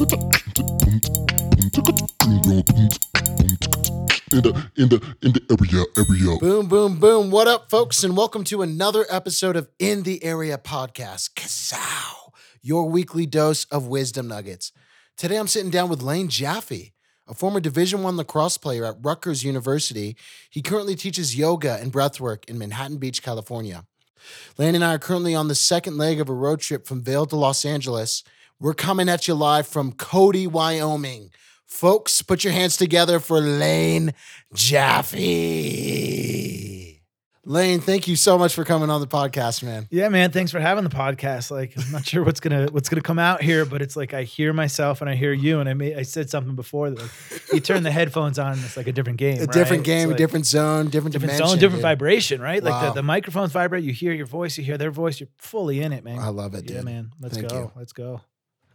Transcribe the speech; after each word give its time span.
In 0.00 0.04
the 0.04 0.14
in 4.76 5.32
the 5.32 5.42
area 5.50 5.84
area. 5.96 6.38
Boom, 6.38 6.68
boom, 6.68 7.00
boom. 7.00 7.32
What 7.32 7.48
up, 7.48 7.68
folks? 7.68 8.04
And 8.04 8.16
welcome 8.16 8.44
to 8.44 8.62
another 8.62 9.06
episode 9.10 9.56
of 9.56 9.68
In 9.80 10.04
the 10.04 10.22
Area 10.22 10.56
Podcast. 10.56 11.30
Kazow, 11.34 12.30
your 12.62 12.88
weekly 12.88 13.26
dose 13.26 13.64
of 13.72 13.88
wisdom 13.88 14.28
nuggets. 14.28 14.70
Today 15.16 15.34
I'm 15.34 15.48
sitting 15.48 15.70
down 15.70 15.88
with 15.88 16.00
Lane 16.00 16.28
Jaffe, 16.28 16.92
a 17.26 17.34
former 17.34 17.58
Division 17.58 18.04
One 18.04 18.16
lacrosse 18.16 18.56
player 18.56 18.84
at 18.84 18.98
Rutgers 19.02 19.42
University. 19.42 20.16
He 20.48 20.62
currently 20.62 20.94
teaches 20.94 21.36
yoga 21.36 21.76
and 21.80 21.92
breathwork 21.92 22.48
in 22.48 22.56
Manhattan 22.56 22.98
Beach, 22.98 23.20
California. 23.20 23.84
Lane 24.58 24.76
and 24.76 24.84
I 24.84 24.94
are 24.94 25.00
currently 25.00 25.34
on 25.34 25.48
the 25.48 25.56
second 25.56 25.98
leg 25.98 26.20
of 26.20 26.28
a 26.28 26.34
road 26.34 26.60
trip 26.60 26.86
from 26.86 27.02
Vail 27.02 27.26
to 27.26 27.34
Los 27.34 27.64
Angeles. 27.64 28.22
We're 28.60 28.74
coming 28.74 29.08
at 29.08 29.28
you 29.28 29.34
live 29.34 29.68
from 29.68 29.92
Cody, 29.92 30.48
Wyoming. 30.48 31.30
Folks, 31.64 32.22
put 32.22 32.42
your 32.42 32.52
hands 32.52 32.76
together 32.76 33.20
for 33.20 33.38
Lane 33.40 34.14
Jaffe. 34.52 35.24
Lane, 37.44 37.78
thank 37.80 38.08
you 38.08 38.16
so 38.16 38.36
much 38.36 38.52
for 38.54 38.64
coming 38.64 38.90
on 38.90 39.00
the 39.00 39.06
podcast, 39.06 39.62
man. 39.62 39.86
Yeah, 39.90 40.08
man. 40.08 40.32
Thanks 40.32 40.50
for 40.50 40.58
having 40.58 40.82
the 40.82 40.90
podcast. 40.90 41.52
Like, 41.52 41.72
I'm 41.78 41.92
not 41.92 42.04
sure 42.04 42.24
what's 42.24 42.40
gonna 42.40 42.66
what's 42.72 42.88
gonna 42.88 43.00
come 43.00 43.20
out 43.20 43.40
here, 43.42 43.64
but 43.64 43.80
it's 43.80 43.94
like 43.96 44.12
I 44.12 44.24
hear 44.24 44.52
myself 44.52 45.00
and 45.02 45.08
I 45.08 45.14
hear 45.14 45.32
you, 45.32 45.60
and 45.60 45.68
I 45.68 45.74
made 45.74 45.96
I 45.96 46.02
said 46.02 46.28
something 46.28 46.56
before 46.56 46.90
that 46.90 46.98
like 47.00 47.10
you 47.52 47.60
turn 47.60 47.84
the 47.84 47.92
headphones 47.92 48.40
on, 48.40 48.54
and 48.54 48.64
it's 48.64 48.76
like 48.76 48.88
a 48.88 48.92
different 48.92 49.18
game, 49.20 49.40
A 49.40 49.46
different 49.46 49.84
game, 49.84 49.98
It's 49.98 50.04
a 50.06 50.08
like 50.08 50.18
different 50.18 50.46
zone, 50.46 50.90
different, 50.90 51.12
different 51.12 51.30
dimension, 51.32 51.46
zone, 51.46 51.58
different 51.58 51.76
dude. 51.76 51.82
vibration, 51.82 52.40
right? 52.42 52.60
Like 52.62 52.88
the, 52.88 52.94
the 52.94 53.02
microphones 53.04 53.52
vibrate, 53.52 53.84
you 53.84 53.92
hear 53.92 54.12
your 54.12 54.26
voice, 54.26 54.58
you 54.58 54.64
hear 54.64 54.76
their 54.76 54.90
voice, 54.90 55.20
you're 55.20 55.30
fully 55.38 55.80
in 55.80 55.92
it, 55.92 56.02
man. 56.04 56.18
I 56.18 56.28
love 56.28 56.54
it, 56.54 56.68
yeah, 56.68 56.78
dude. 56.78 56.84
man. 56.86 57.12
Let's 57.20 57.36
Thank 57.36 57.48
go. 57.50 57.56
you. 57.56 57.72
Let's 57.76 57.92
go. 57.92 58.20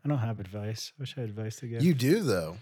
I 0.05 0.09
don't 0.09 0.17
have 0.19 0.39
advice. 0.39 0.91
I 0.97 1.01
wish 1.01 1.15
I 1.17 1.21
had 1.21 1.29
advice 1.29 1.55
to 1.57 1.67
give. 1.67 1.83
You 1.83 1.93
do 1.93 2.19
though. 2.21 2.57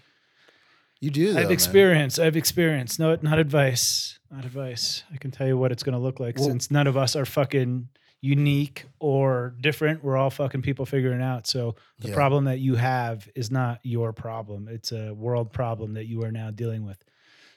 You 1.00 1.10
do. 1.10 1.32
Though, 1.32 1.38
I 1.38 1.40
have 1.40 1.48
man. 1.48 1.52
experience. 1.52 2.18
I 2.18 2.24
have 2.26 2.36
experience. 2.36 2.98
No, 2.98 3.16
not 3.22 3.38
advice. 3.40 4.18
Not 4.30 4.44
advice. 4.44 5.02
I 5.12 5.16
can 5.16 5.32
tell 5.32 5.46
you 5.48 5.58
what 5.58 5.72
it's 5.72 5.82
going 5.82 5.94
to 5.94 5.98
look 5.98 6.20
like 6.20 6.36
Well- 6.38 6.46
since 6.48 6.70
none 6.70 6.86
of 6.86 6.96
us 6.96 7.16
are 7.16 7.24
fucking 7.24 7.88
unique 8.20 8.84
or 9.00 9.56
different. 9.60 10.04
We're 10.04 10.16
all 10.16 10.30
fucking 10.30 10.62
people 10.62 10.86
figuring 10.86 11.20
out. 11.20 11.48
So 11.48 11.74
the 11.98 12.08
Yeah. 12.10 12.14
problem 12.14 12.44
that 12.44 12.60
you 12.60 12.76
have 12.76 13.28
is 13.34 13.50
not 13.50 13.80
your 13.82 14.12
problem. 14.12 14.68
It's 14.68 14.92
a 14.92 15.12
world 15.12 15.52
problem 15.52 15.94
that 15.94 16.06
you 16.06 16.22
are 16.22 16.30
now 16.30 16.52
dealing 16.52 16.84
with, 16.84 17.02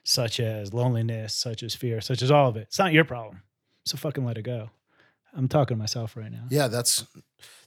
such 0.04 0.40
as 0.40 0.74
loneliness, 0.74 1.36
such 1.36 1.62
as 1.62 1.76
fear, 1.76 2.02
such 2.02 2.24
as 2.24 2.32
all 2.32 2.50
of 2.50 2.58
it. 2.58 2.62
It's 2.62 2.80
not 2.80 2.94
your 2.94 3.06
problem. 3.06 3.44
So 3.86 3.96
fucking 3.96 4.26
let 4.26 4.40
it 4.40 4.42
go. 4.42 4.72
I'm 5.36 5.48
talking 5.48 5.76
to 5.76 5.80
myself 5.80 6.16
right 6.16 6.32
now. 6.32 6.46
Yeah, 6.50 6.68
that's 6.68 7.06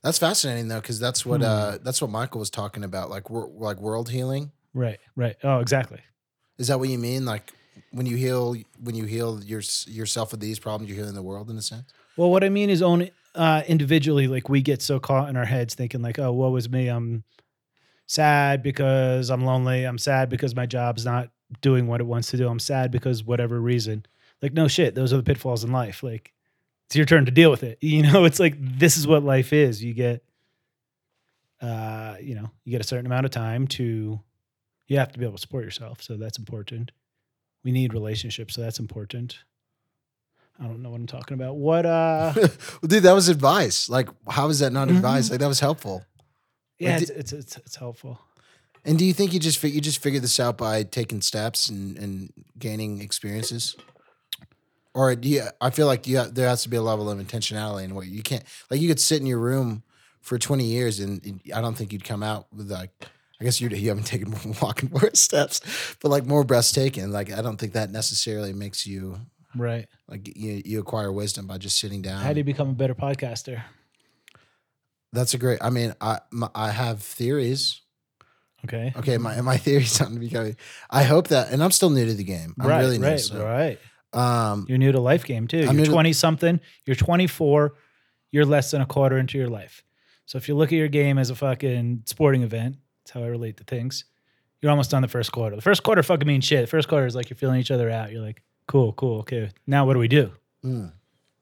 that's 0.02 0.18
fascinating 0.18 0.68
though, 0.68 0.80
because 0.80 0.98
that's 0.98 1.24
what 1.26 1.40
Hmm. 1.40 1.46
uh 1.46 1.78
that's 1.82 2.00
what 2.00 2.10
Michael 2.10 2.40
was 2.40 2.50
talking 2.50 2.82
about, 2.84 3.10
like 3.10 3.28
wor- 3.30 3.50
like 3.54 3.78
world 3.80 4.08
healing. 4.10 4.52
Right. 4.74 4.98
Right. 5.16 5.36
Oh, 5.44 5.60
exactly. 5.60 6.00
Is 6.58 6.68
that 6.68 6.78
what 6.80 6.88
you 6.88 6.98
mean? 6.98 7.24
Like 7.24 7.52
when 7.92 8.06
you 8.06 8.16
heal, 8.16 8.56
when 8.82 8.94
you 8.94 9.04
heal 9.04 9.40
your, 9.44 9.62
yourself 9.86 10.32
with 10.32 10.40
these 10.40 10.58
problems, 10.58 10.90
you're 10.90 10.98
healing 10.98 11.14
the 11.14 11.22
world 11.22 11.48
in 11.50 11.56
a 11.56 11.62
sense. 11.62 11.84
Well, 12.16 12.30
what 12.30 12.42
I 12.44 12.48
mean 12.48 12.70
is 12.70 12.82
own 12.82 13.08
uh, 13.34 13.62
individually. 13.68 14.26
Like 14.28 14.48
we 14.48 14.60
get 14.62 14.82
so 14.82 14.98
caught 14.98 15.28
in 15.28 15.36
our 15.36 15.44
heads 15.44 15.74
thinking 15.74 16.02
like, 16.02 16.18
oh, 16.18 16.32
what 16.32 16.50
was 16.52 16.68
me? 16.68 16.88
I'm 16.88 17.22
sad 18.06 18.62
because 18.62 19.30
I'm 19.30 19.44
lonely. 19.44 19.84
I'm 19.84 19.98
sad 19.98 20.28
because 20.28 20.54
my 20.56 20.66
job's 20.66 21.04
not 21.04 21.30
doing 21.60 21.86
what 21.86 22.00
it 22.00 22.04
wants 22.04 22.30
to 22.30 22.36
do. 22.36 22.48
I'm 22.48 22.58
sad 22.58 22.90
because 22.90 23.24
whatever 23.24 23.60
reason. 23.60 24.04
Like 24.42 24.52
no 24.52 24.68
shit. 24.68 24.94
Those 24.94 25.12
are 25.12 25.16
the 25.16 25.22
pitfalls 25.22 25.64
in 25.64 25.72
life. 25.72 26.02
Like 26.02 26.32
it's 26.88 26.96
your 26.96 27.06
turn 27.06 27.24
to 27.26 27.30
deal 27.30 27.50
with 27.50 27.62
it. 27.62 27.78
You 27.82 28.02
know, 28.02 28.24
it's 28.24 28.40
like 28.40 28.54
this 28.58 28.96
is 28.96 29.06
what 29.06 29.22
life 29.22 29.52
is. 29.52 29.82
You 29.84 29.94
get, 29.94 30.24
uh, 31.60 32.16
you 32.20 32.34
know, 32.34 32.50
you 32.64 32.70
get 32.72 32.80
a 32.80 32.84
certain 32.84 33.06
amount 33.06 33.24
of 33.26 33.30
time 33.30 33.66
to. 33.68 34.20
You 34.86 34.98
have 34.98 35.12
to 35.12 35.18
be 35.18 35.26
able 35.26 35.36
to 35.36 35.40
support 35.40 35.64
yourself, 35.64 36.00
so 36.02 36.16
that's 36.16 36.38
important. 36.38 36.92
We 37.62 37.72
need 37.72 37.92
relationships, 37.92 38.54
so 38.54 38.62
that's 38.62 38.78
important. 38.78 39.36
I 40.58 40.64
don't 40.64 40.82
know 40.82 40.88
what 40.90 40.98
I'm 40.98 41.06
talking 41.06 41.34
about. 41.34 41.56
What 41.56 41.84
uh 41.84 42.32
well, 42.34 42.48
dude, 42.86 43.02
that 43.02 43.12
was 43.12 43.28
advice. 43.28 43.90
Like, 43.90 44.08
how 44.28 44.48
is 44.48 44.60
that 44.60 44.72
not 44.72 44.88
Mhm. 44.88 44.96
advice? 44.96 45.30
Like 45.30 45.40
that 45.40 45.46
was 45.46 45.60
helpful. 45.60 46.04
Yeah, 46.78 46.92
Like, 46.94 47.02
it's, 47.02 47.10
it's 47.10 47.32
it's 47.32 47.56
it's 47.58 47.76
helpful. 47.76 48.18
And 48.84 48.98
do 48.98 49.04
you 49.04 49.12
think 49.12 49.34
you 49.34 49.40
just 49.40 49.62
you 49.62 49.80
just 49.82 49.98
figured 49.98 50.22
this 50.22 50.40
out 50.40 50.56
by 50.56 50.84
taking 50.84 51.20
steps 51.20 51.68
and, 51.68 51.98
and 51.98 52.32
gaining 52.58 53.02
experiences? 53.02 53.76
Or 54.98 55.14
do 55.14 55.28
you? 55.28 55.44
I 55.60 55.70
feel 55.70 55.86
like 55.86 56.08
you 56.08 56.24
there 56.24 56.48
has 56.48 56.64
to 56.64 56.68
be 56.68 56.76
a 56.76 56.82
level 56.82 57.08
of 57.08 57.20
intentionality 57.20 57.84
in 57.84 57.94
what 57.94 58.08
you 58.08 58.20
can't. 58.20 58.42
Like 58.68 58.80
you 58.80 58.88
could 58.88 58.98
sit 58.98 59.20
in 59.20 59.26
your 59.28 59.38
room 59.38 59.84
for 60.22 60.38
twenty 60.38 60.64
years, 60.64 60.98
and, 60.98 61.24
and 61.24 61.40
I 61.54 61.60
don't 61.60 61.76
think 61.76 61.92
you'd 61.92 62.02
come 62.02 62.24
out 62.24 62.48
with 62.52 62.68
like. 62.68 62.90
I 63.40 63.44
guess 63.44 63.60
you 63.60 63.68
you 63.68 63.90
haven't 63.90 64.06
taken 64.14 64.30
more 64.30 64.40
walking 64.60 64.90
more 64.90 65.08
steps, 65.14 65.60
but 66.02 66.08
like 66.08 66.26
more 66.26 66.42
breaths 66.42 66.72
taken. 66.72 67.12
Like 67.12 67.30
I 67.32 67.42
don't 67.42 67.56
think 67.58 67.74
that 67.74 67.92
necessarily 67.92 68.52
makes 68.52 68.88
you 68.88 69.20
Right. 69.54 69.86
like 70.08 70.36
you 70.36 70.62
you 70.64 70.80
acquire 70.80 71.12
wisdom 71.12 71.46
by 71.46 71.58
just 71.58 71.78
sitting 71.78 72.02
down. 72.02 72.20
How 72.20 72.32
do 72.32 72.38
you 72.38 72.44
become 72.44 72.70
a 72.70 72.72
better 72.72 72.96
podcaster? 72.96 73.62
That's 75.12 75.32
a 75.32 75.38
great. 75.38 75.60
I 75.62 75.70
mean, 75.70 75.94
I 76.00 76.18
my, 76.32 76.50
I 76.56 76.70
have 76.72 77.02
theories. 77.02 77.80
Okay. 78.64 78.92
Okay, 78.96 79.16
my 79.16 79.40
my 79.42 79.56
theories 79.64 80.00
on 80.00 80.18
becoming. 80.18 80.56
I 80.90 81.04
hope 81.04 81.28
that, 81.28 81.52
and 81.52 81.62
I'm 81.62 81.70
still 81.70 81.90
new 81.90 82.04
to 82.06 82.14
the 82.14 82.24
game. 82.24 82.56
I'm 82.58 82.68
right, 82.68 82.80
really 82.80 82.98
new. 82.98 83.06
right, 83.06 83.20
so, 83.20 83.44
right. 83.44 83.78
Um, 84.12 84.64
You're 84.68 84.78
new 84.78 84.92
to 84.92 85.00
life 85.00 85.24
game 85.24 85.46
too. 85.46 85.66
I'm 85.68 85.76
You're 85.76 85.86
to- 85.86 85.92
20 85.92 86.12
something. 86.12 86.60
You're 86.86 86.96
24. 86.96 87.74
You're 88.30 88.44
less 88.46 88.70
than 88.70 88.80
a 88.80 88.86
quarter 88.86 89.18
into 89.18 89.38
your 89.38 89.48
life. 89.48 89.82
So 90.26 90.36
if 90.38 90.48
you 90.48 90.54
look 90.54 90.68
at 90.72 90.76
your 90.76 90.88
game 90.88 91.18
as 91.18 91.30
a 91.30 91.34
fucking 91.34 92.02
sporting 92.06 92.42
event, 92.42 92.76
that's 93.02 93.12
how 93.12 93.22
I 93.22 93.26
relate 93.28 93.56
to 93.58 93.64
things. 93.64 94.04
You're 94.60 94.70
almost 94.70 94.90
done 94.90 95.02
the 95.02 95.08
first 95.08 95.32
quarter. 95.32 95.56
The 95.56 95.62
first 95.62 95.82
quarter 95.82 96.02
fucking 96.02 96.26
means 96.26 96.44
shit. 96.44 96.62
The 96.62 96.66
first 96.66 96.88
quarter 96.88 97.06
is 97.06 97.14
like 97.14 97.30
you're 97.30 97.36
feeling 97.36 97.60
each 97.60 97.70
other 97.70 97.88
out. 97.90 98.10
You're 98.12 98.22
like, 98.22 98.42
cool, 98.66 98.92
cool, 98.92 99.20
okay. 99.20 99.50
Now 99.66 99.86
what 99.86 99.94
do 99.94 99.98
we 100.00 100.08
do? 100.08 100.32
mm, 100.64 100.92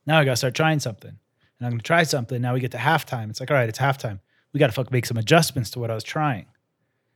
Now 0.07 0.19
I 0.21 0.25
gotta 0.25 0.37
start 0.37 0.55
trying 0.55 0.79
something. 0.81 1.11
And 1.59 1.67
I'm 1.67 1.73
gonna 1.73 1.83
try 1.83 2.03
something. 2.03 2.41
Now 2.43 2.53
we 2.55 2.61
get 2.61 2.73
to 2.73 2.77
halftime. 2.79 3.31
It's 3.31 3.41
like, 3.41 3.51
all 3.51 3.57
right, 3.57 3.69
it's 3.69 3.79
halftime. 3.79 4.21
We 4.53 4.61
gotta 4.61 4.73
fuck 4.73 4.93
make 4.93 5.07
some 5.07 5.17
adjustments 5.17 5.71
to 5.71 5.79
what 5.81 5.91
I 5.91 5.95
was 5.95 6.05
trying. 6.05 6.47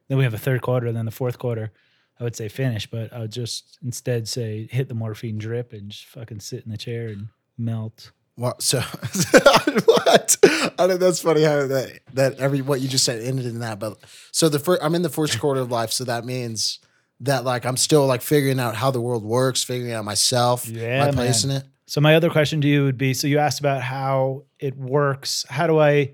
Then 0.08 0.18
we 0.18 0.24
have 0.24 0.34
a 0.34 0.38
third 0.38 0.62
quarter, 0.62 0.86
and 0.88 0.96
then 0.96 1.04
the 1.04 1.10
fourth 1.12 1.38
quarter. 1.38 1.70
I 2.20 2.24
would 2.24 2.36
say 2.36 2.48
finish, 2.48 2.86
but 2.86 3.12
I 3.12 3.20
would 3.20 3.32
just 3.32 3.78
instead 3.82 4.28
say 4.28 4.68
hit 4.70 4.88
the 4.88 4.94
morphine 4.94 5.38
drip 5.38 5.72
and 5.72 5.90
just 5.90 6.04
fucking 6.04 6.40
sit 6.40 6.64
in 6.64 6.70
the 6.70 6.76
chair 6.76 7.08
and 7.08 7.28
melt. 7.56 8.12
What? 8.36 8.62
so 8.62 8.80
what? 9.84 10.36
I 10.78 10.86
know 10.86 10.96
that's 10.98 11.20
funny 11.20 11.42
how 11.42 11.66
that 11.66 12.00
that 12.14 12.38
every 12.38 12.60
what 12.60 12.80
you 12.80 12.88
just 12.88 13.04
said 13.04 13.22
ended 13.22 13.46
in 13.46 13.60
that. 13.60 13.78
But 13.78 13.98
so 14.32 14.48
the 14.48 14.58
first, 14.58 14.82
I'm 14.82 14.94
in 14.94 15.02
the 15.02 15.08
first 15.08 15.40
quarter 15.40 15.60
of 15.60 15.70
life, 15.70 15.92
so 15.92 16.04
that 16.04 16.24
means 16.24 16.78
that 17.20 17.44
like 17.44 17.64
I'm 17.64 17.76
still 17.76 18.06
like 18.06 18.22
figuring 18.22 18.60
out 18.60 18.76
how 18.76 18.90
the 18.90 19.00
world 19.00 19.24
works, 19.24 19.64
figuring 19.64 19.92
out 19.92 20.04
myself, 20.04 20.68
Yeah, 20.68 21.06
my 21.06 21.12
place 21.12 21.44
in 21.44 21.50
it. 21.50 21.64
So 21.86 22.00
my 22.00 22.14
other 22.14 22.30
question 22.30 22.60
to 22.60 22.68
you 22.68 22.84
would 22.84 22.98
be: 22.98 23.14
so 23.14 23.26
you 23.26 23.38
asked 23.38 23.60
about 23.60 23.82
how 23.82 24.44
it 24.58 24.76
works. 24.76 25.44
How 25.48 25.66
do 25.66 25.78
I 25.78 26.12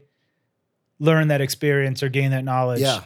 learn 0.99 1.29
that 1.29 1.41
experience 1.41 2.03
or 2.03 2.09
gain 2.09 2.31
that 2.31 2.45
knowledge? 2.45 2.81
Yeah. 2.81 3.03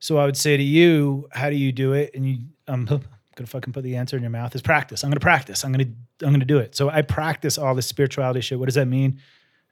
So 0.00 0.16
I 0.18 0.24
would 0.26 0.36
say 0.36 0.56
to 0.56 0.62
you, 0.62 1.28
how 1.32 1.50
do 1.50 1.56
you 1.56 1.72
do 1.72 1.92
it? 1.92 2.12
And 2.14 2.26
you, 2.28 2.38
I'm 2.68 2.84
gonna 2.84 3.00
fucking 3.46 3.72
put 3.72 3.82
the 3.84 3.96
answer 3.96 4.16
in 4.16 4.22
your 4.22 4.30
mouth. 4.30 4.54
Is 4.54 4.62
practice. 4.62 5.02
I'm 5.04 5.10
gonna 5.10 5.20
practice. 5.20 5.64
I'm 5.64 5.72
gonna, 5.72 5.84
I'm 6.22 6.32
gonna 6.32 6.44
do 6.44 6.58
it. 6.58 6.74
So 6.76 6.88
I 6.90 7.02
practice 7.02 7.58
all 7.58 7.74
this 7.74 7.86
spirituality 7.86 8.40
shit. 8.40 8.58
What 8.58 8.66
does 8.66 8.74
that 8.76 8.86
mean? 8.86 9.20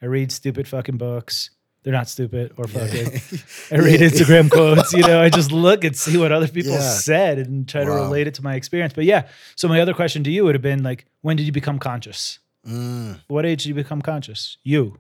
I 0.02 0.06
read 0.06 0.30
stupid 0.32 0.68
fucking 0.68 0.96
books. 0.98 1.50
They're 1.82 1.92
not 1.92 2.08
stupid 2.08 2.52
or 2.56 2.66
fucking. 2.66 3.06
I 3.70 3.80
read 3.80 4.00
Yeah. 4.00 4.08
Instagram 4.08 4.50
quotes. 4.50 4.92
You 4.92 5.02
know, 5.02 5.20
I 5.22 5.28
just 5.28 5.52
look 5.66 5.84
and 5.84 5.96
see 5.96 6.16
what 6.16 6.32
other 6.32 6.48
people 6.48 6.72
Yeah. 6.72 6.80
said 6.80 7.38
and 7.38 7.68
try 7.68 7.84
to 7.84 7.90
relate 7.90 8.26
it 8.26 8.34
to 8.34 8.42
my 8.42 8.56
experience. 8.56 8.92
But 8.92 9.04
yeah. 9.04 9.28
So 9.54 9.68
my 9.68 9.80
other 9.80 9.94
question 9.94 10.24
to 10.24 10.30
you 10.30 10.44
would 10.44 10.56
have 10.56 10.62
been 10.62 10.82
like, 10.82 11.06
when 11.22 11.36
did 11.36 11.44
you 11.46 11.52
become 11.52 11.78
conscious? 11.78 12.40
Mm, 12.66 13.20
What 13.28 13.46
age 13.46 13.62
did 13.62 13.68
you 13.68 13.74
become 13.74 14.02
conscious? 14.02 14.58
You. 14.64 14.98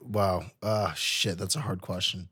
wow. 0.00 0.44
Uh 0.62 0.92
shit, 0.94 1.36
that's 1.38 1.56
a 1.56 1.60
hard 1.60 1.80
question. 1.82 2.28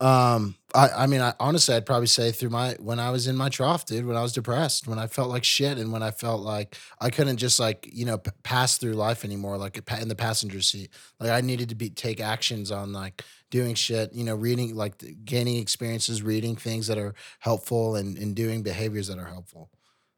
Um, 0.00 0.54
I, 0.74 0.88
I 0.90 1.06
mean, 1.06 1.20
I 1.20 1.32
honestly, 1.40 1.74
I'd 1.74 1.86
probably 1.86 2.06
say 2.06 2.30
through 2.30 2.50
my 2.50 2.76
when 2.78 3.00
I 3.00 3.10
was 3.10 3.26
in 3.26 3.36
my 3.36 3.48
trough, 3.48 3.84
dude, 3.84 4.06
when 4.06 4.16
I 4.16 4.22
was 4.22 4.32
depressed, 4.32 4.86
when 4.86 4.98
I 4.98 5.06
felt 5.06 5.28
like 5.28 5.42
shit, 5.42 5.78
and 5.78 5.92
when 5.92 6.02
I 6.02 6.10
felt 6.10 6.42
like 6.42 6.76
I 7.00 7.10
couldn't 7.10 7.38
just 7.38 7.58
like 7.58 7.88
you 7.90 8.04
know 8.04 8.18
p- 8.18 8.30
pass 8.42 8.78
through 8.78 8.92
life 8.92 9.24
anymore, 9.24 9.56
like 9.56 9.80
in 10.00 10.08
the 10.08 10.14
passenger 10.14 10.60
seat. 10.60 10.90
Like 11.18 11.30
I 11.30 11.40
needed 11.40 11.70
to 11.70 11.74
be 11.74 11.90
take 11.90 12.20
actions 12.20 12.70
on 12.70 12.92
like 12.92 13.24
doing 13.50 13.74
shit, 13.74 14.12
you 14.12 14.24
know, 14.24 14.36
reading 14.36 14.76
like 14.76 15.02
gaining 15.24 15.56
experiences, 15.56 16.22
reading 16.22 16.54
things 16.54 16.86
that 16.86 16.98
are 16.98 17.14
helpful, 17.40 17.96
and 17.96 18.16
and 18.18 18.36
doing 18.36 18.62
behaviors 18.62 19.08
that 19.08 19.18
are 19.18 19.26
helpful. 19.26 19.70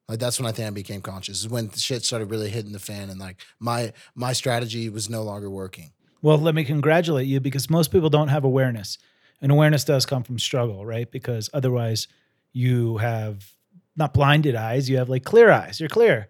Like 0.08 0.18
that's 0.18 0.40
when 0.40 0.48
I 0.48 0.52
think 0.52 0.66
I 0.66 0.70
became 0.70 1.00
conscious. 1.00 1.40
Is 1.40 1.48
when 1.48 1.70
shit 1.70 2.04
started 2.04 2.30
really 2.30 2.50
hitting 2.50 2.72
the 2.72 2.80
fan, 2.80 3.08
and 3.08 3.20
like 3.20 3.40
my 3.60 3.92
my 4.14 4.32
strategy 4.34 4.90
was 4.90 5.08
no 5.08 5.22
longer 5.22 5.48
working. 5.48 5.92
Well, 6.22 6.36
let 6.36 6.54
me 6.54 6.64
congratulate 6.64 7.28
you 7.28 7.40
because 7.40 7.70
most 7.70 7.92
people 7.92 8.10
don't 8.10 8.28
have 8.28 8.44
awareness. 8.44 8.98
And 9.42 9.50
awareness 9.50 9.84
does 9.84 10.04
come 10.06 10.22
from 10.22 10.38
struggle, 10.38 10.84
right? 10.84 11.10
Because 11.10 11.48
otherwise 11.54 12.08
you 12.52 12.98
have 12.98 13.50
not 13.96 14.12
blinded 14.14 14.54
eyes, 14.54 14.88
you 14.90 14.98
have 14.98 15.08
like 15.08 15.24
clear 15.24 15.50
eyes. 15.50 15.80
You're 15.80 15.88
clear. 15.88 16.28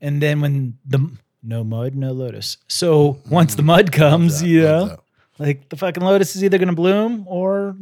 And 0.00 0.22
then 0.22 0.40
when 0.40 0.78
the 0.86 1.10
no 1.42 1.64
mud, 1.64 1.94
no 1.94 2.12
lotus. 2.12 2.56
So 2.68 3.18
once 3.30 3.54
the 3.54 3.62
mud 3.62 3.90
comes, 3.92 4.40
that, 4.40 4.46
you 4.46 4.62
know, 4.62 4.98
like 5.38 5.68
the 5.68 5.76
fucking 5.76 6.02
lotus 6.02 6.36
is 6.36 6.44
either 6.44 6.58
going 6.58 6.68
to 6.68 6.74
bloom 6.74 7.24
or 7.26 7.76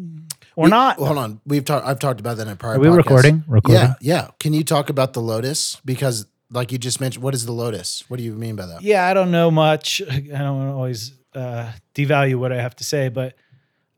or 0.56 0.64
We- 0.64 0.70
not. 0.70 0.96
Hold 0.98 1.18
on, 1.18 1.40
we've 1.46 1.64
talked. 1.64 1.86
I've 1.86 1.98
talked 1.98 2.20
about 2.20 2.36
that 2.38 2.46
in 2.46 2.52
a 2.52 2.56
prior. 2.56 2.76
Are 2.76 2.78
we 2.78 2.88
podcast. 2.88 2.96
recording? 2.96 3.44
Recording. 3.46 3.80
Yeah, 3.82 3.94
yeah. 4.00 4.28
Can 4.40 4.52
you 4.54 4.64
talk 4.64 4.88
about 4.88 5.12
the 5.12 5.20
Lotus? 5.20 5.80
Because, 5.84 6.26
like 6.50 6.72
you 6.72 6.78
just 6.78 7.00
mentioned, 7.00 7.22
what 7.22 7.34
is 7.34 7.44
the 7.44 7.52
Lotus? 7.52 8.04
What 8.08 8.16
do 8.18 8.22
you 8.22 8.32
mean 8.32 8.56
by 8.56 8.66
that? 8.66 8.82
Yeah, 8.82 9.06
I 9.06 9.12
don't 9.14 9.30
know 9.30 9.50
much. 9.50 10.00
I 10.10 10.20
don't 10.20 10.68
always 10.68 11.12
uh, 11.34 11.70
devalue 11.94 12.36
what 12.36 12.52
I 12.52 12.60
have 12.60 12.76
to 12.76 12.84
say, 12.84 13.08
but 13.10 13.34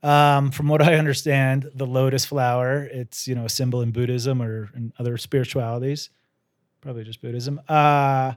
um, 0.01 0.51
from 0.51 0.67
what 0.67 0.81
I 0.81 0.95
understand, 0.95 1.69
the 1.73 1.85
lotus 1.85 2.25
flower, 2.25 2.83
it's 2.83 3.27
you 3.27 3.35
know 3.35 3.45
a 3.45 3.49
symbol 3.49 3.81
in 3.81 3.91
Buddhism 3.91 4.41
or 4.41 4.69
in 4.75 4.93
other 4.97 5.17
spiritualities, 5.17 6.09
probably 6.81 7.03
just 7.03 7.21
Buddhism. 7.21 7.59
Uh, 7.67 8.33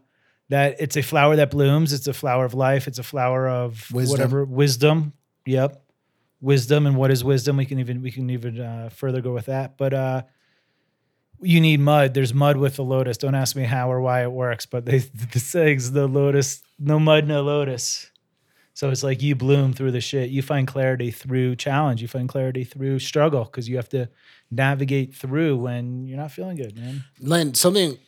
that 0.49 0.77
it's 0.81 0.97
a 0.97 1.03
flower 1.03 1.37
that 1.37 1.51
blooms. 1.51 1.93
It's 1.93 2.09
a 2.09 2.13
flower 2.13 2.45
of 2.45 2.55
life. 2.55 2.87
It's 2.87 2.99
a 2.99 3.03
flower 3.03 3.49
of 3.49 3.91
Wisdom. 3.93 4.13
whatever 4.13 4.45
wisdom. 4.45 5.13
Yep, 5.47 5.83
wisdom. 6.41 6.87
And 6.87 6.97
what 6.97 7.11
is 7.11 7.25
wisdom? 7.25 7.57
We 7.57 7.65
can 7.67 7.79
even 7.79 8.03
we 8.03 8.11
can 8.11 8.29
even 8.31 8.61
uh, 8.61 8.89
further 8.91 9.21
go 9.21 9.33
with 9.33 9.47
that. 9.47 9.79
But 9.79 9.95
uh, 9.95 10.23
you 11.41 11.61
need 11.61 11.81
mud. 11.81 12.15
There's 12.15 12.35
mud 12.35 12.57
with 12.57 12.77
the 12.77 12.85
lotus. 12.85 13.19
Don't 13.19 13.35
ask 13.35 13.57
me 13.57 13.65
how 13.65 13.91
or 13.91 14.01
why 14.01 14.23
it 14.23 14.31
works, 14.33 14.67
but 14.67 14.85
they 14.85 14.99
the 15.33 15.39
sayings 15.39 15.93
the 15.93 16.07
lotus, 16.07 16.63
no 16.79 16.99
mud, 16.99 17.27
no 17.27 17.43
lotus. 17.43 18.11
So 18.75 18.91
it's 18.91 19.03
like 19.03 19.23
you 19.23 19.35
bloom 19.35 19.73
through 19.75 19.93
the 19.93 20.01
shit. 20.01 20.31
You 20.31 20.43
find 20.43 20.67
clarity 20.67 21.11
through 21.11 21.57
challenge. 21.57 22.01
You 22.01 22.09
find 22.09 22.29
clarity 22.29 22.65
through 22.65 23.01
struggle 23.01 23.45
because 23.45 23.69
you 23.69 23.77
have 23.77 23.89
to 23.91 24.09
navigate 24.51 25.15
through 25.15 25.57
when 25.57 26.07
you're 26.07 26.19
not 26.19 26.33
feeling 26.33 26.57
good, 26.57 26.77
man. 26.77 27.05
Lynn, 27.21 27.55
something 27.55 27.99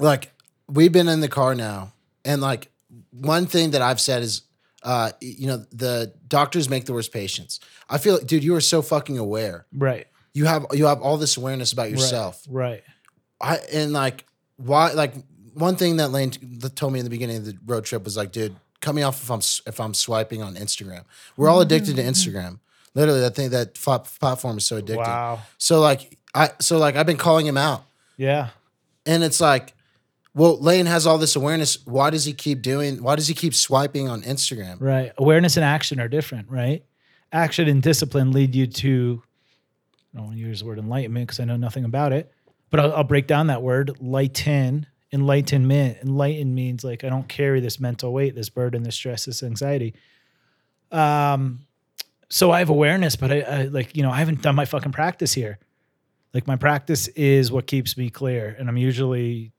like 0.00 0.32
we've 0.68 0.92
been 0.92 1.08
in 1.08 1.20
the 1.20 1.28
car 1.28 1.54
now, 1.54 1.92
and 2.24 2.40
like 2.40 2.70
one 3.10 3.46
thing 3.46 3.72
that 3.72 3.82
I've 3.82 4.00
said 4.00 4.22
is, 4.22 4.42
uh, 4.82 5.12
you 5.20 5.46
know, 5.46 5.64
the 5.72 6.12
doctors 6.26 6.68
make 6.68 6.86
the 6.86 6.92
worst 6.92 7.12
patients. 7.12 7.60
I 7.88 7.98
feel 7.98 8.14
like, 8.14 8.26
dude, 8.26 8.42
you 8.42 8.54
are 8.54 8.60
so 8.60 8.82
fucking 8.82 9.18
aware. 9.18 9.66
Right. 9.72 10.06
You 10.32 10.46
have 10.46 10.66
you 10.72 10.86
have 10.86 11.02
all 11.02 11.18
this 11.18 11.36
awareness 11.36 11.72
about 11.72 11.90
yourself. 11.90 12.42
Right. 12.48 12.82
I 13.40 13.58
and 13.72 13.92
like 13.92 14.24
why 14.56 14.92
like 14.92 15.12
one 15.52 15.76
thing 15.76 15.96
that 15.98 16.08
Lane 16.08 16.30
t- 16.30 16.68
told 16.70 16.94
me 16.94 17.00
in 17.00 17.04
the 17.04 17.10
beginning 17.10 17.36
of 17.36 17.44
the 17.44 17.58
road 17.66 17.84
trip 17.84 18.04
was 18.04 18.16
like, 18.16 18.32
dude, 18.32 18.56
cut 18.82 18.94
me 18.94 19.02
off 19.02 19.22
if 19.22 19.30
I'm 19.30 19.40
if 19.66 19.80
I'm 19.80 19.94
swiping 19.94 20.42
on 20.42 20.56
Instagram. 20.56 21.04
We're 21.38 21.48
all 21.48 21.62
addicted 21.62 21.96
to 21.96 22.02
mm-hmm, 22.02 22.10
mm-hmm. 22.10 22.36
Instagram. 22.36 22.58
Literally, 22.94 23.20
that 23.20 23.34
thing 23.34 23.48
that 23.50 23.78
fo- 23.78 24.00
platform 24.00 24.58
is 24.58 24.66
so 24.66 24.80
addictive. 24.80 24.98
Wow. 24.98 25.40
So 25.56 25.80
like 25.80 26.18
I 26.34 26.50
so 26.60 26.76
like 26.76 26.96
I've 26.96 27.06
been 27.06 27.16
calling 27.16 27.46
him 27.46 27.56
out, 27.56 27.84
Yeah. 28.18 28.50
and 29.06 29.24
it's 29.24 29.40
like, 29.40 29.74
well, 30.34 30.58
Lane 30.60 30.86
has 30.86 31.06
all 31.06 31.16
this 31.16 31.34
awareness. 31.36 31.86
Why 31.86 32.10
does 32.10 32.26
he 32.26 32.34
keep 32.34 32.60
doing? 32.60 33.02
Why 33.02 33.16
does 33.16 33.28
he 33.28 33.34
keep 33.34 33.54
swiping 33.54 34.08
on 34.08 34.22
Instagram? 34.22 34.76
Right. 34.80 35.12
Awareness 35.16 35.56
and 35.56 35.64
action 35.64 36.00
are 36.00 36.08
different, 36.08 36.50
right? 36.50 36.84
Action 37.32 37.66
and 37.68 37.82
discipline 37.82 38.32
lead 38.32 38.54
you 38.54 38.66
to, 38.66 39.22
I 40.12 40.18
don't 40.18 40.26
want 40.26 40.36
to 40.36 40.40
use 40.42 40.60
the 40.60 40.66
word 40.66 40.78
enlightenment 40.78 41.28
because 41.28 41.40
I 41.40 41.44
know 41.44 41.56
nothing 41.56 41.86
about 41.86 42.12
it, 42.12 42.30
but 42.68 42.78
I'll, 42.80 42.92
I'll 42.96 43.04
break 43.04 43.26
down 43.26 43.46
that 43.46 43.62
word 43.62 43.96
lighten, 44.02 44.86
enlightenment. 45.12 45.98
enlightened 46.02 46.54
means 46.54 46.84
like 46.84 47.04
I 47.04 47.08
don't 47.08 47.28
carry 47.28 47.60
this 47.60 47.78
mental 47.78 48.12
weight, 48.12 48.34
this 48.34 48.48
burden, 48.48 48.82
this 48.82 48.94
stress, 48.94 49.26
this 49.26 49.42
anxiety. 49.42 49.94
Um, 50.90 51.66
so 52.28 52.50
I 52.50 52.60
have 52.60 52.70
awareness, 52.70 53.16
but 53.16 53.30
I, 53.30 53.40
I 53.40 53.62
like, 53.64 53.96
you 53.96 54.02
know, 54.02 54.10
I 54.10 54.18
haven't 54.18 54.42
done 54.42 54.54
my 54.54 54.64
fucking 54.64 54.92
practice 54.92 55.32
here. 55.34 55.58
Like 56.32 56.46
my 56.46 56.56
practice 56.56 57.08
is 57.08 57.52
what 57.52 57.66
keeps 57.66 57.96
me 57.96 58.08
clear, 58.08 58.56
and 58.58 58.68
I'm 58.68 58.78
usually 58.78 59.52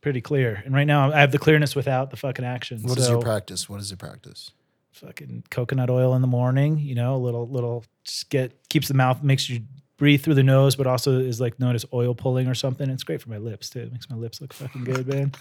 pretty 0.00 0.20
clear. 0.20 0.62
And 0.64 0.72
right 0.74 0.86
now 0.86 1.10
I 1.12 1.20
have 1.20 1.32
the 1.32 1.38
clearness 1.38 1.74
without 1.74 2.10
the 2.10 2.16
fucking 2.16 2.44
action. 2.44 2.82
What 2.82 2.98
is 2.98 3.06
so, 3.06 3.12
your 3.12 3.20
practice? 3.20 3.68
What 3.68 3.80
is 3.80 3.90
your 3.90 3.96
practice? 3.96 4.52
fucking 4.98 5.44
coconut 5.50 5.90
oil 5.90 6.14
in 6.14 6.20
the 6.22 6.28
morning, 6.28 6.78
you 6.78 6.94
know, 6.94 7.14
a 7.14 7.18
little 7.18 7.48
little 7.48 7.84
just 8.04 8.30
get 8.30 8.68
keeps 8.68 8.88
the 8.88 8.94
mouth 8.94 9.22
makes 9.22 9.48
you 9.48 9.62
breathe 9.98 10.22
through 10.22 10.34
the 10.34 10.42
nose, 10.42 10.76
but 10.76 10.86
also 10.86 11.18
is 11.18 11.40
like 11.40 11.60
known 11.60 11.74
as 11.74 11.84
oil 11.92 12.14
pulling 12.14 12.48
or 12.48 12.54
something. 12.54 12.88
It's 12.88 13.02
great 13.02 13.20
for 13.20 13.28
my 13.28 13.36
lips 13.36 13.68
too. 13.68 13.80
It 13.80 13.92
makes 13.92 14.08
my 14.08 14.16
lips 14.16 14.40
look 14.40 14.54
fucking 14.54 14.84
good, 14.84 15.06
man. 15.06 15.32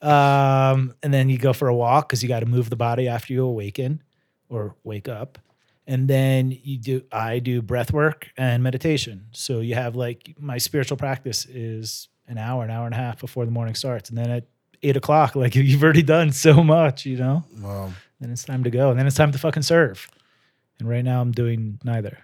um, 0.02 0.94
and 1.02 1.12
then 1.12 1.28
you 1.28 1.36
go 1.36 1.52
for 1.52 1.68
a 1.68 1.74
walk 1.74 2.08
because 2.08 2.22
you 2.22 2.28
got 2.28 2.40
to 2.40 2.46
move 2.46 2.70
the 2.70 2.76
body 2.76 3.08
after 3.08 3.32
you 3.34 3.44
awaken 3.44 4.02
or 4.48 4.74
wake 4.84 5.08
up. 5.08 5.38
And 5.86 6.08
then 6.08 6.56
you 6.62 6.78
do 6.78 7.02
I 7.10 7.40
do 7.40 7.60
breath 7.60 7.92
work 7.92 8.30
and 8.36 8.62
meditation. 8.62 9.26
So 9.32 9.60
you 9.60 9.74
have 9.74 9.96
like 9.96 10.34
my 10.38 10.58
spiritual 10.58 10.96
practice 10.96 11.44
is 11.46 12.08
an 12.28 12.38
hour, 12.38 12.62
an 12.62 12.70
hour 12.70 12.86
and 12.86 12.94
a 12.94 12.98
half 12.98 13.20
before 13.20 13.44
the 13.44 13.50
morning 13.50 13.74
starts. 13.74 14.08
And 14.08 14.18
then 14.18 14.30
at 14.30 14.46
eight 14.82 14.96
o'clock, 14.96 15.34
like 15.34 15.54
you've 15.56 15.82
already 15.82 16.02
done 16.02 16.30
so 16.32 16.62
much, 16.62 17.06
you 17.06 17.16
know? 17.16 17.44
Wow. 17.58 17.92
then 18.20 18.30
it's 18.30 18.44
time 18.44 18.64
to 18.64 18.70
go, 18.70 18.90
and 18.90 18.98
then 18.98 19.06
it's 19.06 19.16
time 19.16 19.32
to 19.32 19.38
fucking 19.38 19.62
serve. 19.62 20.08
And 20.78 20.88
right 20.88 21.04
now, 21.04 21.20
I'm 21.20 21.32
doing 21.32 21.80
neither. 21.82 22.18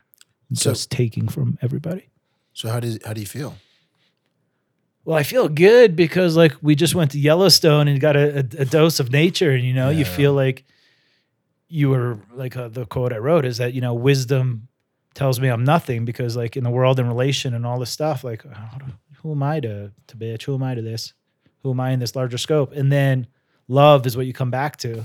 So- 0.54 0.70
just 0.70 0.90
taking 0.90 1.28
from 1.28 1.58
everybody. 1.62 2.08
So 2.52 2.68
how 2.68 2.80
do 2.80 2.96
how 3.04 3.12
do 3.12 3.20
you 3.20 3.26
feel? 3.26 3.56
Well, 5.04 5.16
I 5.18 5.22
feel 5.22 5.48
good 5.48 5.96
because 5.96 6.36
like 6.36 6.54
we 6.62 6.74
just 6.74 6.94
went 6.94 7.10
to 7.10 7.18
Yellowstone 7.18 7.88
and 7.88 8.00
got 8.00 8.16
a, 8.16 8.36
a, 8.38 8.62
a 8.62 8.64
dose 8.64 9.00
of 9.00 9.10
nature, 9.12 9.50
and 9.50 9.62
you 9.64 9.74
know, 9.74 9.90
you 9.90 9.98
Yeah. 10.04 10.16
feel 10.16 10.32
like 10.32 10.64
you 11.68 11.90
were 11.90 12.18
like 12.32 12.56
uh, 12.56 12.68
the 12.68 12.86
quote 12.86 13.12
I 13.12 13.18
wrote 13.18 13.44
is 13.44 13.58
that 13.58 13.74
you 13.74 13.80
know 13.80 13.92
wisdom 13.94 14.68
tells 15.14 15.40
me 15.40 15.48
I'm 15.48 15.64
nothing 15.64 16.04
because 16.04 16.36
like 16.36 16.56
in 16.56 16.64
the 16.64 16.70
world 16.70 16.98
and 16.98 17.08
relation 17.08 17.54
and 17.54 17.66
all 17.66 17.78
this 17.78 17.90
stuff, 17.90 18.24
like 18.24 18.44
who 19.22 19.32
am 19.32 19.42
I 19.42 19.60
to 19.60 19.90
to 20.06 20.16
bitch? 20.16 20.44
Who 20.44 20.54
am 20.54 20.62
I 20.62 20.74
to 20.74 20.82
this? 20.82 21.12
Who 21.62 21.70
am 21.72 21.80
I 21.80 21.90
in 21.90 21.98
this 21.98 22.14
larger 22.16 22.38
scope? 22.38 22.72
And 22.72 22.90
then 22.92 23.26
love 23.68 24.06
is 24.06 24.16
what 24.16 24.26
you 24.26 24.32
come 24.32 24.50
back 24.50 24.76
to. 24.78 25.04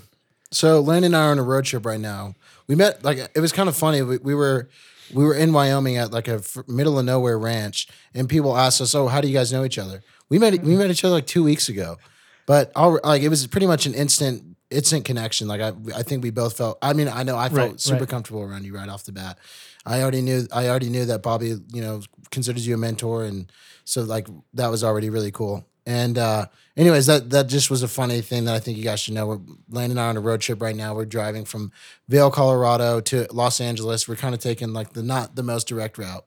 So 0.51 0.79
Lane 0.79 1.03
and 1.03 1.15
I 1.15 1.25
are 1.25 1.31
on 1.31 1.39
a 1.39 1.43
road 1.43 1.65
trip 1.65 1.85
right 1.85 1.99
now. 1.99 2.35
We 2.67 2.75
met 2.75 3.03
like 3.03 3.17
it 3.17 3.39
was 3.39 3.51
kind 3.51 3.67
of 3.67 3.75
funny. 3.75 4.01
We, 4.01 4.17
we 4.17 4.33
were 4.35 4.69
we 5.13 5.23
were 5.23 5.35
in 5.35 5.53
Wyoming 5.53 5.97
at 5.97 6.11
like 6.11 6.27
a 6.27 6.41
middle 6.67 6.99
of 6.99 7.05
nowhere 7.05 7.37
ranch, 7.37 7.87
and 8.13 8.29
people 8.29 8.57
asked 8.57 8.81
us, 8.81 8.95
"Oh, 8.95 9.07
how 9.07 9.21
do 9.21 9.27
you 9.27 9.33
guys 9.33 9.51
know 9.51 9.63
each 9.63 9.77
other?" 9.77 10.01
We 10.29 10.39
met 10.39 10.53
we 10.53 10.59
mm-hmm. 10.59 10.77
met 10.77 10.91
each 10.91 11.03
other 11.03 11.15
like 11.15 11.27
two 11.27 11.43
weeks 11.43 11.69
ago, 11.69 11.97
but 12.45 12.71
all, 12.75 12.99
like 13.03 13.21
it 13.21 13.29
was 13.29 13.45
pretty 13.47 13.67
much 13.67 13.85
an 13.85 13.93
instant 13.93 14.43
instant 14.69 15.05
connection. 15.05 15.47
Like 15.47 15.61
I 15.61 15.73
I 15.95 16.03
think 16.03 16.23
we 16.23 16.29
both 16.29 16.57
felt. 16.57 16.77
I 16.81 16.93
mean, 16.93 17.07
I 17.07 17.23
know 17.23 17.37
I 17.37 17.49
felt 17.49 17.71
Right, 17.71 17.79
super 17.79 17.99
right. 18.01 18.09
comfortable 18.09 18.41
around 18.41 18.65
you 18.65 18.75
right 18.75 18.89
off 18.89 19.03
the 19.05 19.11
bat. 19.11 19.37
I 19.85 20.01
already 20.01 20.21
knew 20.21 20.47
I 20.51 20.67
already 20.69 20.89
knew 20.89 21.05
that 21.05 21.23
Bobby 21.23 21.55
you 21.73 21.81
know 21.81 22.01
considers 22.31 22.67
you 22.67 22.75
a 22.75 22.77
mentor, 22.77 23.23
and 23.23 23.51
so 23.85 24.01
like 24.03 24.27
that 24.53 24.69
was 24.69 24.83
already 24.83 25.09
really 25.09 25.31
cool. 25.31 25.65
And 25.89 26.19
uh, 26.19 26.45
anyways, 26.77 27.07
that 27.07 27.31
that 27.31 27.47
just 27.47 27.71
was 27.71 27.81
a 27.81 27.87
funny 27.87 28.21
thing 28.21 28.45
that 28.45 28.53
I 28.53 28.59
think 28.59 28.77
you 28.77 28.83
guys 28.83 28.99
should 28.99 29.15
know. 29.15 29.25
We're 29.25 29.39
Lane 29.71 29.89
and 29.89 29.99
I 29.99 30.09
on 30.09 30.17
a 30.17 30.19
road 30.19 30.39
trip 30.39 30.61
right 30.61 30.75
now. 30.75 30.93
We're 30.93 31.05
driving 31.05 31.45
from 31.45 31.71
Vail, 32.07 32.29
Colorado 32.29 33.01
to 33.01 33.25
Los 33.31 33.59
Angeles. 33.59 34.07
We're 34.07 34.15
kind 34.15 34.35
of 34.35 34.39
taking 34.39 34.71
like 34.71 34.93
the 34.93 35.01
not 35.01 35.35
the 35.35 35.41
most 35.41 35.67
direct 35.67 35.97
route. 35.97 36.23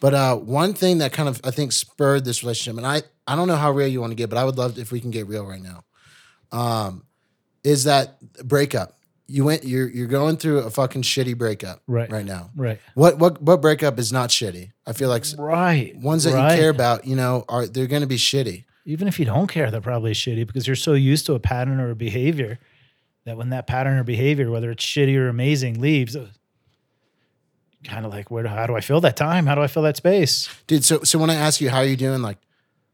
But 0.00 0.14
uh, 0.14 0.36
one 0.36 0.72
thing 0.72 0.96
that 0.98 1.12
kind 1.12 1.28
of 1.28 1.42
I 1.44 1.50
think 1.50 1.72
spurred 1.72 2.24
this 2.24 2.42
relationship, 2.42 2.78
and 2.78 2.86
I 2.86 3.02
I 3.26 3.36
don't 3.36 3.48
know 3.48 3.56
how 3.56 3.70
real 3.70 3.86
you 3.86 4.00
want 4.00 4.12
to 4.12 4.14
get, 4.16 4.30
but 4.30 4.38
I 4.38 4.44
would 4.44 4.56
love 4.56 4.78
if 4.78 4.92
we 4.92 4.98
can 4.98 5.10
get 5.10 5.26
real 5.26 5.46
right 5.46 5.60
now. 5.60 5.84
Um, 6.50 7.04
is 7.62 7.84
that 7.84 8.18
breakup? 8.42 8.98
You 9.26 9.44
went 9.44 9.64
you're 9.64 9.90
you're 9.90 10.06
going 10.08 10.38
through 10.38 10.60
a 10.60 10.70
fucking 10.70 11.02
shitty 11.02 11.36
breakup 11.36 11.82
Right. 11.86 12.10
right 12.10 12.24
now. 12.24 12.48
Right. 12.56 12.80
What 12.94 13.18
what 13.18 13.42
what 13.42 13.60
breakup 13.60 13.98
is 13.98 14.10
not 14.10 14.30
shitty? 14.30 14.72
I 14.86 14.94
feel 14.94 15.10
like 15.10 15.24
Right. 15.36 15.94
ones 15.96 16.24
that 16.24 16.32
right. 16.32 16.54
you 16.54 16.60
care 16.62 16.70
about, 16.70 17.06
you 17.06 17.14
know, 17.14 17.44
are 17.50 17.66
they're 17.66 17.86
going 17.86 18.00
to 18.02 18.08
be 18.08 18.16
shitty. 18.16 18.64
Even 18.84 19.08
if 19.08 19.18
you 19.18 19.24
don't 19.24 19.46
care, 19.46 19.70
they're 19.70 19.80
probably 19.80 20.12
shitty 20.12 20.46
because 20.46 20.66
you're 20.66 20.76
so 20.76 20.94
used 20.94 21.26
to 21.26 21.34
a 21.34 21.40
pattern 21.40 21.80
or 21.80 21.90
a 21.90 21.96
behavior 21.96 22.58
that 23.24 23.36
when 23.36 23.50
that 23.50 23.66
pattern 23.66 23.98
or 23.98 24.04
behavior, 24.04 24.50
whether 24.50 24.70
it's 24.70 24.84
shitty 24.84 25.16
or 25.16 25.28
amazing, 25.28 25.80
leaves, 25.80 26.16
uh, 26.16 26.28
kind 27.84 28.04
of 28.04 28.12
like 28.12 28.30
where? 28.30 28.46
How 28.46 28.66
do 28.66 28.74
I 28.74 28.80
fill 28.80 29.00
that 29.02 29.16
time? 29.16 29.46
How 29.46 29.54
do 29.54 29.62
I 29.62 29.66
fill 29.66 29.82
that 29.84 29.96
space? 29.96 30.48
Dude, 30.66 30.84
so 30.84 31.02
so 31.02 31.18
when 31.18 31.30
I 31.30 31.34
ask 31.34 31.60
you 31.60 31.70
how 31.70 31.78
are 31.78 31.84
you 31.84 31.96
doing, 31.96 32.22
like 32.22 32.38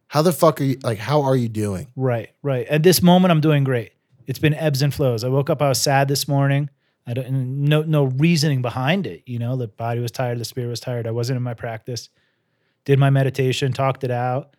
how 0.09 0.23
the 0.23 0.33
fuck 0.33 0.61
are 0.61 0.65
you 0.65 0.79
like 0.83 0.99
how 0.99 1.23
are 1.23 1.37
you 1.37 1.49
doing? 1.49 1.89
Right, 1.97 2.31
right. 2.43 2.67
At 2.67 2.83
this 2.83 3.03
moment, 3.03 3.33
I'm 3.33 3.41
doing 3.41 3.65
great. 3.65 3.93
It's 4.27 4.39
been 4.39 4.55
ebbs 4.55 4.83
and 4.83 4.93
flows. 4.93 5.25
I 5.25 5.29
woke 5.29 5.49
up, 5.49 5.63
I 5.63 5.69
was 5.69 5.81
sad 5.81 6.09
this 6.09 6.29
morning. 6.29 6.69
I 7.07 7.15
don't 7.15 7.65
no 7.65 7.83
no 7.83 8.05
reasoning 8.05 8.61
behind 8.61 9.07
it. 9.07 9.23
You 9.27 9.39
know, 9.39 9.57
the 9.57 9.69
body 9.69 10.01
was 10.01 10.11
tired, 10.11 10.39
the 10.39 10.45
spirit 10.45 10.69
was 10.69 10.81
tired. 10.81 11.07
I 11.07 11.11
wasn't 11.11 11.39
in 11.39 11.43
my 11.43 11.55
practice. 11.55 12.11
Did 12.85 12.99
my 12.99 13.11
meditation, 13.11 13.73
talked 13.73 14.05
it 14.05 14.11
out, 14.11 14.55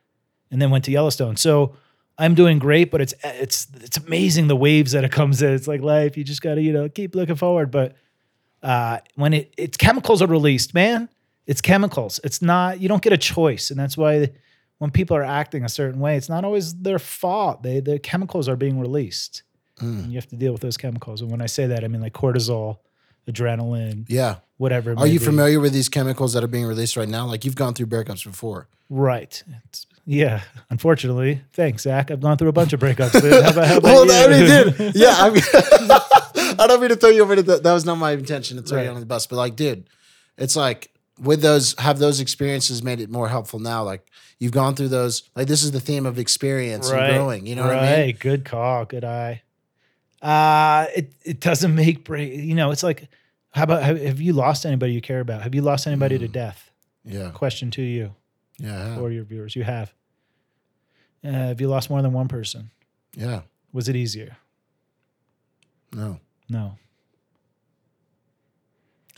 and 0.52 0.62
then 0.62 0.70
went 0.72 0.86
to 0.86 0.92
Yellowstone. 0.92 1.36
So 1.38 1.76
I'm 2.18 2.36
doing 2.36 2.60
great, 2.60 2.92
but 2.92 3.02
it's 3.02 3.14
it's 3.24 3.68
it's 3.82 3.98
amazing 3.98 4.48
the 4.48 4.56
waves 4.56 4.92
that 4.92 5.04
it 5.04 5.12
comes 5.12 5.42
in. 5.42 5.54
It's 5.54 5.68
like 5.68 5.82
life. 5.82 6.18
You 6.18 6.24
just 6.24 6.42
gotta, 6.42 6.62
you 6.62 6.74
know, 6.74 6.90
keep 6.90 7.16
looking 7.16 7.36
forward. 7.36 7.72
But 7.72 7.96
uh 8.62 9.00
when 9.16 9.34
it 9.34 9.54
it's 9.58 9.78
chemicals 9.78 10.22
are 10.22 10.28
released, 10.28 10.74
man. 10.74 11.10
It's 11.48 11.62
chemicals. 11.62 12.20
It's 12.24 12.44
not, 12.44 12.80
you 12.80 12.88
don't 12.88 13.02
get 13.02 13.12
a 13.12 13.18
choice. 13.18 13.72
And 13.72 13.80
that's 13.80 13.98
why 13.98 14.30
when 14.78 14.92
people 14.92 15.18
are 15.18 15.24
acting 15.24 15.64
a 15.66 15.70
certain 15.70 16.00
way, 16.00 16.16
it's 16.16 16.30
not 16.30 16.46
always 16.46 16.76
their 16.76 17.00
fault. 17.00 17.64
They 17.64 17.80
the 17.80 17.98
chemicals 18.00 18.48
are 18.48 18.56
being 18.56 18.80
released. 18.80 19.44
Mm. 19.80 20.04
And 20.04 20.12
you 20.12 20.18
have 20.18 20.28
to 20.28 20.36
deal 20.36 20.52
with 20.52 20.62
those 20.62 20.78
chemicals. 20.78 21.22
And 21.22 21.32
when 21.32 21.42
I 21.42 21.48
say 21.48 21.68
that, 21.68 21.84
I 21.84 21.88
mean 21.88 22.02
like 22.02 22.14
cortisol, 22.14 22.80
adrenaline, 23.28 24.06
Yeah. 24.10 24.36
whatever. 24.58 24.94
Are 24.98 25.08
you 25.08 25.20
be. 25.20 25.26
familiar 25.26 25.60
with 25.60 25.74
these 25.74 25.90
chemicals 25.90 26.34
that 26.34 26.44
are 26.44 26.48
being 26.48 26.66
released 26.66 26.98
right 26.98 27.08
now? 27.10 27.26
Like 27.26 27.46
you've 27.46 27.56
gone 27.56 27.74
through 27.74 27.88
breakups 27.88 28.26
before. 28.26 28.68
Right. 28.90 29.42
It's, 29.66 29.86
yeah. 30.10 30.42
Unfortunately, 30.72 31.42
thanks, 31.54 31.84
Zach. 31.84 32.10
I've 32.10 32.20
gone 32.20 32.36
through 32.38 32.50
a 32.50 32.52
bunch 32.54 32.74
of 32.74 32.80
breakups. 32.80 33.14
But 33.14 33.44
how 33.44 33.52
about, 33.52 33.68
how 33.68 33.78
about 33.78 33.84
well, 33.84 34.12
I 34.12 34.28
mean, 34.28 34.42
you? 34.42 34.72
dude, 34.72 34.96
yeah. 34.96 35.16
I 35.18 35.30
mean, 35.30 35.44
I 36.60 36.66
don't 36.68 36.80
mean 36.82 36.90
to 36.90 36.96
throw 36.96 37.10
you 37.12 37.22
over. 37.22 37.36
To 37.36 37.44
the, 37.44 37.58
that 37.60 37.74
was 37.74 37.86
not 37.86 37.96
my 37.96 38.12
intention 38.14 38.58
to 38.58 38.64
throw 38.64 38.80
you 38.82 38.88
Right. 38.88 38.94
on 38.96 39.00
the 39.00 39.06
bus, 39.06 39.28
but 39.28 39.36
like, 39.36 39.56
dude, 39.56 39.88
it's 40.38 40.56
like 40.56 40.92
with 41.22 41.42
those 41.42 41.76
have 41.80 42.00
those 42.00 42.20
experiences 42.20 42.82
made 42.82 43.00
it 43.00 43.10
more 43.12 43.30
helpful 43.30 43.60
now? 43.60 43.84
Like 43.84 44.10
you've 44.40 44.52
gone 44.52 44.76
through 44.76 44.88
those. 44.90 45.24
Like 45.36 45.48
this 45.48 45.64
is 45.64 45.72
the 45.72 45.80
theme 45.80 46.06
of 46.08 46.18
experience 46.18 46.90
and 46.90 47.14
growing. 47.16 47.46
You 47.46 47.56
know 47.56 47.66
right. 47.66 47.76
what 47.76 47.84
I 47.84 48.06
mean? 48.08 48.16
Good 48.20 48.46
call. 48.46 48.86
Good 48.86 49.04
eye. 49.06 49.44
Uh 50.22 50.88
it 50.96 51.14
it 51.24 51.40
doesn't 51.40 51.74
make 51.76 52.04
break. 52.04 52.34
You 52.34 52.56
know, 52.56 52.72
it's 52.72 52.84
like, 52.84 53.08
how 53.52 53.64
about 53.64 53.84
have, 53.84 54.02
have 54.02 54.20
you 54.22 54.34
lost 54.34 54.66
anybody 54.66 54.94
you 54.94 55.02
care 55.02 55.20
about? 55.22 55.44
Have 55.44 55.56
you 55.56 55.62
lost 55.62 55.88
anybody 55.88 56.18
to 56.20 56.28
Mm. 56.28 56.32
death? 56.32 56.72
Yeah. 57.06 57.32
Question 57.32 57.72
to 57.72 57.82
you 57.82 58.16
Yeah. 58.58 59.00
or 59.00 59.12
your 59.12 59.24
viewers. 59.24 59.56
You 59.56 59.64
have. 59.64 59.94
Uh, 61.24 61.30
have 61.32 61.60
you 61.62 61.68
lost 61.68 61.90
more 61.90 62.02
than 62.02 62.14
one 62.14 62.28
person? 62.28 62.72
Yeah. 63.16 63.42
Was 63.74 63.90
it 63.90 63.96
easier? 63.96 64.38
No. 65.94 66.20
No. 66.50 66.78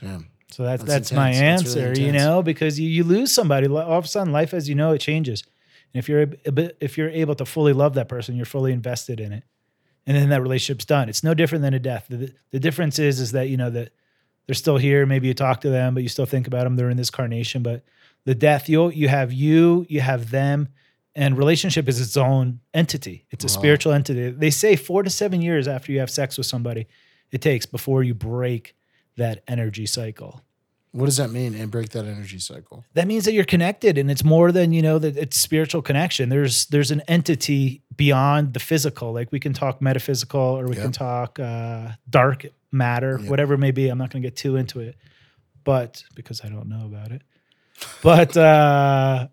Damn. 0.01 0.27
So 0.51 0.63
that's 0.63 0.83
That's 0.83 1.09
that's, 1.09 1.11
my 1.13 1.29
intense. 1.29 1.63
That's 1.63 1.75
really 1.75 1.87
answer, 1.89 2.01
you 2.01 2.07
intense. 2.09 2.23
know, 2.23 2.41
because 2.43 2.79
you, 2.79 2.89
you 2.89 3.03
lose 3.03 3.31
somebody. 3.31 3.67
li- 3.67 3.81
All 3.81 3.97
of 3.99 4.05
a 4.05 4.07
sudden, 4.07 4.33
life 4.33 4.53
as 4.53 4.67
you 4.67 4.75
know 4.75 4.91
it 4.91 4.99
changes. 4.99 5.43
And 5.93 5.99
if 5.99 6.09
you're 6.09 6.23
a, 6.23 6.29
a 6.47 6.51
bit, 6.51 6.77
if 6.81 6.97
you're 6.97 7.09
able 7.09 7.35
to 7.35 7.45
fully 7.45 7.73
love 7.73 7.93
that 7.93 8.09
person, 8.09 8.35
you're 8.35 8.45
fully 8.45 8.73
invested 8.73 9.19
in 9.19 9.31
it, 9.31 9.43
and 10.05 10.17
then 10.17 10.29
that 10.29 10.41
relationship's 10.41 10.85
done. 10.85 11.07
It's 11.07 11.23
no 11.23 11.33
different 11.33 11.61
than 11.61 11.73
a 11.73 11.79
death. 11.79 12.07
The, 12.09 12.33
the 12.51 12.59
difference 12.59 12.99
is 12.99 13.19
is 13.19 13.31
that 13.33 13.47
you 13.49 13.55
know 13.57 13.69
that 13.69 13.91
they're 14.45 14.55
still 14.55 14.77
here. 14.77 15.05
Maybe 15.05 15.27
you 15.27 15.33
talk 15.33 15.61
to 15.61 15.69
them, 15.69 15.93
but 15.93 16.03
you 16.03 16.09
still 16.09 16.25
think 16.25 16.47
about 16.47 16.63
them. 16.65 16.75
They're 16.75 16.89
in 16.89 16.97
this 16.97 17.09
carnation. 17.09 17.63
But 17.63 17.83
the 18.25 18.35
death, 18.35 18.67
you 18.67 18.89
you 18.89 19.07
have 19.07 19.31
you, 19.31 19.85
you 19.87 20.01
have 20.01 20.31
them, 20.31 20.69
and 21.15 21.37
relationship 21.37 21.87
is 21.89 21.99
its 21.99 22.15
own 22.17 22.59
entity. 22.73 23.25
It's 23.31 23.43
a 23.43 23.47
Wow. 23.47 23.59
spiritual 23.61 23.93
entity. 23.93 24.29
They 24.31 24.49
say 24.49 24.75
four 24.75 25.03
to 25.03 25.09
seven 25.09 25.41
years 25.41 25.67
after 25.67 25.91
you 25.91 25.99
have 25.99 26.09
sex 26.09 26.37
with 26.37 26.47
somebody, 26.47 26.87
it 27.31 27.41
takes 27.41 27.65
before 27.65 28.03
you 28.03 28.13
break 28.13 28.75
that 29.17 29.43
energy 29.47 29.85
cycle. 29.85 30.41
What 30.93 31.05
does 31.05 31.17
that 31.17 31.31
mean? 31.31 31.53
And 31.55 31.71
break 31.71 31.89
that 31.91 32.05
energy 32.05 32.39
cycle. 32.39 32.83
that 32.95 33.07
means 33.07 33.23
that 33.25 33.31
you're 33.33 33.45
connected 33.45 33.97
and 33.97 34.11
it's 34.11 34.23
more 34.25 34.51
than 34.51 34.73
you 34.73 34.81
know 34.81 34.99
that 34.99 35.15
it's 35.17 35.37
spiritual 35.39 35.81
connection 35.81 36.27
there's 36.29 36.65
there's 36.67 36.91
an 36.91 37.01
entity 37.07 37.81
beyond 37.95 38.53
the 38.53 38.59
physical 38.59 39.13
like 39.13 39.31
we 39.31 39.39
can 39.39 39.53
talk 39.53 39.81
metaphysical 39.81 40.41
or 40.41 40.67
we 40.67 40.75
Yeah. 40.75 40.81
can 40.83 40.91
talk 40.91 41.39
uh, 41.39 41.91
dark 42.09 42.45
matter 42.73 43.19
Yeah. 43.21 43.29
whatever 43.29 43.53
it 43.53 43.59
may 43.59 43.71
be 43.71 43.87
i'm 43.87 43.97
not 43.97 44.09
going 44.11 44.21
to 44.21 44.27
get 44.27 44.35
too 44.35 44.57
into 44.57 44.81
it 44.81 44.95
but 45.63 46.03
because 46.15 46.41
i 46.43 46.49
don't 46.49 46.67
know 46.67 46.85
about 46.85 47.11
it 47.13 47.21
but 48.03 48.35
uh 48.35 49.27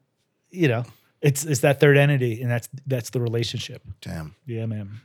you 0.51 0.69
know 0.69 0.85
it's 1.21 1.45
it's 1.45 1.61
that 1.61 1.81
third 1.81 1.97
entity 1.97 2.43
and 2.43 2.51
that's 2.51 2.69
that's 2.87 3.11
the 3.11 3.21
relationship 3.21 3.83
Damn. 4.01 4.35
yeah 4.47 4.67
man 4.67 5.01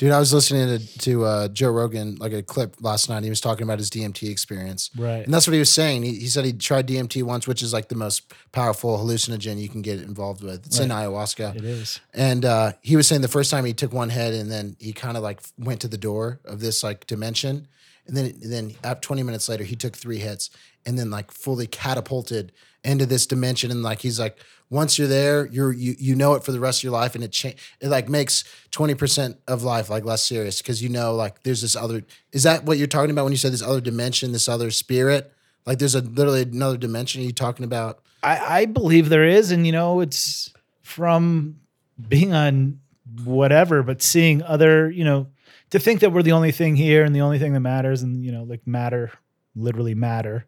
Dude, 0.00 0.12
I 0.12 0.18
was 0.18 0.32
listening 0.32 0.78
to, 0.78 0.98
to 1.00 1.24
uh, 1.26 1.48
Joe 1.48 1.68
Rogan, 1.68 2.16
like 2.16 2.32
a 2.32 2.42
clip 2.42 2.76
last 2.80 3.10
night. 3.10 3.22
He 3.22 3.28
was 3.28 3.38
talking 3.38 3.64
about 3.64 3.78
his 3.78 3.90
DMT 3.90 4.30
experience. 4.30 4.88
right 4.96 5.22
And 5.22 5.34
that's 5.34 5.46
what 5.46 5.52
he 5.52 5.58
was 5.58 5.70
saying. 5.70 6.04
He, 6.04 6.14
he 6.14 6.28
said 6.28 6.46
he 6.46 6.54
tried 6.54 6.88
DMT 6.88 7.22
once, 7.22 7.46
which 7.46 7.62
is 7.62 7.74
like 7.74 7.90
the 7.90 7.96
most 7.96 8.32
powerful 8.50 8.96
hallucinogen 8.96 9.60
you 9.60 9.68
can 9.68 9.82
get 9.82 10.00
involved 10.00 10.42
with. 10.42 10.64
It's 10.64 10.78
in 10.78 10.88
ayahuasca. 10.88 11.54
it 11.54 11.64
is 11.64 12.00
And 12.14 12.46
uh, 12.46 12.72
he 12.80 12.96
was 12.96 13.08
saying 13.08 13.20
the 13.20 13.28
first 13.28 13.50
time 13.50 13.66
he 13.66 13.74
took 13.74 13.92
one 13.92 14.08
head 14.08 14.32
and 14.32 14.50
then 14.50 14.74
he 14.78 14.94
kind 14.94 15.18
of 15.18 15.22
like 15.22 15.42
went 15.58 15.82
to 15.82 15.88
the 15.88 15.98
door 15.98 16.40
of 16.46 16.60
this 16.60 16.82
like 16.82 17.06
dimension. 17.06 17.68
And 18.06 18.16
then, 18.16 18.24
and 18.24 18.50
then 18.50 18.74
at 18.82 19.02
20 19.02 19.22
minutes 19.22 19.50
later, 19.50 19.64
he 19.64 19.76
took 19.76 19.94
three 19.98 20.16
hits 20.16 20.48
and 20.86 20.98
then 20.98 21.10
like 21.10 21.30
fully 21.30 21.66
catapulted 21.66 22.52
into 22.84 23.06
this 23.06 23.26
dimension. 23.26 23.70
And 23.70 23.82
like, 23.82 24.00
he's 24.00 24.18
like, 24.18 24.38
once 24.70 24.98
you're 24.98 25.08
there, 25.08 25.46
you're, 25.46 25.72
you, 25.72 25.96
you 25.98 26.14
know 26.14 26.34
it 26.34 26.44
for 26.44 26.52
the 26.52 26.60
rest 26.60 26.80
of 26.80 26.84
your 26.84 26.92
life. 26.92 27.14
And 27.14 27.24
it 27.24 27.32
cha- 27.32 27.52
it 27.80 27.88
like 27.88 28.08
makes 28.08 28.44
20% 28.70 29.36
of 29.48 29.62
life 29.62 29.90
like 29.90 30.04
less 30.04 30.22
serious. 30.22 30.62
Cause 30.62 30.80
you 30.80 30.88
know, 30.88 31.14
like 31.14 31.42
there's 31.42 31.62
this 31.62 31.74
other, 31.76 32.02
is 32.32 32.44
that 32.44 32.64
what 32.64 32.78
you're 32.78 32.86
talking 32.86 33.10
about 33.10 33.24
when 33.24 33.32
you 33.32 33.38
said 33.38 33.52
this 33.52 33.62
other 33.62 33.80
dimension, 33.80 34.32
this 34.32 34.48
other 34.48 34.70
spirit? 34.70 35.32
Like 35.66 35.78
there's 35.78 35.94
a 35.94 36.00
literally 36.00 36.42
another 36.42 36.76
dimension. 36.76 37.22
Are 37.22 37.24
you 37.24 37.32
talking 37.32 37.64
about? 37.64 38.00
I, 38.22 38.60
I 38.60 38.66
believe 38.66 39.08
there 39.08 39.24
is, 39.24 39.50
and 39.50 39.66
you 39.66 39.72
know, 39.72 40.00
it's 40.00 40.52
from 40.82 41.60
being 42.08 42.32
on 42.32 42.80
whatever, 43.24 43.82
but 43.82 44.02
seeing 44.02 44.42
other, 44.42 44.90
you 44.90 45.04
know, 45.04 45.28
to 45.70 45.78
think 45.78 46.00
that 46.00 46.10
we're 46.10 46.22
the 46.22 46.32
only 46.32 46.52
thing 46.52 46.76
here 46.76 47.04
and 47.04 47.14
the 47.14 47.20
only 47.20 47.38
thing 47.38 47.52
that 47.52 47.60
matters, 47.60 48.02
and 48.02 48.24
you 48.24 48.32
know, 48.32 48.42
like 48.42 48.66
matter, 48.66 49.12
literally 49.54 49.94
matter, 49.94 50.46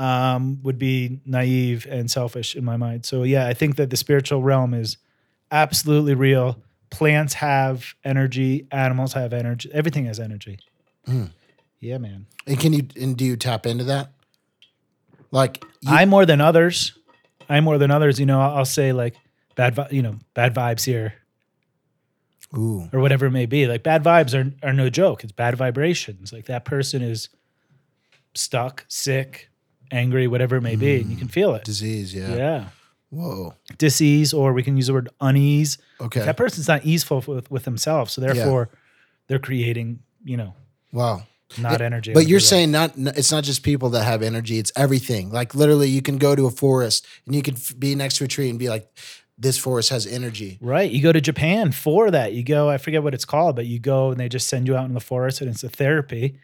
um, 0.00 0.62
would 0.62 0.78
be 0.78 1.20
naive 1.26 1.86
and 1.88 2.10
selfish 2.10 2.56
in 2.56 2.64
my 2.64 2.78
mind. 2.78 3.04
So 3.04 3.22
yeah, 3.22 3.46
I 3.46 3.52
think 3.52 3.76
that 3.76 3.90
the 3.90 3.98
spiritual 3.98 4.42
realm 4.42 4.72
is 4.72 4.96
absolutely 5.50 6.14
real. 6.14 6.62
Plants 6.88 7.34
have 7.34 7.94
energy, 8.02 8.66
animals 8.72 9.12
have 9.12 9.34
energy, 9.34 9.70
everything 9.74 10.06
has 10.06 10.18
energy. 10.18 10.58
Mm. 11.06 11.32
Yeah, 11.80 11.98
man. 11.98 12.26
And 12.46 12.58
can 12.58 12.72
you, 12.72 12.88
and 12.98 13.14
do 13.14 13.26
you 13.26 13.36
tap 13.36 13.66
into 13.66 13.84
that? 13.84 14.12
Like, 15.30 15.62
you, 15.82 15.92
I 15.92 16.06
more 16.06 16.24
than 16.24 16.40
others. 16.40 16.98
I 17.50 17.60
more 17.60 17.76
than 17.76 17.90
others. 17.90 18.18
You 18.18 18.24
know, 18.24 18.40
I'll, 18.40 18.58
I'll 18.58 18.64
say 18.64 18.94
like 18.94 19.16
bad, 19.54 19.74
vi- 19.74 19.88
you 19.90 20.00
know, 20.00 20.16
bad 20.32 20.54
vibes 20.54 20.84
here 20.86 21.12
ooh, 22.56 22.88
or 22.90 23.00
whatever 23.00 23.26
it 23.26 23.32
may 23.32 23.46
be. 23.46 23.66
Like 23.66 23.82
bad 23.82 24.02
vibes 24.02 24.34
are 24.34 24.50
are 24.66 24.72
no 24.72 24.88
joke. 24.88 25.24
It's 25.24 25.32
bad 25.32 25.56
vibrations. 25.56 26.32
Like 26.32 26.46
that 26.46 26.64
person 26.64 27.02
is 27.02 27.28
stuck, 28.34 28.86
sick, 28.88 29.49
angry, 29.90 30.26
whatever 30.26 30.56
it 30.56 30.62
may 30.62 30.76
be, 30.76 31.00
and 31.00 31.10
you 31.10 31.16
can 31.16 31.28
mm. 31.28 31.32
feel 31.32 31.54
it. 31.54 31.64
disease. 31.64 32.14
Yeah. 32.14 32.34
Yeah, 32.34 32.64
Whoa. 33.10 33.54
disease, 33.78 34.32
or 34.32 34.52
we 34.52 34.62
can 34.62 34.76
use 34.76 34.86
the 34.86 34.92
word 34.92 35.08
unease. 35.20 35.78
Okay. 36.00 36.20
That 36.20 36.36
person's 36.36 36.68
not 36.68 36.84
easeful 36.84 37.22
with 37.26 37.50
with 37.50 37.64
themselves, 37.64 38.12
so 38.12 38.20
therefore 38.20 38.70
they're 39.28 39.38
creating, 39.38 40.00
you 40.24 40.36
know, 40.36 40.54
Wow. 40.92 41.24
not 41.58 41.80
energy. 41.80 42.12
But 42.12 42.26
you're 42.26 42.40
saying 42.40 42.70
not 42.70 42.92
it's 42.96 43.32
not 43.32 43.44
just 43.44 43.62
people 43.62 43.90
that 43.90 44.04
have 44.04 44.22
energy, 44.22 44.58
it's 44.58 44.72
everything. 44.76 45.30
Like 45.30 45.54
literally 45.54 45.88
you 45.88 46.02
can 46.02 46.18
go 46.18 46.34
to 46.34 46.46
a 46.46 46.50
forest 46.50 47.06
and 47.26 47.34
you 47.34 47.42
could 47.42 47.56
f- 47.56 47.74
be 47.78 47.94
next 47.94 48.16
to 48.16 48.24
a 48.24 48.28
tree 48.28 48.50
and 48.50 48.58
be 48.58 48.68
like 48.68 48.88
this 49.40 49.56
forest 49.56 49.88
has 49.88 50.06
energy. 50.06 50.58
Right. 50.60 50.90
You 50.90 51.02
go 51.02 51.12
to 51.12 51.20
Japan 51.20 51.72
for 51.72 52.10
that. 52.10 52.34
You 52.34 52.44
go, 52.44 52.68
I 52.68 52.76
forget 52.76 53.02
what 53.02 53.14
it's 53.14 53.24
called, 53.24 53.56
but 53.56 53.66
you 53.66 53.78
go 53.78 54.10
and 54.10 54.20
they 54.20 54.28
just 54.28 54.48
send 54.48 54.68
you 54.68 54.76
out 54.76 54.84
in 54.84 54.92
the 54.92 55.00
forest 55.00 55.40
and 55.40 55.48
it's 55.48 55.64
a 55.64 55.68
therapy. 55.68 56.38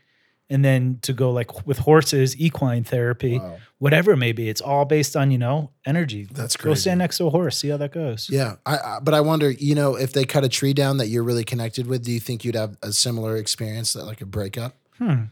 And 0.48 0.64
then 0.64 1.00
to 1.02 1.12
go 1.12 1.32
like 1.32 1.66
with 1.66 1.78
horses, 1.78 2.36
equine 2.40 2.84
therapy, 2.84 3.38
Wow. 3.40 3.56
whatever 3.78 4.12
it 4.12 4.16
may 4.18 4.30
be. 4.30 4.48
It's 4.48 4.60
all 4.60 4.84
based 4.84 5.16
on, 5.16 5.32
you 5.32 5.38
know, 5.38 5.70
energy. 5.84 6.28
That's 6.30 6.56
Go 6.56 6.74
stand 6.74 6.98
next 6.98 7.18
to 7.18 7.26
a 7.26 7.30
horse, 7.30 7.58
see 7.58 7.68
how 7.68 7.76
that 7.78 7.92
goes. 7.92 8.28
Yeah, 8.30 8.54
I, 8.64 8.76
I 8.78 8.98
but 9.02 9.12
I 9.12 9.22
wonder, 9.22 9.50
you 9.50 9.74
know, 9.74 9.96
if 9.96 10.12
they 10.12 10.24
cut 10.24 10.44
a 10.44 10.48
tree 10.48 10.72
down 10.72 10.98
that 10.98 11.08
you're 11.08 11.24
really 11.24 11.42
connected 11.42 11.88
with, 11.88 12.04
do 12.04 12.12
you 12.12 12.20
think 12.20 12.44
you'd 12.44 12.54
have 12.54 12.76
a 12.80 12.92
similar 12.92 13.36
experience 13.36 13.92
that 13.94 14.04
like 14.04 14.20
a 14.20 14.26
breakup? 14.26 14.76
Hmm. 14.98 15.24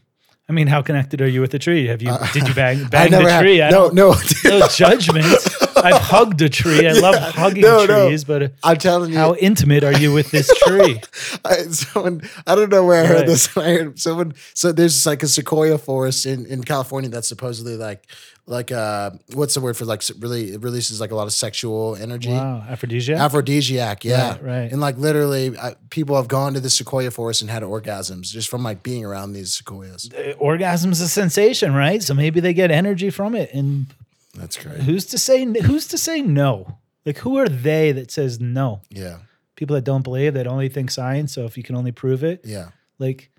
I 0.49 0.51
mean, 0.51 0.67
how 0.67 0.81
connected 0.81 1.21
are 1.21 1.27
you 1.29 1.39
with 1.41 1.51
the 1.51 1.59
tree? 1.59 1.87
Have 1.87 2.01
you 2.01 2.09
Uh, 2.11 2.27
did 2.33 2.47
you 2.47 2.53
bang 2.53 2.85
bang 2.91 3.09
the 3.11 3.21
have- 3.29 3.41
tree? 3.41 3.61
I 3.61 3.69
no, 3.69 3.87
no, 3.87 4.15
no 4.43 4.67
judgment. 4.67 5.25
I've 5.77 6.01
hugged 6.01 6.41
a 6.41 6.49
tree. 6.49 6.87
I 6.87 6.91
love 6.99 7.15
hugging 7.15 7.61
no, 7.63 7.85
no. 7.85 8.07
trees, 8.07 8.23
but 8.23 8.53
I'm 8.63 8.77
telling 8.77 9.11
you, 9.11 9.17
how 9.17 9.35
intimate 9.35 9.83
are 9.83 9.93
you 9.93 10.13
with 10.13 10.31
this 10.31 10.51
tree? 10.65 11.01
I, 11.45 11.55
someone 11.63 12.21
I 12.47 12.55
don't 12.55 12.69
know 12.71 12.85
where 12.85 13.03
I 13.03 13.07
heard 13.07 13.15
Right. 13.17 13.27
this. 13.27 13.55
I 13.57 13.73
heard 13.73 13.99
someone 13.99 14.33
so 14.53 14.71
there's 14.71 15.05
like 15.05 15.23
a 15.23 15.27
sequoia 15.27 15.77
forest 15.77 16.25
in, 16.25 16.45
in 16.45 16.63
California 16.63 17.09
that's 17.09 17.27
supposedly 17.27 17.75
like 17.77 18.05
like 18.47 18.71
uh 18.71 19.09
what's 19.33 19.55
the 19.55 19.59
word 19.61 19.75
for 19.75 19.85
like 19.85 20.03
really 20.19 20.51
it 20.51 20.61
releases 20.61 21.01
like 21.01 21.09
a 21.11 21.15
lot 21.15 21.25
of 21.25 21.33
sexual 21.33 21.95
energy. 21.95 22.29
Wow, 22.29 22.63
aphrodisiac. 22.69 23.19
Aphrodisiac, 23.19 24.05
yeah, 24.05 24.33
Right, 24.33 24.43
right. 24.43 24.71
And 24.71 24.79
like 24.79 24.97
literally, 24.97 25.57
uh, 25.57 25.71
people 25.89 26.15
have 26.15 26.27
gone 26.27 26.53
to 26.53 26.59
the 26.59 26.69
sequoia 26.69 27.09
forest 27.09 27.41
and 27.41 27.49
had 27.49 27.63
orgasms 27.63 28.29
just 28.31 28.49
from 28.49 28.61
like 28.63 28.83
being 28.83 29.03
around 29.03 29.33
these 29.33 29.51
sequoias. 29.53 30.09
Orgasm's 30.39 31.01
a 31.01 31.07
sensation, 31.09 31.73
right? 31.73 32.03
So 32.03 32.13
maybe 32.13 32.39
they 32.39 32.53
get 32.53 32.69
energy 32.69 33.09
from 33.09 33.33
it, 33.35 33.51
and 33.53 33.87
That's 34.35 34.57
great. 34.57 34.79
who's 34.81 35.05
to 35.07 35.17
say 35.17 35.45
who's 35.61 35.87
to 35.87 35.97
say 35.97 36.21
no 36.21 36.77
like 37.05 37.17
who 37.19 37.37
are 37.37 37.47
they 37.49 37.91
that 37.93 38.11
says 38.11 38.39
no 38.39 38.81
Yeah, 38.89 39.17
people 39.55 39.75
that 39.75 39.83
don't 39.83 40.03
believe 40.03 40.33
that 40.35 40.47
only 40.47 40.69
think 40.69 40.91
science 40.91 41.33
so 41.33 41.45
if 41.45 41.57
you 41.57 41.63
can 41.63 41.75
only 41.75 41.91
prove 41.91 42.23
it 42.23 42.41
yeah, 42.43 42.69
like 42.99 43.31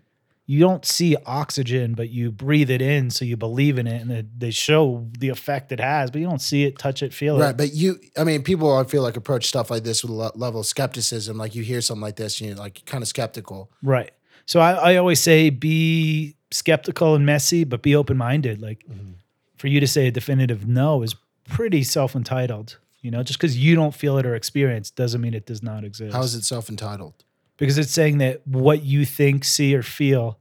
you 0.49 0.61
don't 0.61 0.85
see 0.85 1.17
oxygen 1.27 1.95
but 1.95 2.09
you 2.09 2.31
breathe 2.31 2.71
it 2.71 2.81
in 2.81 3.11
so 3.11 3.25
you 3.25 3.37
believe 3.37 3.79
in 3.79 3.87
it 3.89 4.01
and 4.03 4.11
they- 4.11 4.25
they 4.39 4.51
show 4.53 5.09
the 5.19 5.29
effect 5.29 5.73
it 5.73 5.81
has 5.81 6.11
but 6.11 6.21
you 6.21 6.27
don't 6.27 6.41
see 6.41 6.63
it 6.65 6.79
touch 6.79 7.03
it 7.03 7.13
feel 7.13 7.35
right. 7.37 7.43
it 7.43 7.47
Right, 7.49 7.57
But 7.57 7.75
you, 7.75 7.99
I 8.17 8.23
mean, 8.25 8.43
people 8.43 8.73
I 8.77 8.85
feel 8.85 9.03
like 9.03 9.17
approach 9.17 9.47
stuff 9.47 9.71
like 9.73 9.83
this 9.83 10.05
with 10.05 10.13
a 10.13 10.33
level 10.39 10.61
of 10.61 10.67
skepticism. 10.67 11.37
Like 11.37 11.55
you 11.57 11.63
hear 11.65 11.81
something 11.81 12.01
like 12.03 12.15
this, 12.17 12.41
and 12.41 12.51
you're 12.51 12.59
like 12.59 12.85
kind 12.87 13.03
of 13.03 13.09
skeptical. 13.09 13.71
right 13.83 14.13
so 14.49 14.61
I, 14.61 14.93
I 14.93 14.97
always 14.97 15.19
say 15.21 15.51
be 15.51 16.37
skeptical 16.53 17.17
and 17.17 17.27
messy 17.27 17.65
but 17.65 17.83
be 17.83 17.97
open-minded 17.97 18.63
like 18.63 18.85
mm-hmm. 18.89 19.15
For 19.57 19.67
you 19.69 19.81
to 19.81 19.87
say 19.87 20.07
a 20.09 20.11
definitive 20.11 20.67
no 20.67 21.03
is 21.03 21.15
pretty 21.49 21.83
self-entitled 21.83 22.79
you 23.01 23.11
know 23.11 23.23
just 23.23 23.39
because 23.39 23.57
you 23.57 23.75
don't 23.75 23.95
feel 23.95 24.19
it 24.19 24.27
or 24.27 24.35
experience 24.35 24.91
doesn't 24.91 25.21
mean 25.21 25.33
it 25.35 25.47
does 25.47 25.63
not 25.63 25.85
exist 25.85 26.15
How 26.15 26.23
is 26.23 26.35
it 26.35 26.43
self 26.45 26.69
entitled? 26.69 27.15
because 27.57 27.79
it's 27.79 27.93
saying 27.93 28.19
that 28.19 28.47
what 28.47 28.83
you 28.85 29.05
think, 29.07 29.45
see, 29.45 29.75
or 29.75 29.83
feel 29.83 30.39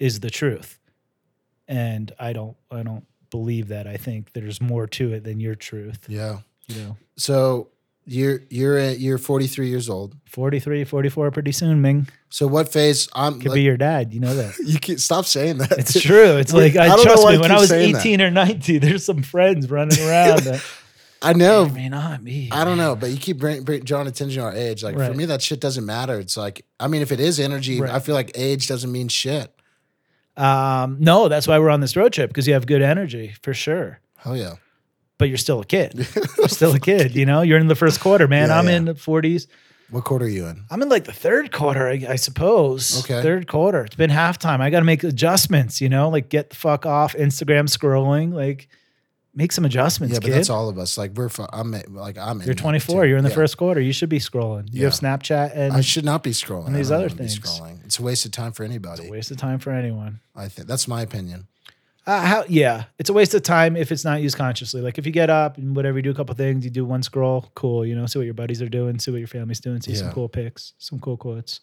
is 0.00 0.20
the 0.20 0.30
truth. 0.30 0.78
And 1.68 2.10
I 2.18 2.32
don't, 2.32 2.56
I 2.70 2.82
don't 2.82 3.06
believe 3.30 3.68
that. 3.68 3.86
I 3.86 3.96
think 3.96 4.32
there's 4.32 4.60
more 4.60 4.86
to 4.88 5.12
it 5.12 5.22
than 5.22 5.38
your 5.38 5.54
truth. 5.54 6.06
Yeah. 6.08 6.38
You 6.66 6.82
know, 6.82 6.96
So 7.16 7.68
You're 8.10 8.40
you're 8.48 8.78
at, 8.78 8.98
you're 9.00 9.18
43 9.18 9.68
years 9.68 9.90
old. 9.90 10.16
43, 10.30 10.84
44 10.84 11.30
pretty 11.30 11.52
soon, 11.52 11.82
Ming. 11.82 12.08
So 12.30 12.46
what 12.46 12.70
phase? 12.72 13.06
I'm. 13.14 13.34
Could 13.40 13.50
like- 13.50 13.56
be 13.56 13.62
your 13.62 13.76
dad. 13.76 14.14
You 14.14 14.20
know 14.20 14.34
that. 14.34 14.56
you 14.64 14.80
can 14.80 14.96
stop 14.96 15.26
saying 15.26 15.58
that. 15.58 15.72
It's 15.72 16.00
true. 16.00 16.36
It's 16.38 16.52
like 16.54 16.74
I 16.76 16.86
I, 16.86 17.02
trust 17.02 17.26
me. 17.26 17.34
you 17.34 17.40
When 17.40 17.50
I 17.52 17.58
was 17.60 17.68
saying 17.68 17.92
that. 17.92 18.00
18 18.00 18.22
or 18.22 18.30
19, 18.30 18.80
there's 18.80 19.04
some 19.04 19.22
friends 19.22 19.70
running 19.70 19.98
around. 20.00 20.40
that, 20.44 20.64
I 21.20 21.34
know. 21.34 21.68
Mean, 21.68 21.90
not 21.90 22.22
me. 22.22 22.48
I 22.50 22.64
don't 22.64 22.78
know, 22.78 22.96
but 22.96 23.10
you 23.10 23.18
keep 23.18 23.38
bring, 23.38 23.62
bring, 23.62 23.82
drawing 23.84 24.06
attention 24.06 24.40
to 24.40 24.44
our 24.46 24.54
age. 24.54 24.82
Like 24.82 24.94
for 24.96 25.12
me, 25.12 25.26
that 25.26 25.42
shit 25.42 25.60
doesn't 25.60 25.84
matter. 25.84 26.18
It's 26.18 26.36
like, 26.36 26.64
I 26.80 26.88
mean, 26.88 27.02
if 27.02 27.12
it 27.12 27.20
is 27.20 27.38
energy, 27.38 27.80
Right. 27.80 27.90
I 27.90 27.98
feel 27.98 28.14
like 28.14 28.30
age 28.34 28.68
doesn't 28.68 28.90
mean 28.90 29.08
shit. 29.08 29.52
Um, 30.36 30.96
no, 31.00 31.28
that's 31.28 31.46
why 31.48 31.58
we're 31.58 31.70
on 31.70 31.80
this 31.80 31.96
road 31.96 32.12
trip 32.12 32.30
because 32.30 32.46
you 32.46 32.54
have 32.54 32.66
good 32.66 32.80
energy 32.82 33.34
for 33.42 33.52
sure. 33.52 34.00
Hell 34.18 34.36
yeah. 34.36 34.54
But 35.18 35.28
you're 35.28 35.36
still 35.38 35.60
a 35.60 35.64
kid. 35.64 36.06
You're 36.38 36.48
still 36.48 36.72
a 36.74 36.78
kid. 36.78 37.16
You 37.16 37.26
know, 37.26 37.42
you're 37.42 37.58
in 37.58 37.66
the 37.66 37.74
first 37.74 37.98
quarter, 38.00 38.28
man. 38.28 38.48
Yeah, 38.50 38.58
I'm 38.58 38.68
yeah. 38.68 38.76
in 38.76 38.84
the 38.84 38.94
40s. 38.94 39.48
What 39.90 40.04
quarter 40.04 40.26
are 40.26 40.28
you 40.28 40.46
in? 40.46 40.64
I'm 40.70 40.80
in 40.80 40.88
like 40.88 41.04
the 41.04 41.12
third 41.12 41.50
quarter, 41.50 41.88
I, 41.88 42.04
I 42.10 42.14
suppose. 42.16 43.00
Okay. 43.04 43.20
Third 43.20 43.48
quarter. 43.48 43.84
It's 43.84 43.96
been 43.96 44.10
halftime. 44.10 44.60
I 44.60 44.70
got 44.70 44.78
to 44.80 44.84
make 44.84 45.02
adjustments, 45.02 45.80
you 45.80 45.88
know, 45.88 46.08
like 46.08 46.28
get 46.28 46.50
the 46.50 46.56
fuck 46.56 46.86
off 46.86 47.14
Instagram 47.14 47.64
scrolling, 47.68 48.32
like 48.32 48.68
make 49.34 49.50
some 49.50 49.64
adjustments, 49.64 50.12
yeah, 50.14 50.20
but 50.20 50.26
kid. 50.26 50.34
that's 50.34 50.50
all 50.50 50.68
of 50.68 50.78
us. 50.78 50.96
Like 50.98 51.12
we're, 51.14 51.30
I'm 51.52 51.74
like 51.88 52.16
I'm. 52.18 52.40
in 52.40 52.46
You're 52.46 52.54
24. 52.54 53.06
You're 53.06 53.16
in 53.18 53.24
the 53.24 53.30
Yeah. 53.30 53.34
first 53.34 53.56
quarter. 53.56 53.80
You 53.80 53.92
should 53.92 54.10
be 54.10 54.18
scrolling. 54.20 54.68
You 54.70 54.84
have 54.84 54.92
Snapchat 54.92 55.52
and 55.54 55.72
I 55.72 55.80
should 55.80 56.04
not 56.04 56.22
be 56.22 56.30
scrolling. 56.30 56.66
and 56.68 56.76
these 56.76 56.90
other 56.92 57.08
things. 57.08 57.38
scrolling. 57.38 57.84
It's 57.84 57.98
a 57.98 58.02
waste 58.02 58.24
of 58.26 58.30
time 58.32 58.52
for 58.52 58.62
anybody. 58.62 59.02
It's 59.02 59.08
a 59.08 59.12
waste 59.12 59.30
of 59.32 59.38
time 59.38 59.58
for 59.58 59.72
anyone. 59.72 60.20
I 60.36 60.48
think 60.48 60.68
that's 60.68 60.86
my 60.86 61.02
opinion. 61.02 61.48
Uh, 62.08 62.20
how? 62.22 62.44
Yeah, 62.48 62.84
it's 62.98 63.10
a 63.10 63.12
waste 63.12 63.34
of 63.34 63.42
time 63.42 63.76
if 63.76 63.92
it's 63.92 64.02
not 64.04 64.22
used 64.22 64.36
consciously. 64.38 64.80
Like 64.80 64.96
if 64.96 65.04
you 65.04 65.12
get 65.12 65.28
up 65.28 65.58
and 65.58 65.76
whatever 65.76 65.98
you 65.98 66.02
do, 66.02 66.10
a 66.10 66.14
couple 66.14 66.34
things, 66.34 66.64
you 66.64 66.70
do 66.70 66.84
one 66.84 67.02
scroll, 67.02 67.50
cool. 67.54 67.84
You 67.84 67.94
know, 67.94 68.06
see 68.06 68.18
what 68.18 68.24
your 68.24 68.32
buddies 68.34 68.62
are 68.62 68.68
doing, 68.70 68.98
see 68.98 69.10
what 69.10 69.18
your 69.18 69.26
family's 69.28 69.60
doing, 69.60 69.80
see 69.82 69.94
some 69.94 70.10
cool 70.12 70.28
pics, 70.28 70.72
some 70.78 70.98
cool 71.00 71.18
quotes. 71.18 71.60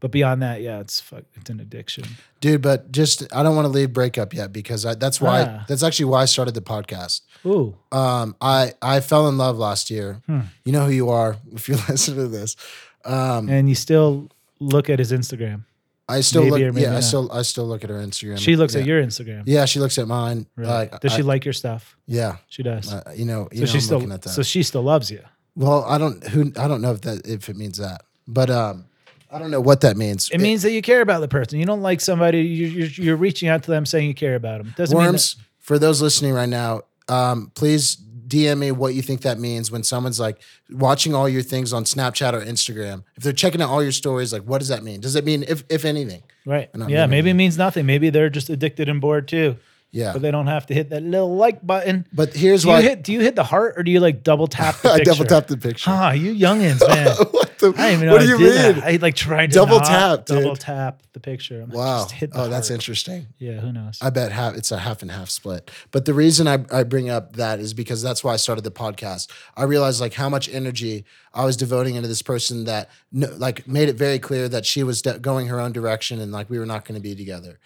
But 0.00 0.10
beyond 0.10 0.42
that, 0.42 0.60
yeah, 0.62 0.80
it's 0.80 1.00
fuck, 1.00 1.24
it's 1.34 1.48
an 1.50 1.60
addiction. 1.60 2.04
Dude, 2.40 2.60
but 2.62 2.92
just 2.92 3.24
I 3.34 3.42
don't 3.42 3.54
want 3.56 3.64
to 3.66 3.70
leave 3.70 3.92
breakup 3.92 4.32
yet 4.34 4.52
because 4.52 4.84
I, 4.86 4.94
that's 4.94 5.20
why 5.20 5.42
Ah. 5.42 5.64
that's 5.68 5.82
actually 5.82 6.06
why 6.06 6.22
I 6.22 6.24
started 6.26 6.54
the 6.54 6.60
podcast. 6.62 7.20
Ooh, 7.44 7.76
Um, 7.92 8.36
I 8.40 8.72
I 8.82 9.00
fell 9.00 9.28
in 9.28 9.36
love 9.38 9.58
last 9.58 9.90
year. 9.90 10.22
Hmm. 10.26 10.40
You 10.64 10.72
know 10.72 10.86
who 10.86 10.92
you 10.92 11.08
are 11.10 11.36
if 11.52 11.68
you 11.68 11.76
listen 11.88 12.14
to 12.16 12.28
this. 12.28 12.56
Um, 13.04 13.48
and 13.48 13.68
you 13.68 13.74
still 13.74 14.28
look 14.60 14.88
at 14.90 14.98
his 14.98 15.12
Instagram. 15.12 15.64
I 16.08 16.20
still 16.20 16.42
maybe 16.44 16.62
or 16.62 16.66
look. 16.66 16.74
maybe 16.76 16.82
Yeah, 16.84 16.90
I 16.90 16.94
not. 16.94 17.04
still 17.04 17.32
I 17.32 17.42
still 17.42 17.66
look 17.66 17.82
at 17.84 17.90
her 17.90 17.96
Instagram. 17.96 18.38
She 18.38 18.54
looks 18.56 18.74
yeah. 18.74 18.80
at 18.82 18.86
your 18.86 19.02
Instagram. 19.02 19.42
Yeah, 19.46 19.64
she 19.64 19.80
looks 19.80 19.98
at 19.98 20.06
mine. 20.06 20.46
Like, 20.56 21.00
does 21.00 21.12
she 21.12 21.22
like 21.22 21.44
your 21.44 21.52
stuff? 21.54 21.96
Yeah, 22.06 22.36
She 22.48 22.62
does. 22.62 22.92
uh, 22.92 23.12
you 23.14 23.24
know, 23.24 23.48
you 23.50 23.58
so 23.58 23.60
know, 23.62 23.66
she 23.66 23.74
I'm 23.78 23.80
still 23.80 23.98
looking 23.98 24.12
at 24.12 24.22
that. 24.22 24.28
so 24.30 24.42
she 24.42 24.62
still 24.62 24.82
loves 24.82 25.10
you. 25.10 25.20
well, 25.56 25.84
I 25.84 25.98
don't 25.98 26.24
who 26.28 26.52
I 26.56 26.68
don't 26.68 26.80
know 26.80 26.92
if 26.92 27.00
that 27.02 27.26
if 27.26 27.48
it 27.48 27.56
means 27.56 27.78
that, 27.78 28.02
but 28.28 28.50
um, 28.50 28.84
I 29.32 29.40
don't 29.40 29.50
know 29.50 29.60
what 29.60 29.80
that 29.80 29.96
means. 29.96 30.30
It 30.30 30.38
means 30.40 30.62
that 30.62 30.70
you 30.70 30.80
care 30.82 31.00
about 31.00 31.20
the 31.20 31.28
person. 31.28 31.58
You 31.58 31.66
don't 31.66 31.82
like 31.82 32.00
somebody. 32.00 32.42
You're, 32.42 32.68
you're, 32.70 32.88
you're 32.88 33.16
reaching 33.16 33.48
out 33.48 33.64
to 33.64 33.70
them 33.72 33.84
saying 33.84 34.06
you 34.06 34.14
care 34.14 34.36
about 34.36 34.58
them. 34.62 34.74
Doesn't 34.76 34.96
mean 34.96 35.06
worms 35.06 35.36
for 35.58 35.78
those 35.78 36.00
listening 36.00 36.32
right 36.32 36.48
now. 36.48 36.82
Um, 37.08 37.50
please 37.56 37.96
DM 38.26 38.58
me 38.58 38.72
what 38.72 38.94
you 38.94 39.02
think 39.02 39.22
that 39.22 39.38
means 39.38 39.70
when 39.70 39.82
someone's 39.82 40.18
like 40.18 40.40
watching 40.70 41.14
all 41.14 41.28
your 41.28 41.42
things 41.42 41.72
on 41.72 41.84
Snapchat 41.84 42.32
or 42.32 42.40
Instagram. 42.40 43.04
If 43.16 43.22
they're 43.22 43.32
checking 43.32 43.62
out 43.62 43.70
all 43.70 43.82
your 43.82 43.92
stories, 43.92 44.32
like 44.32 44.42
what 44.42 44.58
does 44.58 44.68
that 44.68 44.82
mean? 44.82 45.00
Does 45.00 45.14
it 45.14 45.24
mean 45.24 45.44
if 45.46 45.64
if 45.68 45.84
anything? 45.84 46.22
Right. 46.44 46.70
Yeah. 46.88 47.06
Maybe 47.06 47.30
it 47.30 47.34
mm. 47.34 47.36
means 47.36 47.58
nothing. 47.58 47.86
Maybe 47.86 48.10
they're 48.10 48.30
just 48.30 48.50
addicted 48.50 48.88
and 48.88 49.00
bored 49.00 49.28
too, 49.28 49.56
Yeah, 49.96 50.12
but 50.12 50.22
they 50.22 50.30
don't 50.30 50.46
have 50.46 50.66
to 50.66 50.74
hit 50.74 50.90
that 50.90 51.02
little 51.02 51.34
like 51.36 51.66
button. 51.66 52.06
but 52.12 52.34
here's 52.34 52.62
Do 52.62 52.68
you 52.68 52.74
why 52.74 52.82
hit? 52.82 53.02
Do 53.02 53.12
you 53.12 53.20
hit 53.20 53.34
the 53.36 53.44
heart 53.44 53.74
or 53.78 53.82
do 53.82 53.90
you 53.90 54.00
like 54.00 54.22
double 54.22 54.46
tap 54.46 54.76
the 54.82 54.90
I 54.92 54.98
picture? 54.98 55.12
double 55.12 55.24
tapped 55.24 55.48
the 55.48 55.56
picture. 55.56 55.90
Ah, 55.90 56.12
you 56.12 56.34
youngins, 56.34 56.80
man. 56.88 57.06
what 57.30 57.58
the? 57.58 57.68
I 57.68 57.70
didn't 57.70 57.92
even 57.94 58.06
know 58.06 58.12
what 58.12 58.20
do 58.22 58.28
you 58.28 58.38
mean? 58.38 58.48
that. 58.48 58.84
I 58.84 58.96
like 59.00 59.14
tried 59.16 59.50
to 59.52 59.54
Double 59.54 59.78
not 59.78 59.86
tap, 59.86 60.26
dude. 60.26 60.42
double 60.42 60.56
tap 60.56 61.02
the 61.14 61.20
picture. 61.20 61.62
I'm 61.62 61.70
like, 61.70 61.78
Wow. 61.78 61.98
just 62.02 62.12
hit 62.12 62.32
the 62.32 62.42
Oh, 62.42 62.48
that's 62.48 62.68
heart. 62.68 62.74
interesting. 62.78 63.26
Yeah. 63.38 63.60
Who 63.60 63.72
knows? 63.72 63.98
I 64.02 64.10
bet 64.10 64.32
half 64.32 64.54
it's 64.56 64.70
a 64.70 64.78
half 64.78 65.00
and 65.02 65.10
half 65.10 65.30
split. 65.30 65.70
But 65.90 66.04
the 66.04 66.12
reason 66.14 66.46
I, 66.46 66.64
I 66.70 66.82
bring 66.82 67.08
up 67.08 67.36
that 67.36 67.58
is 67.60 67.72
because 67.74 68.02
that's 68.02 68.22
why 68.22 68.32
I 68.34 68.36
started 68.36 68.62
the 68.64 68.70
podcast. 68.70 69.30
I 69.56 69.64
realized 69.64 70.00
like 70.00 70.12
how 70.14 70.28
much 70.28 70.48
energy 70.50 71.04
I 71.36 71.44
was 71.44 71.56
devoting 71.56 71.94
into 71.94 72.08
this 72.08 72.22
person 72.22 72.64
that 72.64 72.88
like 73.12 73.68
made 73.68 73.90
it 73.90 73.96
very 73.96 74.18
clear 74.18 74.48
that 74.48 74.64
she 74.64 74.82
was 74.82 75.02
de- 75.02 75.18
going 75.18 75.48
her 75.48 75.60
own 75.60 75.70
direction 75.70 76.18
and 76.18 76.32
like 76.32 76.48
we 76.48 76.58
were 76.58 76.66
not 76.66 76.86
going 76.86 76.98
to 76.98 77.02
be 77.02 77.14
together. 77.14 77.58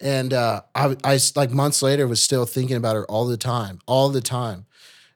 And 0.00 0.32
uh, 0.32 0.62
I, 0.74 0.96
I 1.04 1.18
like 1.36 1.50
months 1.50 1.82
later 1.82 2.08
was 2.08 2.22
still 2.22 2.46
thinking 2.46 2.76
about 2.76 2.96
her 2.96 3.04
all 3.04 3.26
the 3.26 3.36
time, 3.36 3.80
all 3.86 4.08
the 4.08 4.22
time. 4.22 4.64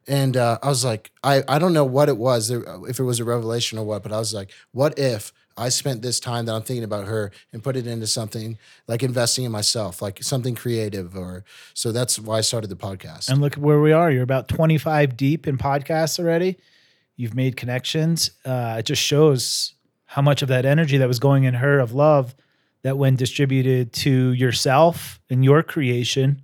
And 0.06 0.36
uh, 0.36 0.58
I 0.62 0.68
was 0.68 0.84
like, 0.84 1.10
I, 1.24 1.42
I 1.48 1.58
don't 1.58 1.72
know 1.72 1.84
what 1.84 2.08
it 2.08 2.18
was, 2.18 2.50
if 2.50 2.98
it 3.00 3.04
was 3.04 3.18
a 3.18 3.24
revelation 3.24 3.78
or 3.78 3.84
what, 3.84 4.02
but 4.02 4.12
I 4.12 4.18
was 4.18 4.34
like, 4.34 4.50
what 4.72 4.98
if 4.98 5.32
I 5.56 5.68
spent 5.68 6.02
this 6.02 6.20
time 6.20 6.44
that 6.46 6.54
I'm 6.54 6.62
thinking 6.62 6.84
about 6.84 7.06
her 7.06 7.30
and 7.52 7.62
put 7.62 7.76
it 7.76 7.86
into 7.86 8.06
something 8.06 8.58
like 8.88 9.02
investing 9.02 9.44
in 9.44 9.52
myself, 9.52 10.02
like 10.02 10.22
something 10.22 10.54
creative 10.54 11.16
or 11.16 11.44
so 11.72 11.92
that's 11.92 12.18
why 12.18 12.38
I 12.38 12.40
started 12.40 12.68
the 12.68 12.76
podcast. 12.76 13.30
And 13.30 13.40
look 13.40 13.54
where 13.54 13.80
we 13.80 13.92
are. 13.92 14.10
You're 14.10 14.22
about 14.22 14.48
25 14.48 15.16
deep 15.16 15.46
in 15.46 15.56
podcasts 15.56 16.18
already. 16.18 16.58
You've 17.22 17.36
made 17.36 17.56
connections. 17.56 18.32
Uh, 18.44 18.74
it 18.80 18.84
just 18.84 19.00
shows 19.00 19.74
how 20.06 20.22
much 20.22 20.42
of 20.42 20.48
that 20.48 20.66
energy 20.66 20.98
that 20.98 21.06
was 21.06 21.20
going 21.20 21.44
in 21.44 21.54
her 21.54 21.78
of 21.78 21.92
love 21.92 22.34
that 22.82 22.98
when 22.98 23.14
distributed 23.14 23.92
to 23.92 24.32
yourself 24.32 25.20
and 25.30 25.44
your 25.44 25.62
creation, 25.62 26.42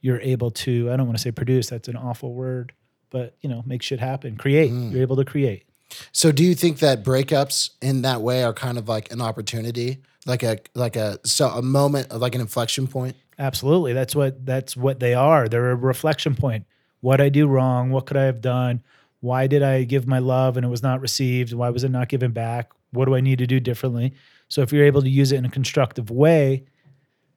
you're 0.00 0.22
able 0.22 0.50
to, 0.52 0.90
I 0.90 0.96
don't 0.96 1.04
want 1.04 1.18
to 1.18 1.22
say 1.22 1.32
produce, 1.32 1.68
that's 1.68 1.88
an 1.88 1.96
awful 1.96 2.32
word, 2.32 2.72
but 3.10 3.36
you 3.42 3.50
know, 3.50 3.62
make 3.66 3.82
shit 3.82 4.00
happen. 4.00 4.38
Create. 4.38 4.70
You're 4.70 5.02
able 5.02 5.16
to 5.16 5.24
create. 5.26 5.64
so 6.12 6.32
do 6.32 6.42
you 6.42 6.54
think 6.54 6.78
that 6.78 7.04
breakups 7.04 7.72
in 7.82 8.00
that 8.00 8.22
way 8.22 8.42
are 8.42 8.54
kind 8.54 8.78
of 8.78 8.88
like 8.88 9.12
an 9.12 9.20
opportunity, 9.20 9.98
like 10.24 10.42
a 10.42 10.56
like 10.74 10.96
a 10.96 11.18
so 11.24 11.48
a 11.50 11.60
moment 11.60 12.10
of 12.10 12.22
like 12.22 12.34
an 12.34 12.40
inflection 12.40 12.86
point? 12.86 13.16
Absolutely. 13.38 13.92
That's 13.92 14.16
what 14.16 14.46
that's 14.46 14.78
what 14.78 14.98
they 14.98 15.12
are. 15.12 15.46
They're 15.46 15.72
a 15.72 15.76
reflection 15.76 16.34
point. 16.34 16.64
What 17.00 17.20
I 17.20 17.28
do 17.28 17.46
wrong, 17.46 17.90
what 17.90 18.06
could 18.06 18.16
I 18.16 18.24
have 18.24 18.40
done? 18.40 18.82
Why 19.20 19.46
did 19.46 19.62
I 19.62 19.84
give 19.84 20.06
my 20.06 20.18
love 20.18 20.56
and 20.56 20.64
it 20.64 20.68
was 20.68 20.82
not 20.82 21.00
received? 21.00 21.52
Why 21.52 21.70
was 21.70 21.84
it 21.84 21.90
not 21.90 22.08
given 22.08 22.32
back? 22.32 22.70
What 22.92 23.06
do 23.06 23.14
I 23.14 23.20
need 23.20 23.38
to 23.38 23.46
do 23.46 23.60
differently? 23.60 24.14
So 24.48 24.62
if 24.62 24.72
you're 24.72 24.84
able 24.84 25.02
to 25.02 25.08
use 25.08 25.32
it 25.32 25.36
in 25.36 25.44
a 25.44 25.50
constructive 25.50 26.10
way, 26.10 26.64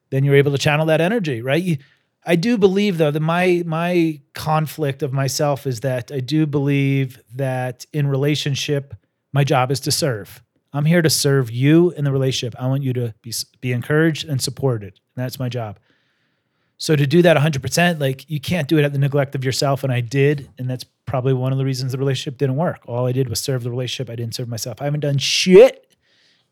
then 0.09 0.23
you're 0.23 0.35
able 0.35 0.51
to 0.51 0.57
channel 0.57 0.85
that 0.87 1.01
energy, 1.01 1.41
right? 1.41 1.61
You, 1.61 1.77
I 2.25 2.35
do 2.35 2.57
believe 2.57 2.97
though 2.97 3.11
that 3.11 3.19
my 3.21 3.63
my 3.65 4.21
conflict 4.33 5.03
of 5.03 5.13
myself 5.13 5.65
is 5.65 5.79
that 5.81 6.11
I 6.11 6.19
do 6.19 6.45
believe 6.45 7.21
that 7.35 7.85
in 7.93 8.07
relationship 8.07 8.93
my 9.31 9.43
job 9.43 9.71
is 9.71 9.79
to 9.81 9.91
serve. 9.91 10.43
I'm 10.73 10.85
here 10.85 11.01
to 11.01 11.09
serve 11.09 11.49
you 11.49 11.91
in 11.91 12.03
the 12.03 12.11
relationship. 12.11 12.59
I 12.59 12.67
want 12.67 12.83
you 12.83 12.93
to 12.93 13.13
be 13.21 13.33
be 13.61 13.71
encouraged 13.71 14.27
and 14.27 14.41
supported. 14.41 14.99
And 15.15 15.23
that's 15.23 15.39
my 15.39 15.49
job. 15.49 15.79
So 16.77 16.95
to 16.95 17.05
do 17.05 17.21
that 17.23 17.35
100%, 17.35 17.99
like 17.99 18.29
you 18.29 18.39
can't 18.39 18.69
do 18.69 18.77
it 18.77 18.85
at 18.85 18.93
the 18.93 18.99
neglect 18.99 19.35
of 19.35 19.43
yourself 19.43 19.83
and 19.83 19.91
I 19.91 19.99
did, 19.99 20.49
and 20.57 20.69
that's 20.69 20.85
probably 21.09 21.33
one 21.33 21.51
of 21.51 21.57
the 21.57 21.65
reasons 21.65 21.91
the 21.91 21.97
relationship 21.97 22.37
didn't 22.37 22.55
work. 22.55 22.81
All 22.85 23.07
I 23.07 23.11
did 23.11 23.29
was 23.29 23.39
serve 23.39 23.63
the 23.63 23.71
relationship. 23.71 24.11
I 24.11 24.15
didn't 24.15 24.35
serve 24.35 24.47
myself. 24.47 24.81
I 24.81 24.85
haven't 24.85 24.99
done 24.99 25.17
shit 25.17 25.88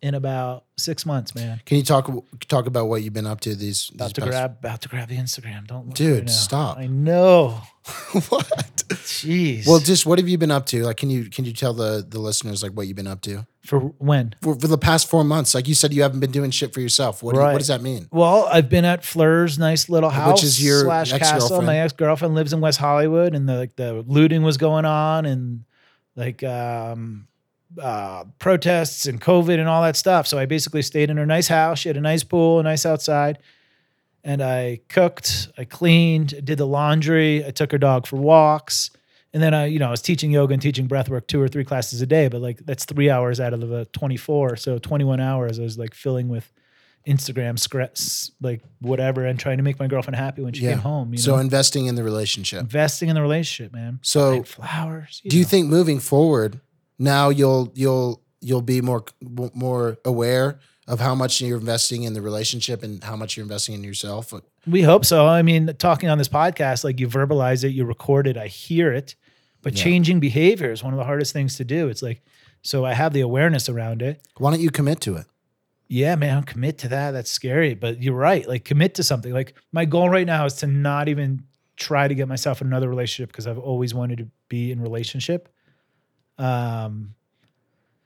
in 0.02 0.14
about 0.14 0.66
6 0.78 1.06
months, 1.06 1.34
man. 1.34 1.60
Can 1.66 1.78
you 1.78 1.84
talk 1.84 2.10
talk 2.48 2.68
about 2.68 2.86
what 2.88 3.02
you've 3.02 3.14
been 3.14 3.26
up 3.28 3.40
to 3.42 3.56
these, 3.56 3.88
these 3.90 3.92
About 3.96 4.14
to 4.16 4.22
past- 4.22 4.30
grab 4.32 4.52
about 4.60 4.82
to 4.82 4.90
grab 4.90 5.10
the 5.10 5.18
Instagram. 5.18 5.66
Don't 5.68 5.88
look 5.88 5.96
Dude, 5.96 6.20
right 6.20 6.30
stop. 6.30 6.78
I 6.78 6.88
know. 6.88 7.62
what? 8.30 8.84
Jeez. 8.90 9.66
Well, 9.68 9.80
just 9.80 10.06
what 10.06 10.20
have 10.20 10.28
you 10.28 10.38
been 10.38 10.52
up 10.52 10.66
to? 10.68 10.84
Like, 10.84 10.98
can 10.98 11.10
you 11.10 11.30
can 11.30 11.46
you 11.46 11.54
tell 11.54 11.74
the 11.74 12.06
the 12.08 12.20
listeners 12.20 12.62
like 12.64 12.74
what 12.74 12.88
you've 12.88 12.96
been 12.96 13.08
up 13.08 13.22
to 13.22 13.46
for 13.66 13.80
when? 13.80 14.36
for, 14.42 14.56
for 14.56 14.68
the 14.68 14.78
past 14.78 15.10
four 15.10 15.24
months? 15.24 15.56
Like 15.56 15.68
you 15.68 15.74
said, 15.74 15.94
you 15.94 16.02
haven't 16.04 16.20
been 16.20 16.32
doing 16.32 16.52
shit 16.52 16.74
for 16.74 16.82
yourself. 16.82 17.24
What 17.24 17.34
do 17.36 17.40
you- 17.42 17.46
what 17.48 17.58
does 17.58 17.68
that 17.70 17.82
mean? 17.82 18.08
Well, 18.12 18.48
I've 18.52 18.70
been 18.70 18.86
at 18.86 19.04
Fleur's 19.04 19.58
nice 19.58 19.90
little 19.90 20.10
house, 20.10 20.36
Which 20.36 20.44
is 20.44 20.64
your 20.64 20.82
slash 20.84 21.12
castle. 21.12 21.28
ex-girlfriend. 21.36 21.66
My 21.66 21.80
ex 21.80 21.94
girlfriend 21.94 22.36
lives 22.36 22.54
in 22.54 22.62
West 22.62 22.78
Hollywood, 22.78 23.34
and 23.34 23.48
the 23.50 23.56
like 23.56 23.76
the 23.76 24.04
looting 24.08 24.44
was 24.44 24.58
going 24.58 24.86
on, 24.86 25.26
and 25.26 25.64
like 26.16 26.44
um, 26.44 27.28
uh, 27.82 28.24
protests 28.40 29.06
and 29.06 29.20
COVID 29.22 29.60
and 29.60 29.68
all 29.68 29.82
that 29.84 29.96
stuff. 29.96 30.28
So 30.28 30.38
I 30.38 30.46
basically 30.46 30.82
stayed 30.82 31.10
in 31.10 31.18
her 31.18 31.26
nice 31.26 31.48
house. 31.48 31.80
She 31.80 31.90
had 31.90 31.98
a 31.98 32.02
nice 32.02 32.24
pool, 32.24 32.60
a 32.60 32.64
nice 32.64 32.86
outside, 32.86 33.38
and 34.24 34.42
I 34.42 34.80
cooked, 34.90 35.50
I 35.58 35.64
cleaned, 35.66 36.44
did 36.46 36.58
the 36.58 36.66
laundry. 36.68 37.46
I 37.46 37.52
took 37.52 37.72
her 37.72 37.78
dog 37.78 38.08
for 38.08 38.18
walks. 38.18 38.90
And 39.34 39.44
then 39.44 39.54
I, 39.54 39.66
you 39.66 39.78
know, 39.78 39.88
I 39.88 39.92
was 39.92 40.02
teaching 40.02 40.32
yoga 40.32 40.54
and 40.54 40.62
teaching 40.62 40.88
breath 40.88 41.10
work 41.10 41.28
two 41.28 41.40
or 41.42 41.48
three 41.48 41.64
classes 41.66 42.02
a 42.02 42.06
day, 42.08 42.28
but 42.28 42.42
like 42.42 42.60
that's 42.66 42.86
three 42.86 43.10
hours 43.10 43.40
out 43.40 43.54
of 43.54 43.60
the 43.68 43.86
24. 43.92 44.56
So 44.56 44.80
21 44.80 45.20
hours 45.20 45.60
I 45.60 45.64
was 45.64 45.78
like 45.78 45.94
filling 45.94 46.28
with 46.30 46.52
Instagram 47.06 47.58
scripts, 47.60 48.32
like 48.42 48.62
whatever, 48.82 49.26
and 49.26 49.40
trying 49.40 49.58
to 49.58 49.64
make 49.64 49.80
my 49.80 49.88
girlfriend 49.88 50.16
happy 50.18 50.42
when 50.42 50.54
she 50.54 50.64
Yeah. 50.64 50.72
came 50.72 50.80
home. 50.80 51.12
You 51.14 51.20
So 51.20 51.34
know, 51.36 51.38
investing 51.40 51.86
in 51.86 51.96
the 51.96 52.04
relationship. 52.04 52.60
investing 52.62 53.10
in 53.10 53.16
the 53.16 53.22
relationship, 53.22 53.72
man. 53.74 54.00
So 54.02 54.44
flowers. 54.44 55.22
do 55.28 55.38
you 55.38 55.46
think 55.46 55.68
moving 55.68 56.00
forward 56.00 56.60
now 57.00 57.30
you'll 57.30 57.72
you'll 57.76 58.24
you'll 58.42 58.62
be 58.62 58.82
more 58.82 59.04
more 59.54 59.98
aware 60.06 60.60
of 60.88 61.00
how 61.00 61.14
much 61.14 61.42
you're 61.42 61.58
investing 61.58 62.04
in 62.04 62.14
the 62.14 62.22
relationship 62.22 62.82
and 62.82 63.04
how 63.04 63.16
much 63.16 63.36
you're 63.36 63.44
investing 63.44 63.76
in 63.76 63.84
yourself? 63.84 64.34
We 64.66 64.82
hope 64.84 65.04
so. 65.04 65.28
I 65.28 65.42
mean, 65.42 65.74
talking 65.78 66.08
on 66.10 66.18
this 66.18 66.30
podcast, 66.30 66.84
like 66.86 67.00
you 67.00 67.08
verbalize 67.10 67.64
it, 67.66 67.70
you 67.72 67.84
record 67.84 68.26
it, 68.26 68.38
I 68.38 68.48
hear 68.48 68.94
it. 68.94 69.16
But 69.64 69.76
Yeah. 69.76 69.84
changing 69.84 70.20
behavior 70.22 70.72
is 70.72 70.84
one 70.84 70.94
of 70.94 70.98
the 70.98 71.04
hardest 71.04 71.34
things 71.34 71.58
to 71.58 71.66
do. 71.66 71.90
It's 71.90 72.02
like, 72.02 72.22
so 72.62 72.86
I 72.86 72.94
have 72.94 73.12
the 73.12 73.20
awareness 73.20 73.68
around 73.68 74.02
it. 74.02 74.22
Why 74.38 74.50
don't 74.52 74.62
you 74.62 74.70
commit 74.70 75.02
to 75.02 75.16
it? 75.18 75.26
Yeah, 75.90 76.16
man, 76.16 76.44
commit 76.44 76.78
to 76.80 76.88
that. 76.90 77.12
That's 77.12 77.32
scary. 77.32 77.74
But 77.74 78.02
you're 78.02 78.14
right. 78.16 78.48
Like, 78.48 78.64
commit 78.64 78.96
to 78.96 79.04
something. 79.04 79.34
Like, 79.34 79.56
my 79.74 79.84
goal 79.86 80.10
right 80.10 80.28
now 80.28 80.46
is 80.46 80.54
to 80.56 80.68
not 80.68 81.10
even 81.10 81.44
try 81.76 82.08
to 82.08 82.16
get 82.16 82.28
myself 82.30 82.62
in 82.62 82.68
another 82.68 82.88
relationship 82.90 83.30
because 83.30 83.46
I've 83.48 83.58
always 83.60 83.94
wanted 83.94 84.20
to 84.20 84.28
be 84.48 84.72
in 84.72 84.80
relationship. 84.82 85.50
Um, 86.38 87.14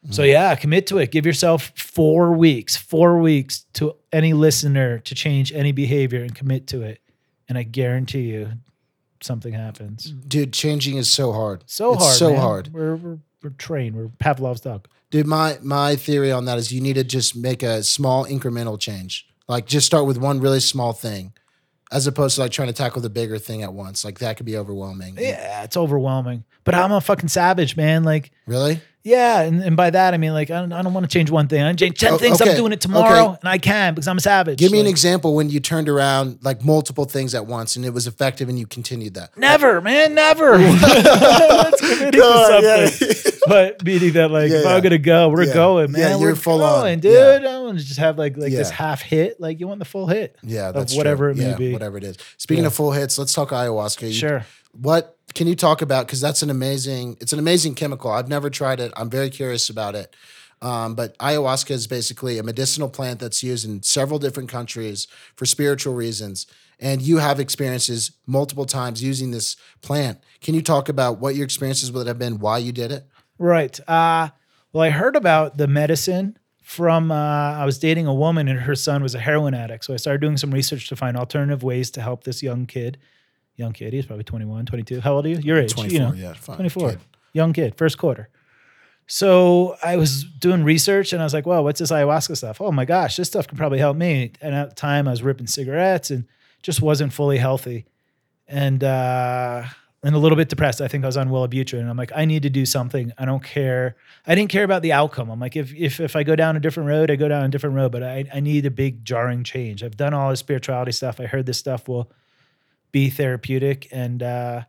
so 0.10 0.24
yeah, 0.24 0.56
commit 0.56 0.88
to 0.88 0.98
it. 0.98 1.12
Give 1.12 1.26
yourself 1.26 1.72
four 1.76 2.34
weeks, 2.34 2.76
four 2.76 3.20
weeks 3.20 3.65
to 3.74 3.96
any 4.12 4.34
listener 4.34 4.98
to 5.00 5.13
change 5.13 5.54
any 5.54 5.72
behavior 5.72 6.22
and 6.24 6.34
commit 6.34 6.65
to 6.67 6.82
it. 6.82 7.00
And 7.48 7.58
I 7.58 7.63
guarantee 7.63 8.22
you 8.32 8.54
something 9.22 9.54
happens. 9.54 10.06
Dude, 10.06 10.54
changing 10.54 10.98
is 10.98 11.10
so 11.10 11.32
hard. 11.32 11.63
So 11.67 11.94
It's 11.94 12.04
hard. 12.04 12.15
So 12.15 12.30
man. 12.32 12.39
hard. 12.39 12.74
We're, 12.74 12.96
we're, 12.96 13.20
we're 13.44 13.50
trained. 13.52 13.96
We're 13.96 14.08
Pavlov's 14.08 14.62
dog. 14.62 14.88
Dude, 15.12 15.28
my 15.28 15.58
my 15.62 15.96
theory 15.96 16.32
on 16.32 16.46
that 16.46 16.58
is 16.58 16.72
you 16.72 16.82
need 16.82 16.96
to 16.96 17.04
just 17.04 17.36
make 17.36 17.62
a 17.62 17.84
small 17.84 18.26
incremental 18.26 18.80
change. 18.80 19.28
Like 19.48 19.65
just 19.67 19.86
start 19.86 20.06
with 20.06 20.17
one 20.17 20.39
really 20.39 20.62
small 20.62 20.94
thing, 20.94 21.34
as 21.92 22.08
opposed 22.08 22.36
to 22.36 22.42
like 22.42 22.52
trying 22.52 22.68
to 22.70 22.74
tackle 22.74 23.02
the 23.02 23.10
bigger 23.10 23.38
thing 23.38 23.64
at 23.64 23.74
once. 23.74 24.06
Like 24.06 24.20
that 24.20 24.38
could 24.38 24.46
be 24.46 24.58
overwhelming. 24.58 25.18
Yeah, 25.20 25.64
it's 25.64 25.76
overwhelming. 25.78 26.44
But 26.64 26.76
I'm 26.76 26.92
a 26.92 27.02
fucking 27.02 27.30
savage, 27.30 27.76
man. 27.76 28.04
Like, 28.04 28.32
Really? 28.46 28.80
Yeah, 29.04 29.42
and, 29.42 29.62
and 29.64 29.76
by 29.76 29.90
that 29.90 30.14
I 30.14 30.18
mean 30.18 30.34
like 30.34 30.50
I 30.52 30.60
don't, 30.60 30.72
I 30.72 30.82
don't 30.82 30.94
want 30.94 31.04
to 31.04 31.10
change 31.10 31.30
one 31.32 31.48
thing. 31.48 31.62
I 31.62 31.74
change 31.74 32.00
ten 32.00 32.18
things. 32.18 32.42
okay, 32.42 32.52
I'm 32.52 32.56
doing 32.58 32.72
it 32.72 32.82
tomorrow, 32.82 33.30
okay. 33.30 33.38
and 33.42 33.50
I 33.50 33.58
can 33.58 33.94
because 33.94 34.08
I'm 34.08 34.18
a 34.18 34.22
savage. 34.22 34.60
Give 34.60 34.72
me 34.72 34.80
an 34.80 34.88
example 34.88 35.36
when 35.36 35.50
you 35.50 35.60
turned 35.60 35.90
around 35.90 36.40
like 36.42 36.64
multiple 36.64 37.06
things 37.06 37.34
at 37.36 37.46
once 37.48 37.76
and 37.76 37.86
it 37.86 37.92
was 37.94 38.08
effective 38.08 38.50
and 38.50 38.58
you 38.60 38.68
continued 38.68 39.14
that. 39.16 39.38
Never, 39.38 39.82
man, 39.82 40.14
never. 40.14 40.58
That's 40.58 41.80
committing 41.82 42.12
to 42.12 42.18
God, 42.18 42.64
yeah. 42.64 42.90
But 43.48 43.84
meaning 43.84 44.14
that, 44.14 44.30
like, 44.30 44.52
if 44.52 44.64
Yeah. 44.64 44.72
I'm 44.76 44.82
gonna 44.84 44.98
go, 45.00 45.30
we're 45.30 45.46
Yeah. 45.46 45.54
going, 45.54 45.92
man. 45.92 46.02
Yeah, 46.02 46.16
we're 46.18 46.28
you're 46.28 46.36
full 46.36 46.64
on. 46.64 46.82
going, 46.82 47.00
Yeah. 47.00 47.02
dude. 47.02 47.18
I 47.18 47.40
don't 47.40 47.66
want 47.66 47.80
to 47.80 47.86
just 47.86 48.00
have 48.00 48.18
like 48.18 48.38
like 48.38 48.52
this 48.52 48.70
half 48.70 49.02
hit. 49.02 49.42
Like, 49.42 49.60
you 49.60 49.68
want 49.68 49.80
the 49.80 49.86
full 49.86 50.06
hit. 50.08 50.36
Yeah, 50.44 50.72
that's 50.72 50.96
whatever 50.96 51.34
true. 51.34 51.42
it 51.42 51.44
may 51.44 51.50
yeah, 51.52 51.58
be. 51.58 51.74
Whatever 51.74 51.98
it 51.98 52.04
is. 52.04 52.18
Speaking 52.38 52.64
Yeah. 52.64 52.68
of 52.68 52.76
full 52.76 52.92
hits, 52.92 53.18
let's 53.18 53.34
talk 53.34 53.50
ayahuasca. 53.50 54.08
You- 54.08 54.14
Sure. 54.14 54.46
What 54.80 55.18
can 55.34 55.48
you 55.48 55.56
talk 55.56 55.82
about? 55.82 56.08
Because 56.08 56.22
that's 56.22 56.41
an 56.41 56.50
amazing. 56.50 57.17
It's 57.20 57.34
an 57.34 57.39
amazing 57.39 57.76
chemical. 57.76 58.12
I've 58.12 58.30
never 58.30 58.50
tried 58.50 58.80
it. 58.80 58.91
I'm 58.96 59.10
very 59.10 59.30
curious 59.30 59.70
about 59.70 59.96
it. 59.96 60.15
Um, 60.62 60.94
but 60.94 61.17
ayahuasca 61.17 61.72
is 61.72 61.88
basically 61.88 62.38
a 62.38 62.44
medicinal 62.44 62.89
plant 62.89 63.20
that's 63.20 63.41
used 63.41 63.65
in 63.65 63.82
several 63.82 64.20
different 64.20 64.50
countries 64.50 65.08
for 65.36 65.46
spiritual 65.46 65.96
reasons. 65.96 66.46
And 66.80 67.02
you 67.02 67.17
have 67.17 67.39
experiences 67.39 68.12
multiple 68.28 68.65
times 68.65 69.04
using 69.04 69.32
this 69.32 69.56
plant. 69.82 70.20
Can 70.39 70.54
you 70.54 70.62
talk 70.62 70.89
about 70.89 71.20
what 71.20 71.36
your 71.36 71.46
experiences 71.46 71.91
with 71.91 72.04
it 72.04 72.08
have 72.08 72.20
been? 72.20 72.39
Why 72.39 72.60
you 72.60 72.72
did 72.72 72.91
it? 72.91 73.08
Right. 73.38 73.80
Uh, 73.88 74.30
well, 74.72 74.84
I 74.84 74.89
heard 74.91 75.15
about 75.15 75.58
the 75.58 75.67
medicine 75.67 76.38
from 76.62 77.12
uh, 77.12 77.15
I 77.15 77.65
was 77.65 77.80
dating 77.80 78.08
a 78.08 78.13
woman 78.13 78.48
and 78.48 78.60
her 78.60 78.76
son 78.76 79.04
was 79.04 79.15
a 79.15 79.20
heroin 79.20 79.54
addict. 79.54 79.86
So 79.86 79.94
I 79.94 79.98
started 79.98 80.22
doing 80.22 80.38
some 80.38 80.52
research 80.52 80.89
to 80.89 80.96
find 80.96 81.17
alternative 81.17 81.63
ways 81.63 81.91
to 81.91 82.02
help 82.02 82.24
this 82.24 82.41
young 82.41 82.65
kid. 82.65 82.98
Young 83.56 83.74
kid, 83.74 83.94
he's 83.94 84.06
probably 84.06 84.24
21, 84.24 84.66
22. 84.66 85.02
How 85.02 85.14
old 85.14 85.26
are 85.26 85.30
you? 85.30 85.38
Your 85.38 85.60
age. 85.60 85.74
Twenty 85.74 85.94
you 85.94 86.00
four. 86.00 86.10
know. 86.10 86.14
yeah, 86.16 86.34
fine. 86.34 86.56
24 86.58 86.90
Kid. 86.92 87.00
young 87.34 87.54
kid 87.54 87.76
first 87.78 87.98
quarter 87.98 88.30
so 89.08 89.76
i 89.84 89.98
was 89.98 90.24
doing 90.24 90.64
research 90.64 91.12
and 91.12 91.22
i 91.22 91.26
was 91.26 91.34
like 91.34 91.46
well 91.46 91.64
what's 91.64 91.80
this 91.80 91.92
ayahuasca 91.92 92.36
stuff 92.38 92.62
oh 92.62 92.72
my 92.72 92.86
gosh 92.86 93.18
this 93.18 93.28
stuff 93.28 93.48
could 93.48 93.58
probably 93.58 93.80
help 93.80 93.98
me 93.98 94.32
and 94.42 94.56
at 94.56 94.70
the 94.70 94.76
time 94.76 95.08
i 95.08 95.12
was 95.12 95.22
ripping 95.24 95.48
cigarettes 95.48 96.12
and 96.12 96.26
just 96.62 96.82
wasn't 96.82 97.12
fully 97.12 97.38
healthy 97.38 97.86
and 98.48 98.84
uh 98.84 99.64
and 100.04 100.16
a 100.16 100.18
little 100.18 100.36
bit 100.38 100.48
depressed 100.50 100.82
i 100.82 100.88
think 100.88 101.04
i 101.04 101.08
was 101.08 101.18
on 101.18 101.30
wellbutrin 101.30 101.80
and 101.80 101.90
i'm 101.90 101.98
like 101.98 102.12
i 102.16 102.24
need 102.26 102.44
to 102.44 102.50
do 102.50 102.66
something 102.66 103.12
i 103.18 103.26
don't 103.26 103.44
care 103.44 103.96
i 104.28 104.36
didn't 104.36 104.52
care 104.52 104.64
about 104.64 104.82
the 104.82 104.94
outcome 104.94 105.30
i'm 105.30 105.40
like 105.40 105.56
if 105.58 105.74
if, 105.76 106.00
if 106.00 106.16
i 106.16 106.24
go 106.24 106.36
down 106.36 106.56
a 106.56 106.60
different 106.60 106.88
road 106.88 107.10
i 107.12 107.16
go 107.16 107.28
down 107.28 107.44
a 107.44 107.50
different 107.50 107.76
road 107.76 107.92
but 107.92 108.04
I, 108.04 108.26
I 108.34 108.40
need 108.40 108.66
a 108.66 108.72
big 108.72 109.04
jarring 109.04 109.44
change 109.44 109.84
i've 109.84 109.98
done 109.98 110.14
all 110.14 110.30
the 110.30 110.38
spirituality 110.38 110.92
stuff 110.94 111.20
i 111.20 111.26
heard 111.26 111.46
this 111.46 111.58
stuff 111.58 111.88
will 111.90 112.10
be 112.92 113.10
therapeutic 113.10 113.88
and 113.92 114.24
uh 114.24 114.62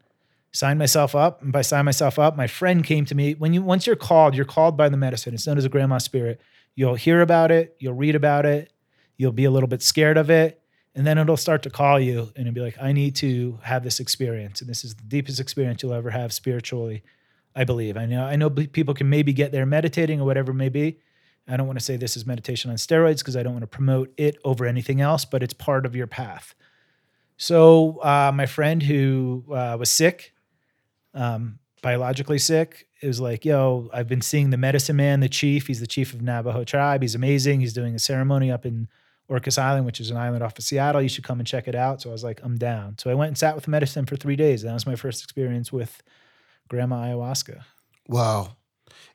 signed 0.53 0.79
myself 0.79 1.15
up. 1.15 1.43
And 1.43 1.53
by 1.53 1.63
sign 1.63 1.85
myself 1.85 2.19
up, 2.19 2.37
my 2.37 2.47
friend 2.47 2.85
came 2.85 3.05
to 3.07 3.15
me. 3.15 3.35
When 3.35 3.55
you 3.55 3.63
once 3.63 3.87
you're 3.87 3.97
called, 3.97 4.35
you're 4.35 4.45
called 4.45 4.77
by 4.77 4.89
the 4.89 4.97
medicine. 4.97 5.35
It's 5.35 5.47
known 5.47 5.59
as 5.59 5.65
a 5.65 5.69
grandma 5.69 5.99
spirit. 5.99 6.41
You'll 6.75 6.95
hear 6.95 7.21
about 7.21 7.51
it, 7.51 7.77
you'll 7.79 7.95
read 7.95 8.15
about 8.15 8.47
it, 8.47 8.73
you'll 9.17 9.33
be 9.33 9.45
a 9.45 9.51
little 9.51 9.69
bit 9.69 9.83
scared 9.83 10.17
of 10.17 10.31
it, 10.31 10.63
and 10.95 11.07
then 11.07 11.19
it'll 11.19 11.37
start 11.37 11.63
to 11.65 11.71
call 11.71 12.01
you 12.01 12.33
and 12.35 12.47
it'll 12.47 12.55
be 12.55 12.63
like, 12.63 12.77
I 12.81 12.93
need 12.93 13.15
to 13.17 13.59
have 13.63 13.85
this 13.85 14.01
experience. 14.01 14.61
And 14.63 14.71
this 14.71 14.85
is 14.85 14.95
the 14.95 15.03
deepest 15.03 15.39
experience 15.39 15.83
you'll 15.83 15.93
ever 15.93 16.11
have 16.11 16.33
spiritually, 16.33 17.03
I 17.55 17.65
believe. 17.65 17.97
I 17.97 18.07
know 18.07 18.25
I 18.25 18.37
know 18.37 18.51
people 18.51 18.95
can 18.95 19.09
maybe 19.09 19.33
get 19.33 19.53
there 19.53 19.67
meditating 19.67 20.21
or 20.21 20.25
whatever 20.25 20.53
it 20.53 20.57
may 20.57 20.69
be. 20.69 20.99
I 21.49 21.57
don't 21.57 21.67
want 21.67 21.79
to 21.79 21.85
say 21.85 21.97
this 21.97 22.17
is 22.17 22.25
meditation 22.25 22.71
on 22.71 22.77
steroids 22.77 23.19
because 23.19 23.37
I 23.37 23.43
don't 23.43 23.53
want 23.53 23.65
to 23.65 23.69
promote 23.69 24.13
it 24.17 24.39
over 24.45 24.65
anything 24.65 25.01
else, 25.01 25.25
but 25.25 25.43
it's 25.43 25.55
part 25.55 25.85
of 25.85 25.97
your 25.97 26.07
path. 26.07 26.55
So 27.37 27.99
uh, 28.03 28.33
my 28.35 28.47
friend 28.47 28.83
who 28.83 29.45
uh, 29.53 29.77
was 29.79 29.91
sick, 29.91 30.33
um, 31.15 31.59
biologically 31.83 32.39
sick, 32.39 32.87
was 33.03 33.21
like, 33.21 33.45
yo, 33.45 33.91
I've 33.93 34.09
been 34.09 34.21
seeing 34.21 34.51
the 34.51 34.57
medicine 34.57 34.97
man, 34.97 35.21
the 35.21 35.29
chief. 35.29 35.67
He's 35.67 35.81
the 35.81 35.87
chief 35.87 36.15
of 36.15 36.23
Navajo 36.23 36.65
tribe. 36.65 37.03
He's 37.03 37.15
amazing. 37.15 37.61
He's 37.61 37.73
doing 37.73 37.95
a 37.95 37.99
ceremony 37.99 38.51
up 38.51 38.65
in 38.65 38.89
Orcas 39.31 39.59
Island, 39.59 39.87
which 39.87 40.01
is 40.01 40.11
an 40.11 40.17
island 40.17 40.43
off 40.43 40.59
of 40.59 40.65
Seattle. 40.65 41.03
You 41.03 41.09
should 41.09 41.25
come 41.25 41.41
and 41.41 41.47
check 41.47 41.67
it 41.67 41.75
out. 41.75 42.03
So 42.03 42.11
I 42.11 42.13
was 42.13 42.25
like, 42.25 42.41
I'm 42.43 42.59
down. 42.59 42.97
So 42.99 43.11
I 43.11 43.15
went 43.15 43.29
and 43.29 43.39
sat 43.39 43.55
with 43.55 43.65
the 43.65 43.71
medicine 43.71 44.07
for 44.07 44.17
three 44.17 44.37
days. 44.37 44.63
And 44.63 44.71
that 44.71 44.75
was 44.75 44.87
my 44.87 44.97
first 44.97 45.23
experience 45.23 45.73
with 45.73 46.03
grandma 46.69 47.07
ayahuasca. 47.07 47.63
Wow. 48.09 48.57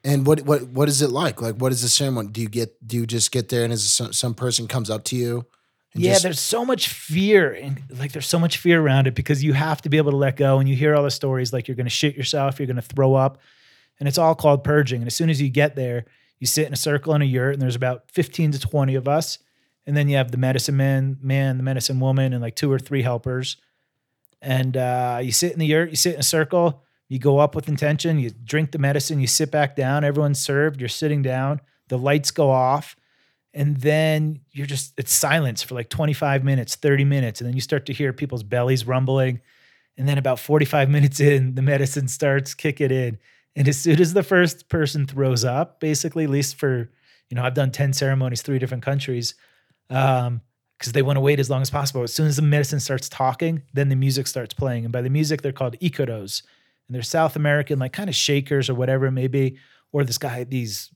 And 0.04 0.26
what 0.26 0.42
what 0.42 0.64
what 0.70 0.88
is 0.88 1.02
it 1.02 1.10
like? 1.10 1.42
Like, 1.42 1.56
what 1.56 1.72
is 1.72 1.82
the 1.82 1.90
ceremony? 1.90 2.30
Do 2.30 2.42
you 2.42 2.50
get 2.50 2.86
do 2.86 2.98
you 2.98 3.06
just 3.06 3.32
get 3.32 3.50
there 3.50 3.64
and 3.64 3.74
is 3.74 3.92
some 3.92 4.14
some 4.14 4.34
person 4.34 4.68
comes 4.68 4.90
up 4.90 5.04
to 5.06 5.16
you? 5.16 5.46
Yeah, 5.98 6.14
just- 6.14 6.24
there's 6.24 6.40
so 6.40 6.64
much 6.66 6.88
fear 6.90 7.52
and 7.54 7.82
like 7.98 8.12
there's 8.12 8.28
so 8.28 8.40
much 8.40 8.58
fear 8.58 8.82
around 8.82 9.08
it 9.08 9.16
because 9.16 9.44
you 9.44 9.54
have 9.54 9.82
to 9.82 9.90
be 9.90 9.98
able 9.98 10.12
to 10.12 10.18
let 10.18 10.36
go 10.38 10.60
and 10.60 10.68
you 10.70 10.76
hear 10.76 10.96
all 10.96 11.04
the 11.04 11.12
stories 11.12 11.52
like 11.54 11.68
you're 11.68 11.76
going 11.76 11.86
to 11.86 11.90
shit 11.90 12.16
yourself, 12.16 12.60
you're 12.60 12.68
going 12.68 12.76
to 12.76 12.82
throw 12.82 13.16
up, 13.16 13.40
and 14.00 14.08
it's 14.08 14.18
all 14.18 14.36
called 14.36 14.64
purging. 14.64 15.02
And 15.02 15.08
as 15.08 15.16
soon 15.16 15.30
as 15.30 15.42
you 15.42 15.50
get 15.50 15.76
there, 15.76 16.06
you 16.40 16.48
sit 16.48 16.68
in 16.68 16.74
a 16.74 16.78
circle 16.78 17.14
in 17.16 17.22
a 17.22 17.26
yurt 17.26 17.54
and 17.54 17.62
there's 17.62 17.76
about 17.76 18.12
15 18.12 18.52
to 18.52 18.60
20 18.60 18.96
of 18.96 19.08
us, 19.08 19.40
and 19.86 19.96
then 19.98 20.08
you 20.10 20.18
have 20.18 20.32
the 20.32 20.38
medicine 20.38 20.78
man, 20.78 21.18
man, 21.22 21.58
the 21.58 21.64
medicine 21.64 22.00
woman, 22.00 22.34
and 22.34 22.42
like 22.42 22.56
two 22.56 22.72
or 22.72 22.80
three 22.80 23.02
helpers, 23.02 23.58
and 24.42 24.78
uh, 24.78 25.20
you 25.22 25.32
sit 25.32 25.52
in 25.54 25.60
the 25.60 25.66
yurt, 25.66 25.90
you 25.90 25.96
sit 25.96 26.14
in 26.14 26.20
a 26.20 26.24
circle, 26.24 26.84
you 27.10 27.20
go 27.20 27.40
up 27.40 27.56
with 27.56 27.68
intention, 27.70 28.20
you 28.20 28.30
drink 28.30 28.72
the 28.72 28.78
medicine, 28.78 29.20
you 29.20 29.28
sit 29.28 29.50
back 29.50 29.76
down, 29.76 30.04
everyone's 30.04 30.40
served, 30.40 30.80
you're 30.80 30.90
sitting 30.90 31.22
down, 31.22 31.62
the 31.88 31.98
lights 31.98 32.32
go 32.32 32.52
off 32.52 32.96
and 33.54 33.78
then 33.78 34.40
you're 34.52 34.68
just 34.68 34.94
it's 34.98 35.14
silence 35.14 35.64
for 35.64 35.76
like 35.76 35.90
25 35.90 36.44
minutes 36.44 36.76
30 36.76 37.06
minutes 37.06 37.42
and 37.42 37.48
then 37.48 37.56
you 37.56 37.62
start 37.62 37.86
to 37.88 37.94
hear 37.94 38.14
people's 38.14 38.44
bellies 38.44 38.86
rumbling. 38.86 39.42
And 39.98 40.08
then 40.08 40.20
about 40.20 40.40
45 40.40 40.90
minutes 40.90 41.20
in 41.20 41.56
the 41.56 41.64
medicine 41.64 42.08
starts 42.08 42.54
kicking 42.54 42.92
in. 42.92 43.18
And 43.56 43.68
as 43.68 43.80
soon 43.80 44.00
as 44.00 44.14
the 44.14 44.22
first 44.22 44.70
person 44.70 45.08
throws 45.08 45.44
up 45.44 45.80
basically 45.80 46.26
at 46.26 46.30
least 46.30 46.56
for 46.56 46.90
you 47.30 47.36
know 47.36 47.44
i've 47.44 47.56
done 47.56 47.72
10 47.72 47.94
ceremonies 47.94 48.42
three 48.42 48.60
different 48.60 48.84
countries 48.84 49.36
um 49.90 50.42
because 50.78 50.94
they 50.94 51.02
want 51.02 51.18
to 51.18 51.22
wait 51.22 51.40
as 51.40 51.50
long 51.50 51.64
as 51.64 51.72
possible. 51.72 52.04
As 52.04 52.14
soon 52.14 52.28
as 52.28 52.36
the 52.36 52.44
medicine 52.44 52.80
starts 52.80 53.10
talking 53.10 53.64
then 53.74 53.90
the 53.90 53.96
music 53.96 54.28
starts 54.28 54.54
playing. 54.54 54.86
And 54.86 54.92
by 54.92 55.02
the 55.02 55.10
music 55.10 55.42
they're 55.42 55.52
called 55.52 55.80
icaros 55.80 56.44
and 56.88 56.96
they're 56.96 57.02
south 57.02 57.36
american 57.36 57.80
like 57.80 57.94
kind 57.94 58.10
of 58.10 58.16
shakers 58.16 58.70
or 58.70 58.76
whatever 58.76 59.08
it 59.08 59.12
may 59.12 59.28
be 59.28 59.58
or 59.92 60.04
this 60.04 60.18
guy 60.18 60.44
these 60.44 60.90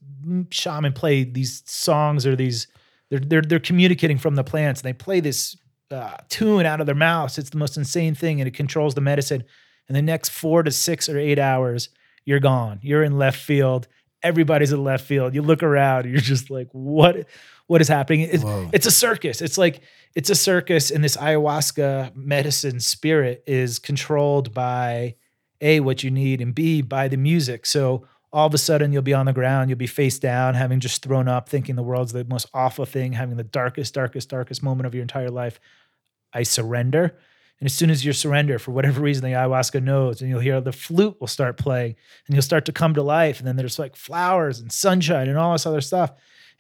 shaman 0.50 0.94
play 0.94 1.24
these 1.24 1.64
songs 1.66 2.26
or 2.26 2.36
these 2.36 2.68
they're 3.10 3.20
they're 3.20 3.42
they're 3.42 3.60
communicating 3.60 4.18
from 4.18 4.36
the 4.36 4.44
plants 4.44 4.82
and 4.82 4.90
they 4.90 4.94
play 4.94 5.20
this 5.20 5.58
uh, 5.92 6.18
tune 6.30 6.66
out 6.66 6.80
of 6.80 6.86
their 6.86 6.96
mouths. 6.96 7.38
It's 7.38 7.50
the 7.50 7.58
most 7.58 7.78
insane 7.78 8.16
thing, 8.16 8.40
and 8.40 8.48
it 8.48 8.54
controls 8.54 8.96
the 8.96 9.02
medicine. 9.02 9.44
And 9.88 9.96
the 9.96 10.02
next 10.02 10.30
four 10.30 10.64
to 10.64 10.72
six 10.72 11.10
or 11.10 11.18
eight 11.18 11.40
hours, 11.40 11.90
you're 12.26 12.40
gone. 12.40 12.80
You're 12.82 13.04
in 13.04 13.18
left 13.18 13.40
field. 13.40 13.88
Everybody's 14.24 14.72
in 14.72 14.84
left 14.84 15.06
field. 15.06 15.34
You 15.34 15.42
look 15.42 15.64
around, 15.64 16.10
you're 16.10 16.22
just 16.22 16.50
like, 16.50 16.68
what? 16.72 17.28
What 17.68 17.82
is 17.82 17.88
happening? 17.88 18.22
It's, 18.22 18.44
it's 18.74 18.86
a 18.86 18.92
circus. 18.92 19.42
It's 19.42 19.58
like 19.58 19.82
it's 20.14 20.30
a 20.30 20.36
circus, 20.36 20.92
and 20.92 21.04
this 21.04 21.16
ayahuasca 21.16 22.16
medicine 22.16 22.82
spirit 22.82 23.44
is 23.48 23.80
controlled 23.80 24.54
by 24.54 25.16
a 25.62 25.80
what 25.80 26.04
you 26.04 26.12
need, 26.12 26.42
and 26.42 26.54
b 26.54 26.82
by 26.82 27.08
the 27.08 27.18
music. 27.18 27.66
So 27.66 28.08
all 28.34 28.48
of 28.48 28.54
a 28.54 28.58
sudden 28.58 28.94
you'll 28.94 29.02
be 29.02 29.14
on 29.14 29.26
the 29.26 29.34
ground, 29.34 29.70
you'll 29.70 29.78
be 29.78 29.88
face 29.88 30.18
down, 30.18 30.54
having 30.54 30.80
just 30.80 31.04
thrown 31.04 31.28
up, 31.28 31.50
thinking 31.50 31.76
the 31.76 31.84
world's 31.84 32.14
the 32.14 32.24
most 32.24 32.48
awful 32.54 32.86
thing, 32.86 33.14
having 33.14 33.38
the 33.38 33.44
darkest, 33.44 33.94
darkest, 33.94 34.30
darkest 34.30 34.64
moment 34.64 34.88
of 34.88 34.96
your 34.96 35.02
entire 35.02 35.30
life. 35.30 35.60
I 36.34 36.44
surrender. 36.44 37.18
And 37.60 37.68
as 37.68 37.74
soon 37.74 37.90
as 37.92 38.04
you 38.04 38.14
surrender, 38.14 38.58
for 38.58 38.72
whatever 38.72 39.02
reason, 39.02 39.24
the 39.24 39.38
ayahuasca 39.38 39.84
knows, 39.84 40.22
and 40.22 40.30
you'll 40.30 40.40
hear 40.40 40.60
the 40.62 40.72
flute 40.72 41.18
will 41.20 41.28
start 41.28 41.58
playing, 41.58 41.96
and 42.26 42.36
you'll 42.36 42.42
start 42.42 42.66
to 42.66 42.72
come 42.72 42.94
to 42.96 43.04
life. 43.04 43.40
And 43.40 43.48
then 43.48 43.56
there's 43.56 43.78
like 43.78 43.96
flowers 43.96 44.60
and 44.60 44.72
sunshine 44.72 45.30
and 45.30 45.38
all 45.38 45.52
this 45.52 45.66
other 45.68 45.82
stuff. 45.82 46.12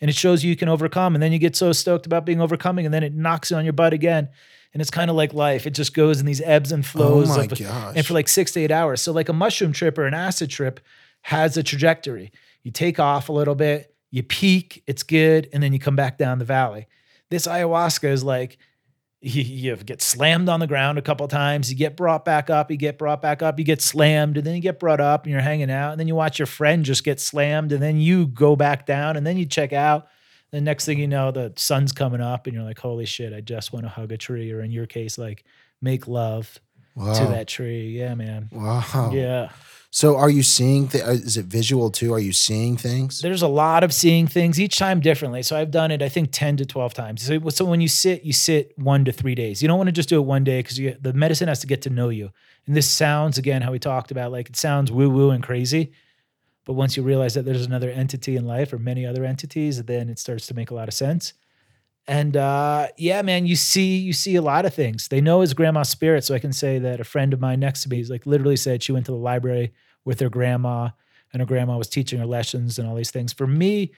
and 0.01 0.09
it 0.09 0.15
shows 0.15 0.43
you 0.43 0.49
you 0.49 0.57
can 0.57 0.67
overcome. 0.67 1.15
And 1.15 1.21
then 1.21 1.31
you 1.31 1.37
get 1.37 1.55
so 1.55 1.71
stoked 1.71 2.07
about 2.07 2.25
being 2.25 2.41
overcoming, 2.41 2.85
and 2.85 2.93
then 2.93 3.03
it 3.03 3.13
knocks 3.13 3.51
you 3.51 3.57
on 3.57 3.63
your 3.63 3.73
butt 3.73 3.93
again. 3.93 4.29
And 4.73 4.81
it's 4.81 4.89
kind 4.89 5.09
of 5.09 5.15
like 5.15 5.33
life. 5.33 5.67
It 5.67 5.71
just 5.71 5.93
goes 5.93 6.19
in 6.19 6.25
these 6.25 6.41
ebbs 6.41 6.71
and 6.71 6.83
oh 6.83 6.87
flows. 6.87 7.29
Oh 7.29 7.37
my 7.37 7.43
of, 7.43 7.59
gosh. 7.59 7.93
And 7.95 8.05
for 8.05 8.13
like 8.13 8.27
six 8.27 8.53
to 8.53 8.61
eight 8.61 8.71
hours. 8.71 9.01
So 9.01 9.11
like 9.11 9.29
a 9.29 9.33
mushroom 9.33 9.73
trip 9.73 9.97
or 9.97 10.05
an 10.05 10.13
acid 10.13 10.49
trip 10.49 10.79
has 11.21 11.57
a 11.57 11.63
trajectory. 11.63 12.31
You 12.63 12.71
take 12.71 12.99
off 12.99 13.29
a 13.29 13.33
little 13.33 13.55
bit, 13.55 13.95
you 14.09 14.23
peak, 14.23 14.83
it's 14.87 15.03
good, 15.03 15.49
and 15.53 15.63
then 15.63 15.73
you 15.73 15.79
come 15.79 15.95
back 15.95 16.17
down 16.17 16.39
the 16.39 16.45
valley. 16.45 16.87
This 17.29 17.47
ayahuasca 17.47 18.09
is 18.09 18.23
like 18.23 18.57
you, 19.21 19.43
you 19.43 19.75
get 19.77 20.01
slammed 20.01 20.49
on 20.49 20.59
the 20.59 20.67
ground 20.67 20.97
a 20.97 21.01
couple 21.01 21.27
times, 21.27 21.71
you 21.71 21.77
get 21.77 21.95
brought 21.95 22.25
back 22.25 22.49
up, 22.49 22.71
you 22.71 22.77
get 22.77 22.97
brought 22.97 23.21
back 23.21 23.43
up, 23.43 23.59
you 23.59 23.65
get 23.65 23.81
slammed, 23.81 24.35
and 24.37 24.45
then 24.45 24.55
you 24.55 24.61
get 24.61 24.79
brought 24.79 24.99
up 24.99 25.23
and 25.25 25.31
you're 25.31 25.41
hanging 25.41 25.69
out, 25.69 25.91
and 25.91 25.99
then 25.99 26.07
you 26.07 26.15
watch 26.15 26.39
your 26.39 26.47
friend 26.47 26.83
just 26.83 27.03
get 27.03 27.19
slammed, 27.19 27.71
and 27.71 27.81
then 27.81 27.97
you 27.97 28.25
go 28.27 28.55
back 28.55 28.85
down, 28.87 29.15
and 29.15 29.25
then 29.25 29.37
you 29.37 29.45
check 29.45 29.73
out. 29.73 30.07
The 30.49 30.59
next 30.59 30.85
thing 30.85 30.99
you 30.99 31.07
know, 31.07 31.31
the 31.31 31.53
sun's 31.55 31.93
coming 31.93 32.19
up, 32.19 32.45
and 32.45 32.53
you're 32.53 32.65
like, 32.65 32.79
"Holy 32.79 33.05
shit! 33.05 33.31
I 33.31 33.39
just 33.39 33.71
want 33.71 33.85
to 33.85 33.89
hug 33.89 34.11
a 34.11 34.17
tree," 34.17 34.51
or 34.51 34.61
in 34.61 34.71
your 34.71 34.85
case, 34.85 35.17
like 35.17 35.45
make 35.81 36.09
love 36.09 36.59
wow. 36.95 37.13
to 37.13 37.25
that 37.31 37.47
tree. 37.47 37.97
Yeah, 37.97 38.15
man. 38.15 38.49
Wow. 38.51 39.11
Yeah. 39.13 39.49
So 39.93 40.15
are 40.15 40.29
you 40.29 40.41
seeing? 40.41 40.87
Th- 40.87 41.03
uh, 41.03 41.11
is 41.11 41.35
it 41.35 41.45
visual 41.45 41.91
too? 41.91 42.13
Are 42.13 42.19
you 42.19 42.31
seeing 42.31 42.77
things? 42.77 43.19
There's 43.19 43.41
a 43.41 43.47
lot 43.47 43.83
of 43.83 43.93
seeing 43.93 44.25
things 44.25 44.57
each 44.57 44.77
time 44.77 45.01
differently. 45.01 45.43
So 45.43 45.57
I've 45.57 45.69
done 45.69 45.91
it, 45.91 46.01
I 46.01 46.07
think, 46.07 46.29
10 46.31 46.57
to 46.57 46.65
12 46.65 46.93
times. 46.93 47.21
So, 47.23 47.49
so 47.49 47.65
when 47.65 47.81
you 47.81 47.89
sit, 47.89 48.23
you 48.23 48.31
sit 48.31 48.73
one 48.77 49.03
to 49.03 49.11
three 49.11 49.35
days. 49.35 49.61
You 49.61 49.67
don't 49.67 49.77
want 49.77 49.89
to 49.89 49.91
just 49.91 50.07
do 50.07 50.17
it 50.17 50.25
one 50.25 50.45
day 50.45 50.59
because 50.59 50.77
the 50.77 51.13
medicine 51.13 51.49
has 51.49 51.59
to 51.59 51.67
get 51.67 51.81
to 51.83 51.89
know 51.89 52.07
you. 52.07 52.31
And 52.65 52.75
this 52.75 52.89
sounds, 52.89 53.37
again, 53.37 53.61
how 53.61 53.73
we 53.73 53.79
talked 53.79 54.11
about, 54.11 54.31
like 54.31 54.49
it 54.49 54.55
sounds 54.55 54.93
woo 54.93 55.09
woo 55.09 55.29
and 55.31 55.43
crazy. 55.43 55.91
But 56.63 56.73
once 56.73 56.95
you 56.95 57.03
realize 57.03 57.33
that 57.33 57.43
there's 57.43 57.65
another 57.65 57.89
entity 57.89 58.37
in 58.37 58.45
life 58.45 58.71
or 58.71 58.77
many 58.77 59.05
other 59.05 59.25
entities, 59.25 59.83
then 59.83 60.09
it 60.09 60.19
starts 60.19 60.47
to 60.47 60.53
make 60.53 60.71
a 60.71 60.75
lot 60.75 60.87
of 60.87 60.93
sense. 60.93 61.33
And 62.07 62.35
uh, 62.35 62.87
yeah, 62.97 63.21
man, 63.21 63.45
you 63.45 63.55
see, 63.55 63.97
you 63.97 64.13
see 64.13 64.35
a 64.35 64.41
lot 64.41 64.65
of 64.65 64.73
things. 64.73 65.07
They 65.07 65.21
know 65.21 65.41
his 65.41 65.53
grandma's 65.53 65.89
spirit, 65.89 66.23
so 66.23 66.33
I 66.33 66.39
can 66.39 66.51
say 66.51 66.79
that 66.79 66.99
a 66.99 67.03
friend 67.03 67.33
of 67.33 67.39
mine 67.39 67.59
next 67.59 67.83
to 67.83 67.89
me 67.89 67.99
is 67.99 68.09
like 68.09 68.25
literally 68.25 68.55
said 68.57 68.81
she 68.81 68.91
went 68.91 69.05
to 69.05 69.11
the 69.11 69.17
library 69.17 69.73
with 70.03 70.19
her 70.19 70.29
grandma, 70.29 70.89
and 71.31 71.41
her 71.41 71.45
grandma 71.45 71.77
was 71.77 71.87
teaching 71.87 72.19
her 72.19 72.25
lessons 72.25 72.79
and 72.79 72.87
all 72.87 72.95
these 72.95 73.11
things. 73.11 73.33
For 73.33 73.45
me, 73.47 73.91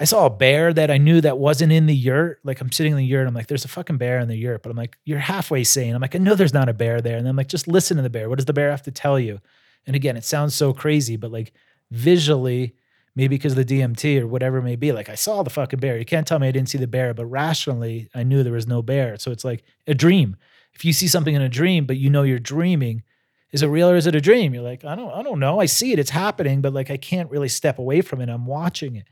I 0.00 0.04
saw 0.04 0.26
a 0.26 0.30
bear 0.30 0.72
that 0.72 0.90
I 0.90 0.96
knew 0.96 1.20
that 1.20 1.38
wasn't 1.38 1.70
in 1.70 1.86
the 1.86 1.94
yurt. 1.94 2.40
Like 2.44 2.60
I'm 2.60 2.72
sitting 2.72 2.92
in 2.92 2.98
the 2.98 3.04
yurt, 3.04 3.28
I'm 3.28 3.34
like, 3.34 3.46
there's 3.46 3.66
a 3.66 3.68
fucking 3.68 3.98
bear 3.98 4.18
in 4.18 4.28
the 4.28 4.36
yurt, 4.36 4.62
but 4.62 4.70
I'm 4.70 4.76
like, 4.76 4.96
you're 5.04 5.18
halfway 5.18 5.64
sane. 5.64 5.94
I'm 5.94 6.00
like, 6.00 6.16
I 6.16 6.18
know 6.18 6.34
there's 6.34 6.54
not 6.54 6.70
a 6.70 6.74
bear 6.74 7.00
there, 7.00 7.18
and 7.18 7.28
I'm 7.28 7.36
like, 7.36 7.48
just 7.48 7.68
listen 7.68 7.98
to 7.98 8.02
the 8.02 8.10
bear. 8.10 8.28
What 8.28 8.38
does 8.38 8.46
the 8.46 8.52
bear 8.54 8.70
have 8.70 8.82
to 8.82 8.90
tell 8.90 9.20
you? 9.20 9.40
And 9.86 9.94
again, 9.94 10.16
it 10.16 10.24
sounds 10.24 10.54
so 10.54 10.72
crazy, 10.72 11.16
but 11.16 11.30
like 11.30 11.52
visually, 11.90 12.74
maybe 13.14 13.36
because 13.36 13.56
of 13.56 13.66
the 13.66 13.80
DMT 13.80 14.20
or 14.20 14.26
whatever 14.26 14.58
it 14.58 14.62
may 14.62 14.76
be. 14.76 14.92
Like 14.92 15.08
I 15.08 15.14
saw 15.14 15.42
the 15.42 15.50
fucking 15.50 15.80
bear. 15.80 15.98
You 15.98 16.04
can't 16.04 16.26
tell 16.26 16.38
me 16.38 16.48
I 16.48 16.52
didn't 16.52 16.70
see 16.70 16.78
the 16.78 16.86
bear, 16.86 17.12
but 17.14 17.26
rationally, 17.26 18.08
I 18.14 18.22
knew 18.22 18.42
there 18.42 18.52
was 18.52 18.66
no 18.66 18.82
bear. 18.82 19.16
So 19.18 19.30
it's 19.30 19.44
like 19.44 19.64
a 19.86 19.94
dream. 19.94 20.36
If 20.74 20.84
you 20.84 20.92
see 20.92 21.08
something 21.08 21.34
in 21.34 21.42
a 21.42 21.48
dream, 21.48 21.84
but 21.84 21.98
you 21.98 22.08
know 22.08 22.22
you're 22.22 22.38
dreaming, 22.38 23.02
is 23.50 23.62
it 23.62 23.66
real 23.66 23.90
or 23.90 23.96
is 23.96 24.06
it 24.06 24.14
a 24.14 24.20
dream? 24.20 24.54
You're 24.54 24.62
like, 24.62 24.84
I 24.84 24.94
don't, 24.94 25.12
I 25.12 25.22
don't 25.22 25.38
know. 25.38 25.60
I 25.60 25.66
see 25.66 25.92
it, 25.92 25.98
it's 25.98 26.10
happening, 26.10 26.62
but 26.62 26.72
like 26.72 26.90
I 26.90 26.96
can't 26.96 27.30
really 27.30 27.48
step 27.48 27.78
away 27.78 28.00
from 28.00 28.20
it. 28.22 28.30
I'm 28.30 28.46
watching 28.46 28.96
it. 28.96 29.06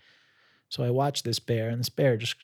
So 0.71 0.83
I 0.83 0.91
watched 0.91 1.25
this 1.25 1.41
bear, 1.41 1.69
and 1.69 1.81
this 1.81 1.89
bear 1.89 2.17
just 2.17 2.37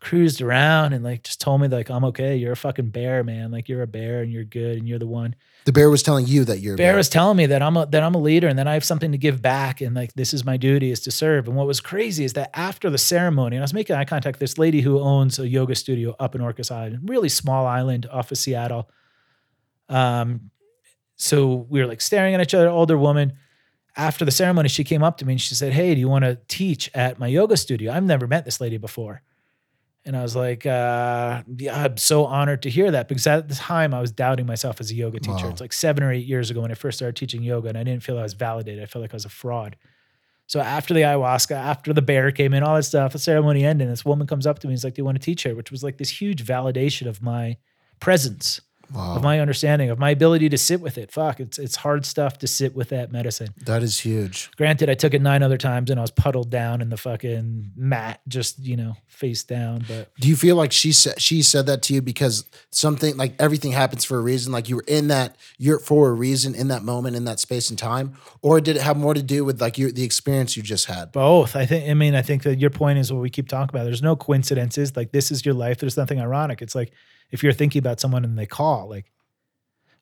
cruised 0.00 0.42
around 0.42 0.92
and 0.92 1.02
like 1.02 1.22
just 1.22 1.40
told 1.40 1.60
me 1.60 1.68
like 1.68 1.90
I'm 1.90 2.04
okay. 2.04 2.36
You're 2.36 2.52
a 2.52 2.56
fucking 2.56 2.90
bear, 2.90 3.24
man. 3.24 3.50
Like 3.50 3.68
you're 3.68 3.82
a 3.82 3.86
bear 3.86 4.22
and 4.22 4.32
you're 4.32 4.44
good 4.44 4.76
and 4.76 4.88
you're 4.88 4.98
the 4.98 5.06
one. 5.06 5.34
The 5.64 5.72
bear 5.72 5.90
was 5.90 6.02
telling 6.02 6.26
you 6.26 6.44
that 6.44 6.60
you're. 6.60 6.74
a 6.74 6.76
Bear 6.76 6.92
bear. 6.92 6.96
was 6.96 7.08
telling 7.08 7.36
me 7.36 7.46
that 7.46 7.62
I'm 7.62 7.76
a 7.76 7.86
that 7.86 8.02
I'm 8.02 8.14
a 8.14 8.18
leader 8.18 8.46
and 8.46 8.58
that 8.58 8.66
I 8.68 8.74
have 8.74 8.84
something 8.84 9.10
to 9.12 9.18
give 9.18 9.42
back 9.42 9.80
and 9.80 9.96
like 9.96 10.12
this 10.14 10.32
is 10.34 10.44
my 10.44 10.56
duty 10.56 10.90
is 10.90 11.00
to 11.00 11.10
serve. 11.10 11.48
And 11.48 11.56
what 11.56 11.66
was 11.66 11.80
crazy 11.80 12.24
is 12.24 12.34
that 12.34 12.50
after 12.54 12.90
the 12.90 12.98
ceremony, 12.98 13.56
and 13.56 13.62
I 13.62 13.64
was 13.64 13.74
making 13.74 13.96
eye 13.96 14.04
contact 14.04 14.36
with 14.36 14.40
this 14.40 14.58
lady 14.58 14.80
who 14.80 15.00
owns 15.00 15.38
a 15.38 15.48
yoga 15.48 15.74
studio 15.74 16.14
up 16.20 16.34
in 16.34 16.40
Orcas 16.40 16.70
Island, 16.70 17.08
really 17.08 17.28
small 17.28 17.66
island 17.66 18.06
off 18.12 18.30
of 18.30 18.38
Seattle. 18.38 18.88
Um, 19.88 20.50
so 21.16 21.66
we 21.68 21.80
were 21.80 21.86
like 21.86 22.00
staring 22.00 22.34
at 22.34 22.40
each 22.40 22.54
other, 22.54 22.68
older 22.68 22.98
woman. 22.98 23.32
After 23.96 24.26
the 24.26 24.30
ceremony, 24.30 24.68
she 24.68 24.84
came 24.84 25.02
up 25.02 25.16
to 25.18 25.24
me 25.24 25.32
and 25.32 25.40
she 25.40 25.54
said, 25.54 25.72
Hey, 25.72 25.94
do 25.94 26.00
you 26.00 26.08
want 26.08 26.24
to 26.26 26.38
teach 26.48 26.90
at 26.94 27.18
my 27.18 27.28
yoga 27.28 27.56
studio? 27.56 27.92
I've 27.92 28.04
never 28.04 28.26
met 28.26 28.44
this 28.44 28.60
lady 28.60 28.76
before. 28.76 29.22
And 30.06 30.16
I 30.16 30.22
was 30.22 30.36
like, 30.36 30.64
uh, 30.64 31.42
yeah, 31.58 31.82
I'm 31.82 31.96
so 31.96 32.26
honored 32.26 32.62
to 32.62 32.70
hear 32.70 32.92
that 32.92 33.08
because 33.08 33.26
at 33.26 33.48
the 33.48 33.56
time 33.56 33.92
I 33.92 34.00
was 34.00 34.12
doubting 34.12 34.46
myself 34.46 34.80
as 34.80 34.92
a 34.92 34.94
yoga 34.94 35.18
teacher. 35.18 35.46
Wow. 35.46 35.50
It's 35.50 35.60
like 35.60 35.72
seven 35.72 36.04
or 36.04 36.12
eight 36.12 36.26
years 36.26 36.48
ago 36.48 36.60
when 36.60 36.70
I 36.70 36.74
first 36.74 36.98
started 36.98 37.16
teaching 37.16 37.42
yoga, 37.42 37.68
and 37.68 37.76
I 37.76 37.82
didn't 37.82 38.04
feel 38.04 38.16
I 38.16 38.22
was 38.22 38.34
validated. 38.34 38.84
I 38.84 38.86
felt 38.86 39.02
like 39.02 39.12
I 39.12 39.16
was 39.16 39.24
a 39.24 39.30
fraud. 39.30 39.76
So 40.46 40.60
after 40.60 40.94
the 40.94 41.00
ayahuasca, 41.00 41.56
after 41.56 41.92
the 41.92 42.02
bear 42.02 42.30
came 42.30 42.54
in, 42.54 42.62
all 42.62 42.76
that 42.76 42.84
stuff, 42.84 43.12
the 43.12 43.18
ceremony 43.18 43.64
ended, 43.64 43.88
and 43.88 43.92
this 43.92 44.04
woman 44.04 44.28
comes 44.28 44.46
up 44.46 44.60
to 44.60 44.68
me 44.68 44.74
and 44.74 44.78
is 44.78 44.84
like, 44.84 44.94
Do 44.94 45.00
you 45.00 45.04
want 45.04 45.20
to 45.20 45.24
teach 45.24 45.42
her? 45.42 45.56
Which 45.56 45.72
was 45.72 45.82
like 45.82 45.98
this 45.98 46.20
huge 46.20 46.44
validation 46.44 47.08
of 47.08 47.20
my 47.20 47.56
presence, 47.98 48.60
Wow. 48.94 49.16
of 49.16 49.22
my 49.22 49.40
understanding, 49.40 49.90
of 49.90 49.98
my 49.98 50.10
ability 50.10 50.48
to 50.50 50.58
sit 50.58 50.80
with 50.80 50.96
it. 50.98 51.10
Fuck, 51.10 51.40
it's 51.40 51.58
it's 51.58 51.76
hard 51.76 52.06
stuff 52.06 52.38
to 52.38 52.46
sit 52.46 52.74
with 52.74 52.90
that 52.90 53.10
medicine. 53.12 53.48
that 53.64 53.82
is 53.82 54.00
huge. 54.00 54.50
Granted, 54.56 54.88
I 54.88 54.94
took 54.94 55.12
it 55.14 55.20
nine 55.22 55.42
other 55.42 55.58
times 55.58 55.90
and 55.90 55.98
I 55.98 56.02
was 56.02 56.10
puddled 56.12 56.50
down 56.50 56.80
in 56.80 56.88
the 56.88 56.96
fucking 56.96 57.72
mat, 57.76 58.20
just 58.28 58.58
you 58.58 58.76
know, 58.76 58.96
face 59.08 59.42
down. 59.44 59.84
But 59.88 60.14
Do 60.20 60.28
you 60.28 60.36
feel 60.36 60.56
like 60.56 60.72
she 60.72 60.92
said 60.92 61.20
she 61.20 61.42
said 61.42 61.66
that 61.66 61.82
to 61.82 61.94
you 61.94 62.02
because 62.02 62.44
something 62.70 63.16
like 63.16 63.34
everything 63.38 63.72
happens 63.72 64.04
for 64.04 64.18
a 64.18 64.20
reason? 64.20 64.52
Like 64.52 64.68
you 64.68 64.76
were 64.76 64.84
in 64.86 65.08
that 65.08 65.36
you're 65.58 65.78
for 65.78 66.08
a 66.10 66.12
reason 66.12 66.54
in 66.54 66.68
that 66.68 66.82
moment 66.82 67.16
in 67.16 67.24
that 67.24 67.40
space 67.40 67.70
and 67.70 67.78
time, 67.78 68.16
or 68.42 68.60
did 68.60 68.76
it 68.76 68.82
have 68.82 68.96
more 68.96 69.14
to 69.14 69.22
do 69.22 69.44
with 69.44 69.60
like 69.60 69.78
your 69.78 69.90
the 69.90 70.04
experience 70.04 70.56
you 70.56 70.62
just 70.62 70.86
had? 70.86 71.12
both, 71.12 71.56
I 71.56 71.66
think. 71.66 71.88
I 71.90 71.94
mean, 71.94 72.14
I 72.14 72.22
think 72.22 72.42
that 72.44 72.58
your 72.58 72.70
point 72.70 72.98
is 72.98 73.12
what 73.12 73.22
we 73.22 73.30
keep 73.30 73.48
talking 73.48 73.74
about. 73.74 73.84
There's 73.84 74.02
no 74.02 74.16
coincidences. 74.16 74.96
Like 74.96 75.12
this 75.12 75.30
is 75.30 75.44
your 75.44 75.54
life. 75.54 75.78
There's 75.78 75.96
nothing 75.96 76.20
ironic. 76.20 76.62
It's 76.62 76.74
like 76.74 76.92
if 77.30 77.42
you're 77.42 77.52
thinking 77.52 77.78
about 77.78 78.00
someone 78.00 78.24
and 78.24 78.38
they 78.38 78.46
call, 78.46 78.88
like, 78.88 79.10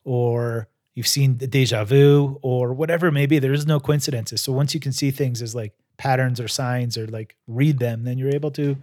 or 0.04 0.68
you've 0.94 1.08
seen 1.08 1.38
the 1.38 1.46
deja 1.46 1.84
vu 1.84 2.38
or 2.42 2.72
whatever 2.72 3.08
it 3.08 3.12
may 3.12 3.26
be. 3.26 3.38
There 3.38 3.52
is 3.52 3.66
no 3.66 3.80
coincidences. 3.80 4.40
So 4.42 4.52
once 4.52 4.74
you 4.74 4.80
can 4.80 4.92
see 4.92 5.10
things 5.10 5.42
as 5.42 5.54
like 5.54 5.72
patterns 5.96 6.40
or 6.40 6.48
signs 6.48 6.96
or 6.96 7.06
like 7.06 7.36
read 7.46 7.78
them, 7.78 8.04
then 8.04 8.18
you're 8.18 8.34
able 8.34 8.50
to 8.52 8.76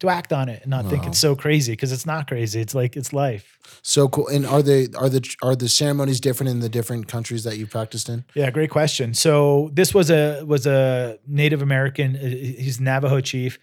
to 0.00 0.08
act 0.08 0.32
on 0.32 0.48
it 0.48 0.62
and 0.62 0.70
not 0.70 0.86
think 0.86 1.06
it's 1.06 1.18
so 1.18 1.36
crazy 1.36 1.72
because 1.72 1.92
it's 1.92 2.06
not 2.06 2.26
crazy. 2.26 2.58
It's 2.58 2.74
like 2.74 2.96
it's 2.96 3.12
life. 3.12 3.58
So 3.82 4.08
cool. 4.08 4.28
And 4.28 4.46
are 4.46 4.62
the 4.62 4.94
are 4.96 5.10
the 5.10 5.36
are 5.42 5.54
the 5.54 5.68
ceremonies 5.68 6.20
different 6.20 6.48
in 6.50 6.60
the 6.60 6.70
different 6.70 7.06
countries 7.06 7.44
that 7.44 7.58
you 7.58 7.66
practiced 7.66 8.08
in? 8.08 8.24
Yeah, 8.34 8.50
great 8.50 8.70
question. 8.70 9.12
So 9.12 9.70
this 9.74 9.92
was 9.92 10.10
a 10.10 10.42
was 10.44 10.66
a 10.66 11.18
Native 11.26 11.60
American. 11.60 12.16
uh, 12.16 12.20
He's 12.20 12.80
Navajo 12.80 13.20
chief. 13.20 13.58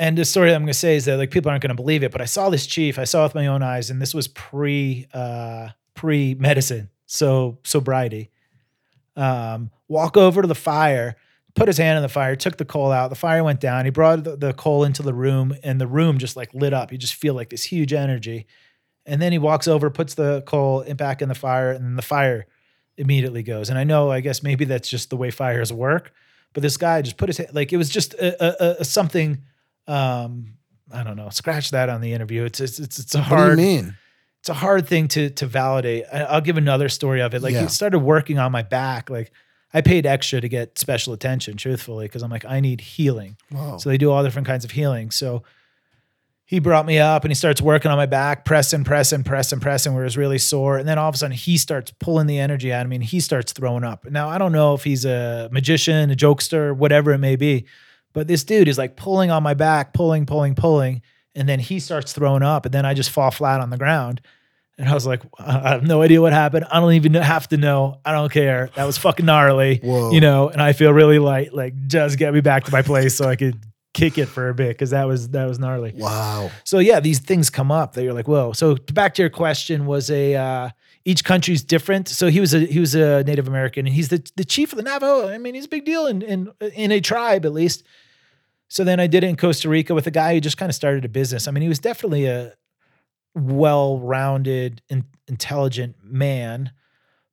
And 0.00 0.16
the 0.16 0.24
story 0.24 0.54
I'm 0.54 0.62
going 0.62 0.68
to 0.68 0.74
say 0.74 0.96
is 0.96 1.04
that 1.04 1.18
like 1.18 1.30
people 1.30 1.50
aren't 1.50 1.62
going 1.62 1.76
to 1.76 1.80
believe 1.80 2.02
it, 2.02 2.10
but 2.10 2.22
I 2.22 2.24
saw 2.24 2.48
this 2.48 2.66
chief. 2.66 2.98
I 2.98 3.04
saw 3.04 3.20
it 3.20 3.24
with 3.24 3.34
my 3.34 3.48
own 3.48 3.62
eyes, 3.62 3.90
and 3.90 4.00
this 4.00 4.14
was 4.14 4.28
pre 4.28 5.06
uh, 5.12 5.68
pre 5.92 6.34
medicine, 6.34 6.88
so 7.04 7.58
sobriety. 7.64 8.30
Um, 9.14 9.70
walk 9.88 10.16
over 10.16 10.40
to 10.40 10.48
the 10.48 10.54
fire, 10.54 11.16
put 11.54 11.68
his 11.68 11.76
hand 11.76 11.98
in 11.98 12.02
the 12.02 12.08
fire, 12.08 12.34
took 12.34 12.56
the 12.56 12.64
coal 12.64 12.90
out. 12.90 13.10
The 13.10 13.14
fire 13.14 13.44
went 13.44 13.60
down. 13.60 13.84
He 13.84 13.90
brought 13.90 14.24
the, 14.24 14.36
the 14.36 14.54
coal 14.54 14.84
into 14.84 15.02
the 15.02 15.12
room, 15.12 15.54
and 15.62 15.78
the 15.78 15.86
room 15.86 16.16
just 16.16 16.34
like 16.34 16.54
lit 16.54 16.72
up. 16.72 16.92
You 16.92 16.96
just 16.96 17.14
feel 17.14 17.34
like 17.34 17.50
this 17.50 17.64
huge 17.64 17.92
energy. 17.92 18.46
And 19.04 19.20
then 19.20 19.32
he 19.32 19.38
walks 19.38 19.68
over, 19.68 19.90
puts 19.90 20.14
the 20.14 20.40
coal 20.46 20.80
in, 20.80 20.96
back 20.96 21.20
in 21.20 21.28
the 21.28 21.34
fire, 21.34 21.72
and 21.72 21.98
the 21.98 22.02
fire 22.02 22.46
immediately 22.96 23.42
goes. 23.42 23.68
And 23.68 23.78
I 23.78 23.84
know, 23.84 24.10
I 24.10 24.20
guess 24.20 24.42
maybe 24.42 24.64
that's 24.64 24.88
just 24.88 25.10
the 25.10 25.18
way 25.18 25.30
fires 25.30 25.74
work. 25.74 26.14
But 26.54 26.62
this 26.62 26.78
guy 26.78 27.02
just 27.02 27.18
put 27.18 27.28
his 27.28 27.36
hand, 27.36 27.50
like 27.52 27.70
it 27.70 27.76
was 27.76 27.90
just 27.90 28.14
a, 28.14 28.64
a, 28.64 28.80
a 28.80 28.84
something. 28.86 29.42
Um, 29.86 30.54
I 30.92 31.02
don't 31.04 31.16
know. 31.16 31.28
Scratch 31.30 31.70
that 31.70 31.88
on 31.88 32.00
the 32.00 32.12
interview. 32.12 32.44
It's 32.44 32.60
it's 32.60 32.78
it's, 32.78 32.98
it's 32.98 33.14
a 33.14 33.18
What 33.22 33.28
do 33.28 33.34
you 33.34 33.38
hard 33.40 33.56
mean? 33.58 33.96
it's 34.40 34.48
a 34.48 34.54
hard 34.54 34.86
thing 34.86 35.08
to 35.08 35.30
to 35.30 35.46
validate. 35.46 36.04
I, 36.12 36.22
I'll 36.24 36.40
give 36.40 36.56
another 36.56 36.88
story 36.88 37.20
of 37.22 37.34
it. 37.34 37.42
Like 37.42 37.54
Yeah. 37.54 37.62
he 37.62 37.68
started 37.68 38.00
working 38.00 38.38
on 38.38 38.50
my 38.52 38.62
back. 38.62 39.08
Like 39.10 39.30
I 39.72 39.82
paid 39.82 40.04
extra 40.06 40.40
to 40.40 40.48
get 40.48 40.78
special 40.78 41.12
attention, 41.12 41.56
truthfully, 41.56 42.06
because 42.06 42.22
I'm 42.22 42.30
like 42.30 42.44
I 42.44 42.60
need 42.60 42.80
healing. 42.80 43.36
Wow. 43.52 43.76
So 43.76 43.88
they 43.88 43.98
do 43.98 44.10
all 44.10 44.24
different 44.24 44.48
kinds 44.48 44.64
of 44.64 44.72
healing. 44.72 45.10
So 45.12 45.44
he 46.44 46.58
brought 46.58 46.84
me 46.84 46.98
up 46.98 47.22
and 47.22 47.30
he 47.30 47.36
starts 47.36 47.62
working 47.62 47.92
on 47.92 47.96
my 47.96 48.06
back, 48.06 48.44
pressing, 48.44 48.82
pressing, 48.82 49.22
pressing, 49.22 49.60
pressing, 49.60 49.94
where 49.94 50.02
it 50.02 50.06
was 50.06 50.16
really 50.16 50.38
sore. 50.38 50.78
And 50.78 50.88
then 50.88 50.98
all 50.98 51.08
of 51.08 51.14
a 51.14 51.18
sudden 51.18 51.36
he 51.36 51.56
starts 51.56 51.92
pulling 52.00 52.26
the 52.26 52.40
energy 52.40 52.72
out 52.72 52.84
of 52.84 52.90
me 52.90 52.96
and 52.96 53.04
he 53.04 53.20
starts 53.20 53.52
throwing 53.52 53.84
up. 53.84 54.04
Now 54.10 54.28
I 54.28 54.38
don't 54.38 54.50
know 54.50 54.74
if 54.74 54.82
he's 54.82 55.04
a 55.04 55.48
magician, 55.52 56.10
a 56.10 56.16
jokester, 56.16 56.74
whatever 56.74 57.12
it 57.12 57.18
may 57.18 57.36
be, 57.36 57.66
but 58.12 58.28
this 58.28 58.44
dude 58.44 58.68
is 58.68 58.78
like 58.78 58.96
pulling 58.96 59.30
on 59.30 59.42
my 59.42 59.54
back, 59.54 59.92
pulling, 59.92 60.26
pulling, 60.26 60.54
pulling. 60.54 61.02
And 61.34 61.48
then 61.48 61.60
he 61.60 61.78
starts 61.78 62.12
throwing 62.12 62.42
up. 62.42 62.66
And 62.66 62.74
then 62.74 62.84
I 62.84 62.94
just 62.94 63.10
fall 63.10 63.30
flat 63.30 63.60
on 63.60 63.70
the 63.70 63.78
ground. 63.78 64.20
And 64.78 64.88
I 64.88 64.94
was 64.94 65.06
like, 65.06 65.22
I 65.38 65.70
have 65.70 65.82
no 65.82 66.02
idea 66.02 66.20
what 66.20 66.32
happened. 66.32 66.64
I 66.72 66.80
don't 66.80 66.94
even 66.94 67.14
have 67.14 67.46
to 67.48 67.56
know. 67.56 68.00
I 68.04 68.12
don't 68.12 68.32
care. 68.32 68.70
That 68.76 68.84
was 68.84 68.96
fucking 68.96 69.26
gnarly 69.26 69.80
Whoa. 69.82 70.10
you 70.10 70.20
know, 70.20 70.48
and 70.48 70.60
I 70.60 70.72
feel 70.72 70.92
really 70.92 71.18
light. 71.18 71.52
Like, 71.52 71.74
just 71.86 72.18
get 72.18 72.32
me 72.32 72.40
back 72.40 72.64
to 72.64 72.72
my 72.72 72.82
place 72.82 73.14
so 73.14 73.28
I 73.28 73.36
could 73.36 73.60
kick 73.92 74.18
it 74.18 74.26
for 74.26 74.48
a 74.48 74.54
bit 74.54 74.68
because 74.68 74.90
that 74.90 75.04
was 75.04 75.28
that 75.30 75.46
was 75.46 75.58
gnarly. 75.58 75.92
Wow. 75.94 76.50
So 76.64 76.78
yeah, 76.78 77.00
these 77.00 77.18
things 77.18 77.50
come 77.50 77.70
up 77.70 77.92
that 77.94 78.04
you're 78.04 78.14
like, 78.14 78.28
whoa. 78.28 78.52
So 78.52 78.76
back 78.92 79.14
to 79.14 79.22
your 79.22 79.30
question, 79.30 79.86
was 79.86 80.10
a 80.10 80.34
uh, 80.36 80.70
each 81.04 81.24
country's 81.24 81.62
different. 81.62 82.08
So 82.08 82.28
he 82.28 82.40
was 82.40 82.54
a 82.54 82.60
he 82.60 82.80
was 82.80 82.94
a 82.94 83.24
Native 83.24 83.48
American, 83.48 83.86
and 83.86 83.94
he's 83.94 84.08
the 84.08 84.22
the 84.36 84.44
chief 84.44 84.72
of 84.72 84.76
the 84.76 84.82
Navajo. 84.82 85.28
I 85.28 85.38
mean, 85.38 85.54
he's 85.54 85.66
a 85.66 85.68
big 85.68 85.84
deal 85.84 86.06
in 86.06 86.22
in 86.22 86.52
in 86.74 86.92
a 86.92 87.00
tribe 87.00 87.44
at 87.46 87.52
least. 87.52 87.84
So 88.68 88.84
then 88.84 89.00
I 89.00 89.08
did 89.08 89.24
it 89.24 89.26
in 89.26 89.36
Costa 89.36 89.68
Rica 89.68 89.94
with 89.94 90.06
a 90.06 90.12
guy 90.12 90.34
who 90.34 90.40
just 90.40 90.56
kind 90.56 90.70
of 90.70 90.76
started 90.76 91.04
a 91.04 91.08
business. 91.08 91.48
I 91.48 91.50
mean, 91.50 91.62
he 91.62 91.68
was 91.68 91.80
definitely 91.80 92.26
a 92.26 92.54
well-rounded, 93.34 94.82
in, 94.88 95.04
intelligent 95.26 95.96
man, 96.04 96.70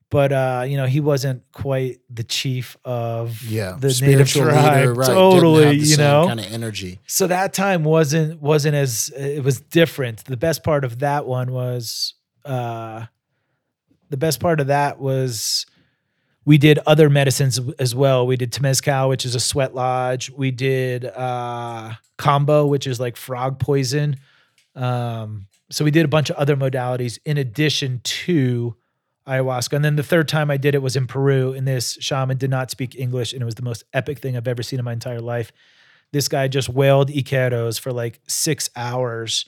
but 0.10 0.32
uh, 0.32 0.65
you 0.67 0.77
know, 0.77 0.86
he 0.86 0.99
wasn't 0.99 1.43
quite 1.51 1.99
the 2.10 2.23
chief 2.23 2.77
of 2.86 3.43
Yeah, 3.43 3.77
the 3.80 3.95
native 4.01 4.30
tribe. 4.30 4.95
Totally, 4.95 5.77
you 5.77 5.97
know. 5.97 6.25
kind 6.27 6.39
of 6.39 6.51
energy. 6.51 6.99
So 7.08 7.27
that 7.27 7.53
time 7.53 7.84
wasn't 7.84 8.41
wasn't 8.41 8.75
as 8.75 9.12
it 9.15 9.43
was 9.43 9.60
different. 9.60 10.25
The 10.25 10.38
best 10.38 10.63
part 10.63 10.86
of 10.86 10.99
that 10.99 11.25
one 11.25 11.51
was 11.51 12.13
uh 12.45 13.06
the 14.10 14.17
best 14.17 14.39
part 14.39 14.60
of 14.60 14.67
that 14.67 15.00
was 15.00 15.65
we 16.46 16.58
did 16.58 16.80
other 16.88 17.10
medicines 17.10 17.60
as 17.78 17.93
well. 17.93 18.26
We 18.26 18.38
did 18.38 18.52
Temazcal, 18.52 19.10
which 19.10 19.26
is 19.26 19.36
a 19.36 19.39
sweat 19.39 19.76
lodge. 19.76 20.32
We 20.32 20.52
did 20.52 21.06
uh 21.06 21.93
kambo, 22.17 22.67
which 22.67 22.88
is 22.88 23.00
like 23.00 23.17
frog 23.17 23.60
poison. 23.60 24.17
Um 24.76 25.48
so 25.70 25.84
we 25.84 25.91
did 25.91 26.06
a 26.06 26.08
bunch 26.08 26.30
of 26.30 26.38
other 26.38 26.56
modalities 26.56 27.20
in 27.26 27.38
addition 27.38 28.00
to 28.04 28.76
ayahuasca. 29.28 29.74
And 29.74 29.84
then 29.84 29.98
the 29.98 30.04
third 30.04 30.28
time 30.28 30.50
I 30.50 30.58
did 30.58 30.74
it 30.74 30.82
was 30.82 30.96
in 30.96 31.06
Peru, 31.08 31.54
and 31.54 31.67
this 31.67 31.98
shaman 32.00 32.38
did 32.38 32.50
not 32.50 32.72
speak 32.72 32.96
English, 32.96 33.34
and 33.34 33.41
it 33.41 33.46
was 33.46 33.56
the 33.56 33.62
most 33.63 33.84
epic 33.93 34.20
thing 34.20 34.38
I've 34.38 34.48
ever 34.48 34.63
seen 34.63 34.80
in 34.80 34.86
my 34.86 34.93
entire 34.93 35.20
life. 35.20 35.52
This 36.13 36.30
guy 36.30 36.48
just 36.48 36.70
wailed 36.70 37.10
icaros 37.10 37.80
for 37.80 37.91
like 37.91 38.22
six 38.28 38.70
hours. 38.76 39.46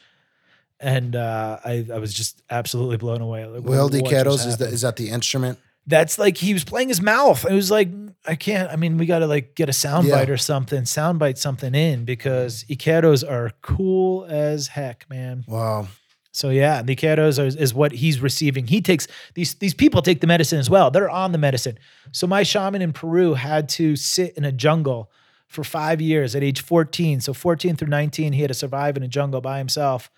And 0.80 1.16
uh, 1.16 1.60
I, 1.64 1.86
I 1.94 1.98
was 1.98 2.14
just 2.14 2.42
absolutely 2.50 2.98
blown 2.98 3.22
away. 3.22 3.46
Like, 3.46 3.64
Will 3.64 3.84
what 3.84 3.92
just 3.92 4.06
Kettles 4.06 4.46
is 4.46 4.58
that 4.58 4.70
is 4.70 4.82
that 4.82 4.96
the 4.96 5.10
instrument? 5.10 5.60
That's 5.88 6.18
like 6.20 6.38
he 6.38 6.54
was 6.54 6.64
playing 6.64 6.88
his 6.88 7.02
mouth. 7.02 7.46
It 7.50 7.54
was 7.54 7.70
like 7.72 7.90
I 8.26 8.36
can't. 8.36 8.72
I 8.72 8.76
mean, 8.76 8.98
we 8.98 9.06
got 9.06 9.20
to 9.20 9.28
like 9.28 9.56
get 9.56 9.70
a 9.70 9.74
soundbite 9.74 10.28
Yeah. 10.28 10.34
or 10.34 10.38
something, 10.38 10.84
soundbite 10.84 11.38
something 11.38 11.74
in 11.76 12.06
because 12.06 12.64
icaros 12.66 13.30
are 13.30 13.52
cool 13.62 14.26
as 14.26 14.68
heck, 14.68 15.10
man. 15.10 15.44
Wow. 15.48 15.88
So 16.32 16.50
yeah, 16.50 16.82
the 16.84 16.96
icaros 16.96 17.44
is, 17.44 17.56
is 17.56 17.74
what 17.74 17.92
he's 17.92 18.22
receiving. 18.22 18.68
He 18.68 18.82
takes 18.82 19.08
these 19.34 19.56
these 19.56 19.74
people 19.74 20.02
take 20.02 20.22
the 20.22 20.28
medicine 20.28 20.60
as 20.60 20.70
well. 20.70 20.92
They're 20.92 21.10
on 21.10 21.32
the 21.32 21.38
medicine. 21.38 21.78
So 22.12 22.28
my 22.28 22.44
shaman 22.44 22.82
in 22.82 22.94
Peru 22.94 23.34
had 23.34 23.68
to 23.70 23.96
sit 23.96 24.38
in 24.38 24.46
a 24.46 24.52
jungle 24.52 25.12
for 25.48 25.64
five 25.64 26.00
years 26.00 26.36
at 26.36 26.44
age 26.44 26.62
14. 26.62 27.20
So 27.22 27.34
14 27.34 27.76
through 27.76 27.88
19, 27.88 28.34
he 28.34 28.42
had 28.42 28.50
to 28.50 28.54
survive 28.54 28.96
in 28.96 29.04
a 29.04 29.08
jungle 29.08 29.42
by 29.42 29.58
himself 29.58 30.12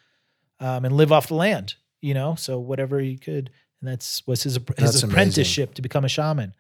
um, 0.62 0.86
and 0.86 0.96
live 0.96 1.12
off 1.12 1.28
the 1.28 1.36
land. 1.36 1.76
You 2.00 2.14
know, 2.16 2.34
so 2.36 2.58
whatever 2.58 3.00
he 3.00 3.18
could, 3.18 3.52
and 3.82 3.90
that's 3.92 4.26
was 4.26 4.42
his 4.44 4.54
his 4.56 4.64
That's 4.66 5.04
amazing. 5.04 5.10
apprenticeship 5.12 5.74
to 5.76 5.82
become 5.84 6.06
a 6.06 6.10
shaman. 6.10 6.56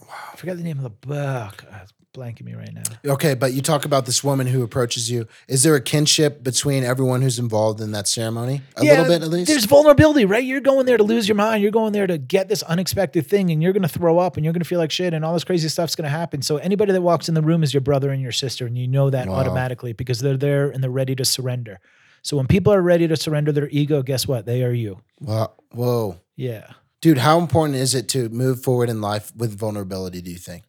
Wow, 0.00 0.08
I 0.32 0.36
forgot 0.36 0.56
the 0.58 0.62
name 0.62 0.76
of 0.76 0.84
the 0.84 0.90
book. 0.90 1.64
Uh, 1.68 1.78
it's 1.82 1.92
blanking 2.14 2.44
me 2.44 2.54
right 2.54 2.72
now. 2.72 2.82
Okay, 3.14 3.34
but 3.34 3.52
you 3.52 3.62
talk 3.62 3.84
about 3.84 4.06
this 4.06 4.22
woman 4.22 4.46
who 4.46 4.62
approaches 4.62 5.10
you. 5.10 5.26
Is 5.48 5.64
there 5.64 5.74
a 5.74 5.80
kinship 5.80 6.44
between 6.44 6.84
everyone 6.84 7.20
who's 7.22 7.38
involved 7.40 7.80
in 7.80 7.90
that 7.92 8.06
ceremony? 8.06 8.62
A 8.76 8.84
Yeah, 8.84 8.90
little 8.92 9.06
bit 9.06 9.22
at 9.22 9.28
least. 9.28 9.48
There's 9.48 9.64
vulnerability, 9.64 10.24
right? 10.24 10.44
You're 10.44 10.60
going 10.60 10.86
there 10.86 10.98
to 10.98 11.02
lose 11.02 11.26
your 11.28 11.34
mind. 11.34 11.62
You're 11.62 11.72
going 11.72 11.92
there 11.92 12.06
to 12.06 12.18
get 12.18 12.48
this 12.48 12.62
unexpected 12.62 13.26
thing, 13.26 13.50
and 13.50 13.60
you're 13.62 13.72
going 13.72 13.82
to 13.82 13.88
throw 13.88 14.18
up, 14.18 14.36
and 14.36 14.44
you're 14.44 14.52
going 14.52 14.62
to 14.62 14.68
feel 14.68 14.78
like 14.78 14.92
shit, 14.92 15.14
and 15.14 15.24
all 15.24 15.32
this 15.32 15.44
crazy 15.44 15.68
stuff's 15.68 15.96
going 15.96 16.04
to 16.04 16.16
happen. 16.16 16.42
So 16.42 16.58
anybody 16.58 16.92
that 16.92 17.02
walks 17.02 17.28
in 17.28 17.34
the 17.34 17.42
room 17.42 17.62
is 17.64 17.74
your 17.74 17.80
brother 17.80 18.10
and 18.10 18.22
your 18.22 18.32
sister, 18.32 18.66
and 18.66 18.78
you 18.78 18.86
know 18.86 19.10
that 19.10 19.26
Wow. 19.28 19.34
automatically 19.34 19.92
because 19.92 20.20
they're 20.20 20.36
there 20.36 20.70
and 20.70 20.82
they're 20.84 20.90
ready 20.90 21.16
to 21.16 21.24
surrender. 21.24 21.80
So 22.26 22.36
when 22.36 22.48
people 22.48 22.72
are 22.72 22.82
ready 22.82 23.06
to 23.06 23.14
surrender 23.14 23.52
their 23.52 23.68
ego, 23.68 24.02
guess 24.02 24.26
what? 24.26 24.46
They 24.46 24.64
are 24.64 24.72
you. 24.72 25.00
Wow. 25.20 25.52
Whoa. 25.70 26.20
Yeah. 26.34 26.72
Dude, 27.00 27.18
how 27.18 27.38
important 27.38 27.78
is 27.78 27.94
it 27.94 28.08
to 28.08 28.28
move 28.30 28.64
forward 28.64 28.88
in 28.88 29.00
life 29.00 29.30
with 29.36 29.56
vulnerability, 29.56 30.20
do 30.20 30.32
you 30.32 30.38
think? 30.38 30.64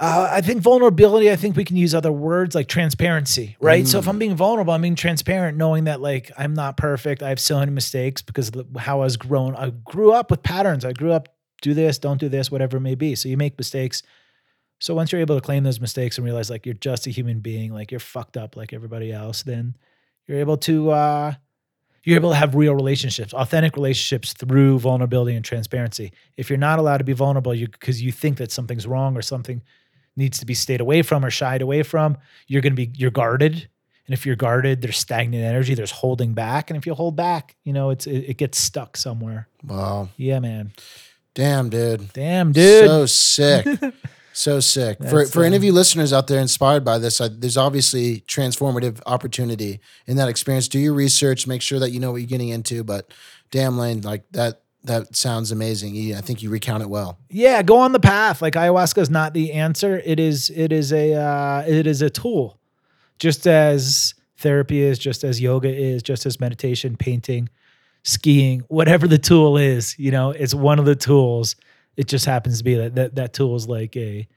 Uh, 0.00 0.30
I 0.32 0.40
think 0.40 0.62
vulnerability. 0.62 1.30
I 1.30 1.36
think 1.36 1.56
we 1.56 1.64
can 1.64 1.76
use 1.76 1.94
other 1.94 2.10
words 2.10 2.54
like 2.54 2.68
transparency, 2.68 3.58
right? 3.60 3.86
So 3.86 3.98
if 3.98 4.08
I'm 4.08 4.18
being 4.18 4.34
vulnerable, 4.34 4.72
I'm 4.72 4.80
being 4.80 4.94
transparent, 4.94 5.58
knowing 5.58 5.84
that 5.84 6.00
like 6.00 6.32
I'm 6.38 6.54
not 6.54 6.78
perfect. 6.78 7.22
I 7.22 7.28
have 7.28 7.40
so 7.40 7.58
many 7.58 7.72
mistakes 7.72 8.22
because 8.22 8.48
of 8.48 8.66
how 8.78 9.02
I 9.02 9.04
was 9.04 9.18
grown. 9.18 9.54
I 9.56 9.70
grew 9.84 10.12
up 10.12 10.30
with 10.30 10.42
patterns. 10.42 10.86
I 10.86 10.94
grew 10.94 11.12
up 11.12 11.28
do 11.60 11.74
this, 11.74 11.98
don't 11.98 12.18
do 12.18 12.30
this, 12.30 12.50
whatever 12.50 12.78
it 12.78 12.80
may 12.80 12.94
be. 12.94 13.14
So 13.14 13.28
you 13.28 13.36
make 13.36 13.58
mistakes. 13.58 14.02
So 14.80 14.94
once 14.94 15.12
you're 15.12 15.20
able 15.20 15.36
to 15.36 15.42
claim 15.42 15.64
those 15.64 15.80
mistakes 15.80 16.16
and 16.16 16.24
realize 16.24 16.48
like 16.48 16.64
you're 16.64 16.74
just 16.74 17.06
a 17.06 17.10
human 17.10 17.40
being, 17.40 17.74
like 17.74 17.90
you're 17.90 18.00
fucked 18.00 18.38
up 18.38 18.56
like 18.56 18.72
everybody 18.72 19.12
else, 19.12 19.42
then 19.42 19.76
you're 20.26 20.38
able 20.38 20.56
to 20.58 20.90
uh, 20.90 21.34
you're 22.06 22.16
able 22.16 22.30
to 22.30 22.36
have 22.36 22.54
real 22.54 22.74
relationships, 22.74 23.34
authentic 23.34 23.74
relationships 23.76 24.32
through 24.32 24.78
vulnerability 24.78 25.34
and 25.34 25.44
transparency. 25.44 26.12
If 26.36 26.48
you're 26.48 26.56
not 26.58 26.78
allowed 26.78 26.98
to 26.98 27.04
be 27.04 27.12
vulnerable, 27.12 27.54
you 27.54 27.68
because 27.68 28.00
you 28.00 28.12
think 28.12 28.38
that 28.38 28.52
something's 28.52 28.86
wrong 28.86 29.16
or 29.16 29.22
something 29.22 29.62
needs 30.16 30.38
to 30.38 30.46
be 30.46 30.54
stayed 30.54 30.80
away 30.80 31.02
from 31.02 31.24
or 31.24 31.30
shied 31.30 31.62
away 31.62 31.82
from, 31.82 32.16
you're 32.46 32.62
going 32.62 32.72
to 32.74 32.86
be 32.86 32.92
you're 32.94 33.10
guarded. 33.10 33.68
And 34.06 34.14
if 34.14 34.24
you're 34.24 34.36
guarded, 34.36 34.82
there's 34.82 34.96
stagnant 34.96 35.42
energy, 35.42 35.74
there's 35.74 35.90
holding 35.90 36.32
back, 36.32 36.70
and 36.70 36.76
if 36.76 36.86
you 36.86 36.94
hold 36.94 37.16
back, 37.16 37.56
you 37.64 37.72
know, 37.72 37.90
it's 37.90 38.06
it, 38.06 38.24
it 38.28 38.36
gets 38.36 38.56
stuck 38.56 38.96
somewhere. 38.96 39.48
Wow. 39.64 40.08
Yeah, 40.16 40.38
man. 40.38 40.72
Damn, 41.34 41.68
dude. 41.68 42.12
Damn, 42.12 42.52
dude. 42.52 42.86
So 42.86 43.06
sick. 43.06 43.66
so 44.36 44.60
sick. 44.60 44.98
For 45.02 45.24
for 45.24 45.44
any 45.44 45.56
of 45.56 45.64
you 45.64 45.72
listeners 45.72 46.12
out 46.12 46.26
there 46.26 46.40
inspired 46.40 46.84
by 46.84 46.98
this, 46.98 47.20
I, 47.20 47.28
there's 47.28 47.56
obviously 47.56 48.20
transformative 48.20 49.00
opportunity 49.06 49.80
in 50.06 50.16
that 50.18 50.28
experience. 50.28 50.68
Do 50.68 50.78
your 50.78 50.92
research, 50.92 51.46
make 51.46 51.62
sure 51.62 51.78
that 51.78 51.90
you 51.90 52.00
know 52.00 52.12
what 52.12 52.18
you're 52.18 52.28
getting 52.28 52.50
into. 52.50 52.84
But 52.84 53.10
damn, 53.50 53.78
Lane, 53.78 54.02
like 54.02 54.24
that 54.32 54.60
that 54.84 55.16
sounds 55.16 55.52
amazing. 55.52 56.14
I 56.14 56.20
think 56.20 56.42
you 56.42 56.50
recount 56.50 56.82
it 56.82 56.88
well. 56.88 57.18
yeah, 57.30 57.62
go 57.62 57.78
on 57.78 57.92
the 57.92 58.00
path. 58.00 58.42
Like 58.42 58.54
ayahuasca 58.54 58.98
is 58.98 59.10
not 59.10 59.32
the 59.32 59.52
answer. 59.52 60.00
It 60.04 60.20
is 60.20 60.50
it 60.50 60.70
is 60.70 60.92
a 60.92 61.14
uh, 61.14 61.64
it 61.66 61.86
is 61.86 62.02
a 62.02 62.10
tool, 62.10 62.58
just 63.18 63.46
as 63.46 64.14
therapy 64.36 64.82
is, 64.82 64.98
just 64.98 65.24
as 65.24 65.40
yoga 65.40 65.74
is, 65.74 66.02
just 66.02 66.26
as 66.26 66.38
meditation, 66.38 66.96
painting, 66.96 67.48
skiing, 68.02 68.60
whatever 68.68 69.08
the 69.08 69.18
tool 69.18 69.56
is. 69.56 69.98
You 69.98 70.10
know, 70.10 70.30
it's 70.30 70.54
one 70.54 70.78
of 70.78 70.84
the 70.84 70.96
tools. 70.96 71.56
It 71.96 72.08
just 72.08 72.26
happens 72.26 72.58
to 72.58 72.64
be 72.64 72.74
that 72.76 72.94
that, 72.96 73.14
that 73.16 73.32
tool 73.32 73.56
is 73.56 73.66
like 73.68 73.96
a 73.96 74.28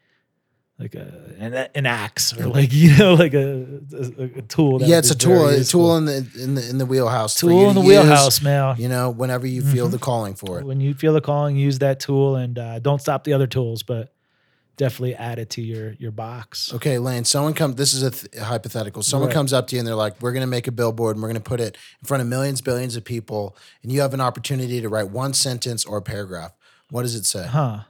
like 0.77 0.95
a 0.95 1.33
an, 1.39 1.53
an 1.75 1.85
axe 1.85 2.31
or 2.39 2.47
like 2.47 2.69
you 2.73 2.95
know 2.97 3.13
like 3.15 3.33
a, 3.33 3.65
a, 3.93 4.23
a 4.37 4.41
tool. 4.43 4.79
that 4.79 4.87
yeah, 4.87 4.97
it's 4.99 5.11
a 5.11 5.15
tool. 5.17 5.47
A 5.47 5.63
tool 5.63 5.97
in 5.97 6.05
the 6.05 6.17
in 6.41 6.55
the 6.55 6.69
in 6.69 6.77
the 6.77 6.85
wheelhouse. 6.85 7.35
tool 7.35 7.67
in 7.69 7.75
the 7.75 7.81
use, 7.81 7.89
wheelhouse, 7.89 8.41
man. 8.41 8.75
You 8.79 8.87
know, 8.87 9.09
whenever 9.09 9.45
you 9.45 9.61
feel 9.61 9.87
Mhm. 9.87 9.91
the 9.91 9.99
calling 9.99 10.35
for 10.35 10.59
it. 10.59 10.65
when 10.65 10.79
you 10.79 10.93
feel 10.93 11.11
the 11.13 11.21
calling, 11.21 11.57
use 11.57 11.79
that 11.79 11.99
tool 11.99 12.37
and 12.37 12.57
uh, 12.57 12.79
don't 12.79 13.01
stop 13.01 13.25
the 13.25 13.33
other 13.33 13.47
tools, 13.47 13.83
but 13.83 14.13
definitely 14.77 15.15
add 15.15 15.37
it 15.39 15.49
to 15.49 15.61
your 15.61 15.91
your 15.99 16.11
box. 16.11 16.73
Okay, 16.73 16.97
Lane. 16.97 17.25
Someone 17.25 17.53
come. 17.53 17.73
This 17.73 17.93
is 17.93 18.01
a, 18.03 18.11
th- 18.11 18.33
a 18.41 18.45
hypothetical. 18.45 19.03
Someone 19.03 19.27
Right. 19.27 19.33
comes 19.33 19.51
up 19.51 19.67
to 19.67 19.75
you 19.75 19.79
and 19.79 19.85
they're 19.87 19.95
like, 19.95 20.21
"We're 20.21 20.31
going 20.31 20.41
to 20.43 20.47
make 20.47 20.67
a 20.67 20.71
billboard 20.71 21.17
and 21.17 21.21
we're 21.21 21.27
going 21.27 21.43
to 21.43 21.49
put 21.49 21.59
it 21.59 21.75
in 22.01 22.05
front 22.07 22.21
of 22.21 22.27
millions, 22.29 22.61
billions 22.61 22.95
of 22.95 23.03
people, 23.03 23.57
and 23.83 23.91
you 23.91 23.99
have 23.99 24.13
an 24.13 24.21
opportunity 24.21 24.79
to 24.79 24.87
write 24.87 25.09
one 25.09 25.33
sentence 25.33 25.83
or 25.83 25.97
a 25.97 26.01
paragraph. 26.01 26.53
What 26.89 27.03
does 27.03 27.15
it 27.15 27.25
say?" 27.25 27.45
Huh. 27.47 27.81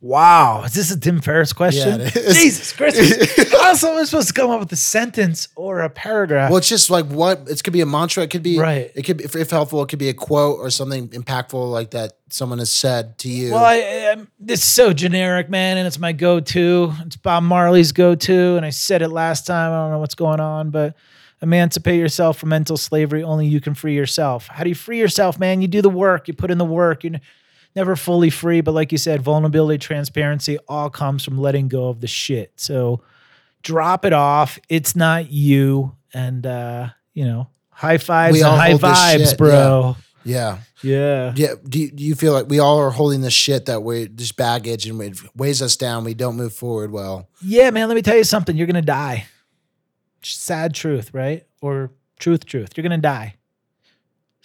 Wow. 0.00 0.62
Is 0.64 0.74
this 0.74 0.90
a 0.90 1.00
Tim 1.00 1.20
Ferriss 1.20 1.54
question? 1.54 2.02
it 2.02 2.14
is. 2.14 2.36
Jesus 2.36 2.72
Christ. 2.72 3.50
How 3.52 3.70
else 3.70 3.82
am 3.82 3.96
I 3.96 4.04
supposed 4.04 4.28
to 4.28 4.34
come 4.34 4.50
up 4.50 4.60
with 4.60 4.70
a 4.70 4.76
sentence 4.76 5.48
or 5.56 5.80
a 5.80 5.88
paragraph? 5.90 6.50
Well, 6.50 6.58
it's 6.58 6.68
just 6.68 6.90
like 6.90 7.06
what 7.06 7.48
it 7.48 7.64
could 7.64 7.72
be 7.72 7.80
a 7.80 7.86
mantra. 7.86 8.22
It 8.22 8.30
could 8.30 8.42
be 8.42 8.58
Right. 8.58 8.92
It 8.94 9.02
could, 9.02 9.16
be, 9.16 9.24
if, 9.24 9.34
if 9.34 9.50
helpful, 9.50 9.82
it 9.82 9.88
could 9.88 9.98
be 9.98 10.10
a 10.10 10.14
quote 10.14 10.60
or 10.60 10.68
something 10.68 11.08
impactful 11.08 11.72
like 11.72 11.92
that 11.92 12.18
someone 12.28 12.58
has 12.58 12.70
said 12.70 13.16
to 13.18 13.28
you. 13.28 13.52
Well, 13.52 13.64
I, 13.64 13.74
am 13.76 14.28
this 14.38 14.60
is 14.60 14.66
so 14.66 14.92
generic, 14.92 15.48
man, 15.48 15.78
and 15.78 15.86
it's 15.86 15.98
my 15.98 16.12
go-to. 16.12 16.92
It's 17.00 17.16
Bob 17.16 17.42
Marley's 17.42 17.92
go-to, 17.92 18.56
and 18.56 18.66
I 18.66 18.70
said 18.70 19.00
it 19.00 19.08
last 19.08 19.46
time. 19.46 19.72
I 19.72 19.76
don't 19.76 19.92
know 19.92 19.98
what's 19.98 20.14
going 20.14 20.40
on, 20.40 20.70
but 20.70 20.94
emancipate 21.40 21.98
yourself 21.98 22.38
from 22.38 22.50
mental 22.50 22.76
slavery. 22.76 23.22
Only 23.22 23.46
you 23.46 23.60
can 23.60 23.74
free 23.74 23.94
yourself. 23.94 24.46
How 24.46 24.62
do 24.62 24.68
you 24.68 24.74
free 24.74 24.98
yourself, 24.98 25.38
man? 25.38 25.62
You 25.62 25.68
do 25.68 25.80
the 25.80 25.90
work. 25.90 26.28
You 26.28 26.34
put 26.34 26.50
in 26.50 26.58
the 26.58 26.64
work. 26.66 27.02
You're 27.02 27.14
n- 27.14 27.20
never 27.76 27.94
fully 27.94 28.30
free, 28.30 28.62
but 28.62 28.72
like 28.72 28.90
you 28.90 28.98
said, 28.98 29.22
vulnerability, 29.22 29.78
transparency, 29.78 30.58
all 30.66 30.90
comes 30.90 31.22
from 31.22 31.38
letting 31.38 31.68
go 31.68 31.88
of 31.88 32.00
the 32.00 32.06
shit. 32.08 32.52
So 32.56 33.02
drop 33.62 34.04
it 34.04 34.12
off. 34.14 34.58
It's 34.68 34.96
not 34.96 35.30
you, 35.30 35.94
and 36.14 36.44
uh, 36.46 36.88
you 37.14 37.24
know, 37.26 37.48
high 37.70 37.98
fives 37.98 38.32
We 38.32 38.40
and 38.40 38.48
all 38.48 38.56
high 38.56 38.72
vibes, 38.72 39.28
shit, 39.28 39.38
bro. 39.38 39.96
yeah, 40.24 40.58
Yeah. 40.82 41.32
yeah. 41.36 41.54
Do 41.68 41.78
you, 41.78 41.90
do 41.90 42.02
you 42.02 42.14
feel 42.14 42.32
like 42.32 42.48
we 42.48 42.58
all 42.58 42.78
are 42.78 42.90
holding 42.90 43.20
this 43.20 43.34
shit 43.34 43.66
that 43.66 43.82
we 43.82 44.06
this 44.06 44.32
baggage 44.32 44.86
and 44.86 45.00
it 45.02 45.18
weighs 45.36 45.60
us 45.62 45.76
down? 45.76 46.02
We 46.04 46.14
don't 46.14 46.36
move 46.36 46.54
forward 46.54 46.90
well. 46.90 47.28
Yeah, 47.42 47.70
man, 47.70 47.88
let 47.88 47.94
me 47.94 48.02
tell 48.02 48.16
you 48.16 48.24
something. 48.24 48.56
You're 48.56 48.66
going 48.66 48.74
to 48.76 48.82
die. 48.82 49.26
Sad 50.22 50.74
truth, 50.74 51.12
right? 51.14 51.46
Or 51.60 51.92
truth, 52.18 52.46
truth. 52.46 52.70
You're 52.76 52.82
going 52.82 52.98
to 53.00 53.02
die. 53.06 53.34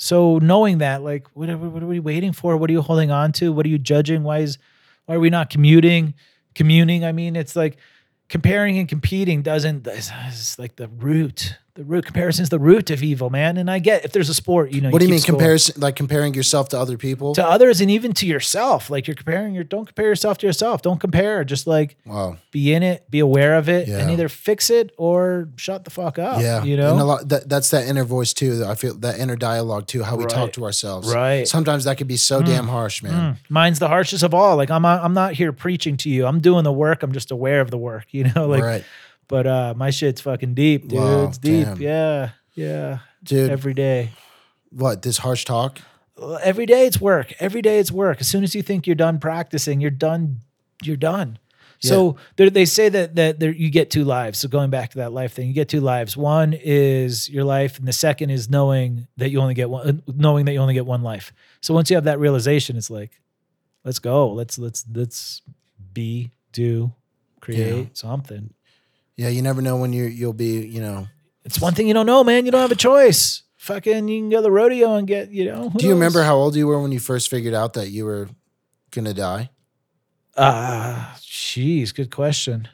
So 0.03 0.39
knowing 0.39 0.79
that, 0.79 1.03
like, 1.03 1.27
what 1.35 1.47
are, 1.47 1.57
what 1.57 1.83
are 1.83 1.85
we 1.85 1.99
waiting 1.99 2.33
for? 2.33 2.57
What 2.57 2.71
are 2.71 2.73
you 2.73 2.81
holding 2.81 3.11
on 3.11 3.31
to? 3.33 3.53
What 3.53 3.67
are 3.67 3.69
you 3.69 3.77
judging? 3.77 4.23
Why 4.23 4.39
is, 4.39 4.57
why 5.05 5.13
are 5.13 5.19
we 5.19 5.29
not 5.29 5.51
commuting? 5.51 6.15
Communing. 6.55 7.05
I 7.05 7.11
mean, 7.11 7.35
it's 7.35 7.55
like 7.55 7.77
comparing 8.27 8.79
and 8.79 8.89
competing 8.89 9.43
doesn't, 9.43 9.85
it's 9.85 10.57
like 10.57 10.75
the 10.75 10.87
root, 10.87 11.55
the 11.75 11.83
root 11.85 12.05
comparison 12.05 12.43
is 12.43 12.49
the 12.49 12.59
root 12.59 12.89
of 12.89 13.01
evil, 13.01 13.29
man. 13.29 13.55
And 13.55 13.71
I 13.71 13.79
get 13.79 14.03
if 14.03 14.11
there's 14.11 14.29
a 14.29 14.33
sport, 14.33 14.71
you 14.71 14.81
know. 14.81 14.89
What 14.89 14.99
do 14.99 15.05
you 15.05 15.11
mean 15.11 15.19
score. 15.19 15.35
comparison? 15.35 15.79
Like 15.79 15.95
comparing 15.95 16.33
yourself 16.33 16.69
to 16.69 16.79
other 16.79 16.97
people? 16.97 17.33
to 17.35 17.45
others 17.45 17.79
and 17.79 17.89
even 17.89 18.13
to 18.13 18.27
yourself? 18.27 18.89
Like 18.89 19.07
you're 19.07 19.15
comparing 19.15 19.53
your. 19.53 19.63
Don't 19.63 19.85
compare 19.85 20.07
yourself 20.07 20.37
to 20.39 20.47
yourself. 20.47 20.81
Don't 20.81 20.99
compare. 20.99 21.43
Just 21.45 21.67
like 21.67 21.95
wow. 22.05 22.37
be 22.51 22.73
in 22.73 22.83
it, 22.83 23.09
be 23.09 23.19
aware 23.19 23.55
of 23.55 23.69
it, 23.69 23.87
Yeah. 23.87 23.99
and 23.99 24.11
either 24.11 24.27
fix 24.27 24.69
it 24.69 24.93
or 24.97 25.49
shut 25.55 25.85
the 25.85 25.91
fuck 25.91 26.19
up. 26.19 26.41
Yeah, 26.41 26.63
you 26.63 26.73
and 26.73 26.83
a 26.83 26.95
know. 26.95 27.05
lot, 27.05 27.29
that, 27.29 27.47
that's 27.47 27.69
that 27.69 27.87
inner 27.87 28.03
voice 28.03 28.33
too. 28.33 28.65
I 28.65 28.75
feel 28.75 28.93
that 28.95 29.19
inner 29.19 29.35
dialogue 29.37 29.87
too. 29.87 30.03
How 30.03 30.15
we 30.17 30.25
talk 30.25 30.53
to 30.53 30.65
ourselves. 30.65 31.13
Right. 31.13 31.47
Sometimes 31.47 31.85
that 31.85 31.97
could 31.97 32.07
be 32.07 32.17
so 32.17 32.41
damn 32.41 32.67
harsh, 32.67 33.01
man. 33.01 33.35
Mm, 33.35 33.37
mine's 33.49 33.79
the 33.79 33.87
harshest 33.87 34.23
of 34.23 34.33
all. 34.33 34.57
Like 34.57 34.69
I'm, 34.69 34.85
I'm 34.85 35.13
not 35.13 35.33
here 35.33 35.53
preaching 35.53 35.95
to 35.97 36.09
you. 36.09 36.25
I'm 36.25 36.41
doing 36.41 36.63
the 36.63 36.71
work. 36.71 37.03
I'm 37.03 37.13
just 37.13 37.31
aware 37.31 37.61
of 37.61 37.71
the 37.71 37.77
work. 37.77 38.07
You 38.11 38.25
know, 38.35 38.47
like. 38.49 38.63
right, 38.63 38.83
But 39.31 39.47
uh, 39.47 39.73
my 39.77 39.89
shit's 39.89 40.21
fucking 40.21 40.53
deep, 40.53 40.87
dude. 40.89 40.99
Wow, 40.99 41.27
it's 41.27 41.37
deep. 41.37 41.65
damn. 41.65 41.81
Yeah, 41.81 42.29
yeah. 42.53 42.99
dude. 43.23 43.49
Every 43.49 43.73
day. 43.73 44.09
what 44.71 45.01
this 45.01 45.17
harsh 45.19 45.45
talk? 45.45 45.79
Every 46.43 46.65
day 46.65 46.85
it's 46.85 46.99
work. 47.01 47.33
Every 47.39 47.61
day 47.61 47.79
it's 47.79 47.91
work. 47.91 48.19
As 48.21 48.27
soon 48.27 48.43
as 48.43 48.53
you 48.53 48.61
think 48.61 48.85
you're 48.85 48.95
done 49.07 49.19
practicing, 49.19 49.81
you're 49.81 49.89
done. 49.89 50.41
You're 50.83 50.97
done. 50.97 51.39
So 51.83 52.17
there- 52.35 52.51
they 52.51 52.65
say 52.65 52.89
that 52.89 53.15
that 53.15 53.39
there, 53.39 53.51
you 53.51 53.71
get 53.71 53.89
two 53.89 54.03
lives. 54.03 54.37
So 54.37 54.47
going 54.47 54.69
back 54.69 54.91
to 54.91 54.97
that 54.99 55.11
life 55.13 55.33
thing, 55.33 55.47
you 55.47 55.53
get 55.53 55.67
two 55.67 55.81
lives. 55.81 56.15
One 56.15 56.53
is 56.53 57.27
your 57.27 57.43
life, 57.43 57.79
and 57.79 57.87
the 57.87 57.93
second 57.93 58.29
is 58.29 58.49
knowing 58.51 59.07
that 59.17 59.31
you 59.31 59.39
only 59.41 59.55
get 59.55 59.67
one. 59.69 60.03
Knowing 60.07 60.45
that 60.45 60.53
you 60.53 60.59
only 60.59 60.75
get 60.75 60.85
one 60.85 61.01
life. 61.01 61.33
So 61.61 61.73
once 61.73 61.89
you 61.89 61.95
have 61.97 62.03
that 62.03 62.19
realization, 62.19 62.77
it's 62.77 62.91
like, 62.91 63.19
let's 63.83 63.97
go. 63.97 64.31
Let's 64.31 64.59
let's 64.59 64.85
let's 64.93 65.41
be, 65.93 66.29
do, 66.51 66.93
create 67.39 67.97
something. 67.97 68.53
Yeah, 69.17 69.29
you 69.29 69.41
never 69.41 69.61
know 69.61 69.77
when 69.77 69.93
you 69.93 70.05
you'll 70.05 70.33
be. 70.33 70.65
You 70.65 70.81
know. 70.81 71.07
It's 71.43 71.59
one 71.59 71.73
thing 71.73 71.87
you 71.87 71.93
don't 71.93 72.05
know, 72.05 72.23
man. 72.23 72.45
You 72.45 72.51
don't 72.51 72.61
have 72.61 72.71
a 72.71 72.75
choice. 72.75 73.43
Fucking, 73.57 74.07
you 74.07 74.21
can 74.21 74.29
go 74.29 74.37
to 74.37 74.41
the 74.43 74.51
rodeo 74.51 74.95
and 74.95 75.07
get, 75.07 75.29
you 75.29 75.45
know. 75.45 75.71
Do 75.75 75.85
you 75.85 75.93
remember 75.93 76.23
how 76.23 76.35
old 76.35 76.55
you 76.55 76.65
were 76.67 76.81
when 76.81 76.91
you 76.91 76.99
first 76.99 77.29
figured 77.29 77.53
out 77.53 77.73
that 77.73 77.89
you 77.89 78.05
were 78.05 78.29
gonna 78.91 79.13
die? 79.13 79.49
Ah, 80.37 81.15
jeez, 81.21 81.93
good 81.93 82.09
question. 82.09 82.67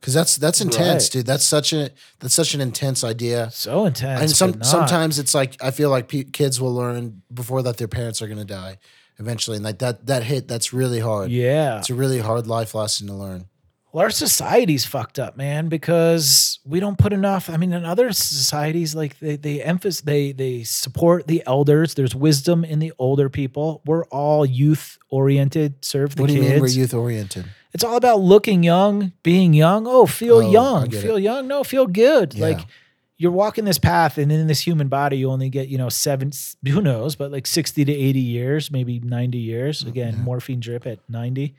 Because 0.00 0.14
that's 0.14 0.34
that's 0.36 0.60
intense, 0.60 1.04
Right. 1.06 1.12
dude. 1.12 1.26
That's 1.26 1.44
such 1.44 1.72
a 1.72 1.90
that's 2.18 2.34
such 2.34 2.54
an 2.54 2.60
intense 2.60 3.04
idea. 3.04 3.50
So 3.52 3.86
intense. 3.86 4.20
and 4.20 4.30
some 4.30 4.62
sometimes 4.64 5.18
it's 5.20 5.32
like 5.34 5.62
I 5.62 5.70
feel 5.70 5.90
like 5.90 6.08
pe- 6.08 6.24
kids 6.24 6.60
will 6.60 6.74
learn 6.74 7.22
before 7.32 7.62
that 7.62 7.76
their 7.76 7.86
parents 7.88 8.20
are 8.20 8.26
gonna 8.26 8.44
die 8.44 8.78
eventually, 9.20 9.56
and 9.58 9.64
like 9.64 9.78
that 9.78 10.06
that 10.06 10.24
hit 10.24 10.48
that's 10.48 10.72
really 10.72 10.98
hard. 10.98 11.30
yeah. 11.30 11.78
It's 11.78 11.90
a 11.90 11.94
really 11.94 12.18
hard 12.18 12.48
life 12.48 12.74
lesson 12.74 13.06
to 13.06 13.14
learn. 13.14 13.46
Well, 13.92 14.04
our 14.04 14.10
society's 14.10 14.86
fucked 14.86 15.18
up, 15.18 15.36
man, 15.36 15.68
because 15.68 16.60
we 16.64 16.80
don't 16.80 16.96
put 16.96 17.12
enough. 17.12 17.50
I 17.50 17.58
mean, 17.58 17.74
in 17.74 17.84
other 17.84 18.10
societies, 18.12 18.94
like 18.94 19.18
they 19.18 19.36
they 19.36 19.62
emphasize 19.62 20.00
they 20.02 20.32
they 20.32 20.62
support 20.62 21.26
the 21.26 21.42
elders. 21.46 21.92
There's 21.92 22.14
wisdom 22.14 22.64
in 22.64 22.78
the 22.78 22.92
older 22.98 23.28
people. 23.28 23.82
We're 23.84 24.06
all 24.06 24.46
youth 24.46 24.98
oriented. 25.10 25.84
Serve 25.84 26.16
the 26.16 26.16
kids. 26.16 26.20
what 26.22 26.26
do 26.28 26.34
you 26.34 26.40
mean 26.50 26.60
we're 26.60 26.68
youth 26.68 26.94
oriented? 26.94 27.44
It's 27.74 27.84
all 27.84 27.96
about 27.96 28.20
looking 28.20 28.62
young, 28.62 29.12
being 29.22 29.52
young. 29.52 29.86
Oh, 29.86 30.06
feel 30.06 30.36
Oh, 30.36 30.50
young, 30.50 30.90
feel 30.90 31.18
young. 31.18 31.46
No, 31.46 31.62
feel 31.62 31.86
good. 31.86 32.32
Yeah. 32.34 32.46
Like 32.46 32.60
you're 33.18 33.30
walking 33.30 33.66
this 33.66 33.78
path, 33.78 34.16
and 34.16 34.32
in 34.32 34.46
this 34.46 34.66
human 34.66 34.88
body, 34.88 35.18
you 35.18 35.30
only 35.30 35.50
get 35.50 35.68
you 35.68 35.76
know 35.76 35.90
seven. 35.90 36.32
Who 36.66 36.80
knows? 36.80 37.14
But 37.14 37.30
like 37.30 37.46
sixty 37.46 37.84
to 37.84 37.92
eighty 37.92 38.20
years, 38.20 38.70
maybe 38.70 39.00
ninety 39.00 39.38
years. 39.38 39.84
Oh, 39.84 39.88
Again, 39.90 40.18
morphine 40.22 40.60
drip 40.60 40.86
at 40.86 40.98
ninety. 41.10 41.56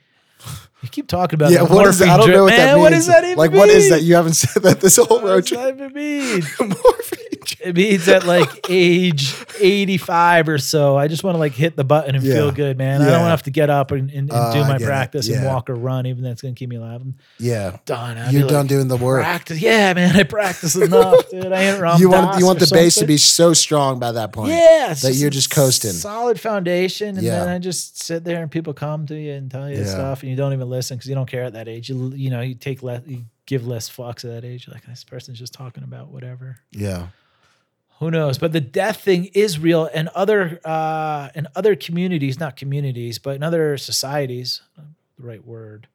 You 0.84 0.90
keep 0.90 1.08
talking 1.08 1.36
about 1.38 1.50
Yeah, 1.50 1.62
what 1.62 1.86
is 1.86 1.98
that? 1.98 2.08
I 2.10 2.16
don't 2.18 2.30
know 2.30 2.44
what 2.44 2.50
drip. 2.50 2.58
that 2.58 2.66
Man, 2.66 2.74
means. 2.76 2.82
What 2.84 2.90
does 2.92 3.06
that 3.06 3.24
even 3.24 3.38
like? 3.38 3.50
mean? 3.52 3.58
What 3.60 3.68
is 3.70 3.88
that? 3.88 4.02
You 4.02 4.14
haven't 4.16 4.34
said 4.44 4.62
that 4.64 4.80
this 4.80 4.96
whole 4.96 5.06
What 5.08 5.24
road 5.24 5.40
does 5.44 5.48
trip. 5.48 5.60
that 5.60 5.74
even 5.74 5.92
mean? 5.94 6.42
Morphine. 6.60 7.20
It 7.62 7.74
means 7.76 8.08
at 8.08 8.24
like 8.26 8.48
age 8.68 9.34
85 9.58 10.48
or 10.48 10.58
so, 10.58 10.96
I 10.98 11.08
just 11.08 11.24
want 11.24 11.34
to 11.34 11.38
like 11.38 11.54
hit 11.54 11.76
the 11.76 11.84
button 11.84 12.14
and 12.14 12.22
Yeah. 12.24 12.34
feel 12.34 12.52
good, 12.52 12.76
man. 12.78 13.00
I 13.00 13.06
don't 13.06 13.20
want 13.20 13.26
to 13.26 13.30
have 13.30 13.42
to 13.44 13.50
get 13.50 13.70
up 13.70 13.90
and, 13.90 14.10
and, 14.10 14.30
and 14.30 14.32
Uh, 14.32 14.52
do 14.52 14.60
my 14.64 14.78
practice 14.78 15.28
and 15.28 15.44
walk 15.44 15.70
or 15.70 15.74
run, 15.74 16.06
even 16.06 16.22
that's 16.22 16.42
going 16.42 16.54
to 16.54 16.58
keep 16.58 16.68
me 16.68 16.76
alive. 16.76 17.00
I'm 17.00 17.14
Yeah, 17.38 17.76
done. 17.86 18.18
I'd 18.18 18.32
you're 18.32 18.42
like, 18.42 18.50
done 18.50 18.66
doing 18.66 18.88
the 18.88 18.96
work. 18.98 19.22
Practice. 19.22 19.60
Yeah, 19.60 19.92
man. 19.94 20.14
I 20.16 20.22
practice 20.24 20.74
enough, 20.76 21.28
dude. 21.30 21.52
I 21.52 21.62
ain't 21.64 21.80
Ram 21.80 22.00
You 22.00 22.10
want 22.10 22.38
you 22.38 22.46
want 22.46 22.58
the 22.60 22.70
base 22.72 22.96
to 22.96 23.06
be 23.06 23.16
so 23.18 23.52
strong 23.54 23.98
by 23.98 24.12
that 24.12 24.32
point. 24.32 24.52
Yeah, 24.52 24.92
that 24.94 25.12
you're 25.14 25.30
just 25.30 25.50
coasting. 25.50 25.92
Solid 25.92 26.38
foundation, 26.40 27.16
and 27.16 27.22
Yeah. 27.22 27.40
then 27.40 27.48
I 27.48 27.58
just 27.58 28.02
sit 28.02 28.24
there 28.24 28.42
and 28.42 28.50
people 28.50 28.72
come 28.74 29.06
to 29.06 29.14
you 29.14 29.32
and 29.32 29.50
tell 29.50 29.70
you 29.70 29.78
Yeah. 29.80 29.84
stuff, 29.86 30.22
and 30.22 30.30
you 30.30 30.36
don't 30.36 30.52
even 30.52 30.68
listen 30.74 30.96
because 30.96 31.08
you 31.08 31.14
don't 31.14 31.28
care 31.28 31.44
at 31.44 31.52
that 31.54 31.68
age. 31.68 31.88
You 31.88 32.12
you 32.14 32.30
know 32.30 32.40
you 32.40 32.54
take 32.54 32.82
less, 32.82 33.02
you 33.06 33.24
give 33.46 33.66
less 33.66 33.88
fucks 33.88 34.24
at 34.24 34.30
that 34.30 34.44
age. 34.44 34.66
You're 34.66 34.74
like 34.74 34.86
this 34.86 35.04
person's 35.04 35.38
just 35.38 35.52
talking 35.52 35.84
about 35.84 36.08
whatever. 36.08 36.58
Yeah. 36.70 37.08
Who 38.00 38.10
knows? 38.10 38.38
But 38.38 38.52
the 38.52 38.60
death 38.60 39.00
thing 39.00 39.26
is 39.34 39.58
real, 39.58 39.88
and 39.94 40.08
other 40.08 40.60
uh, 40.64 41.28
in 41.34 41.46
other 41.54 41.76
communities, 41.76 42.40
not 42.40 42.56
communities, 42.56 43.18
but 43.18 43.36
in 43.36 43.42
other 43.42 43.78
societies, 43.78 44.62
the 44.76 44.84
right 45.18 45.44
word. 45.44 45.86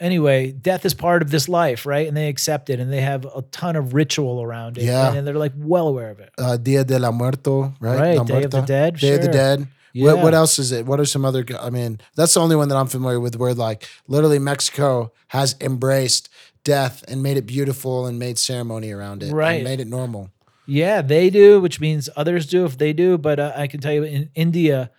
Anyway, 0.00 0.52
death 0.52 0.84
is 0.84 0.94
part 0.94 1.22
of 1.22 1.30
this 1.30 1.48
life, 1.48 1.86
right? 1.86 2.06
And 2.06 2.16
they 2.16 2.28
accept 2.28 2.70
it, 2.70 2.78
and 2.78 2.92
they 2.92 3.00
have 3.00 3.24
a 3.24 3.42
ton 3.50 3.74
of 3.74 3.94
ritual 3.94 4.42
around 4.42 4.78
it. 4.78 4.84
Yeah. 4.84 5.12
and, 5.12 5.26
they're 5.26 5.34
like 5.34 5.54
well 5.56 5.88
aware 5.88 6.10
of 6.10 6.20
it. 6.20 6.30
Uh, 6.38 6.56
Dia 6.56 6.84
de 6.84 6.98
la 6.98 7.10
Muerto, 7.10 7.74
right? 7.80 8.18
Right, 8.18 8.26
Day 8.26 8.44
of 8.44 8.50
the 8.50 8.60
Dead, 8.62 8.96
Day 8.96 9.14
of 9.14 9.22
the. 9.22 9.28
Dead. 9.28 9.66
Yeah. 9.98 10.14
What, 10.14 10.22
what 10.24 10.34
else 10.34 10.58
is 10.58 10.70
it? 10.72 10.86
What 10.86 11.00
are 11.00 11.04
some 11.04 11.24
other? 11.24 11.44
I 11.60 11.70
mean, 11.70 12.00
that's 12.14 12.34
the 12.34 12.40
only 12.40 12.54
one 12.56 12.68
that 12.68 12.76
I'm 12.76 12.86
familiar 12.86 13.18
with. 13.20 13.36
Where 13.36 13.54
like 13.54 13.88
literally 14.06 14.38
Mexico 14.38 15.12
has 15.28 15.56
embraced 15.60 16.28
death 16.64 17.04
and 17.08 17.22
made 17.22 17.36
it 17.36 17.46
beautiful 17.46 18.06
and 18.06 18.18
made 18.18 18.38
ceremony 18.38 18.92
around 18.92 19.22
it, 19.22 19.26
and 19.30 19.36
Right. 19.36 19.64
made 19.64 19.80
it 19.80 19.86
normal. 19.88 20.30
Yeah, 20.66 21.00
they 21.02 21.30
do, 21.30 21.60
which 21.60 21.80
means 21.80 22.08
others 22.14 22.46
do 22.46 22.64
if 22.64 22.76
they 22.78 22.92
do. 22.92 23.18
But 23.18 23.40
uh, 23.40 23.52
I 23.56 23.66
can 23.66 23.80
tell 23.80 23.92
you 23.92 24.04
in 24.04 24.30
India, 24.34 24.90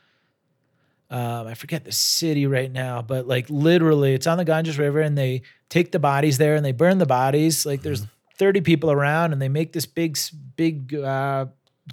um, 1.12 1.48
I 1.48 1.54
forget 1.54 1.86
the 1.86 1.92
city 1.92 2.46
right 2.48 2.72
now, 2.72 3.02
but 3.02 3.28
like 3.28 3.50
literally, 3.50 4.14
it's 4.14 4.28
on 4.28 4.38
the 4.38 4.46
Ganges 4.46 4.78
River, 4.78 5.00
and 5.00 5.18
they 5.18 5.42
take 5.70 5.92
the 5.92 6.00
bodies 6.00 6.38
there 6.38 6.56
and 6.56 6.66
they 6.66 6.72
burn 6.72 6.98
the 6.98 7.06
bodies. 7.06 7.66
Like 7.66 7.82
there's 7.84 8.06
30 8.38 8.62
people 8.62 8.92
around, 8.92 9.32
and 9.34 9.42
they 9.42 9.50
make 9.50 9.74
this 9.74 9.86
big, 9.86 10.18
big 10.56 10.94
uh, 10.96 11.46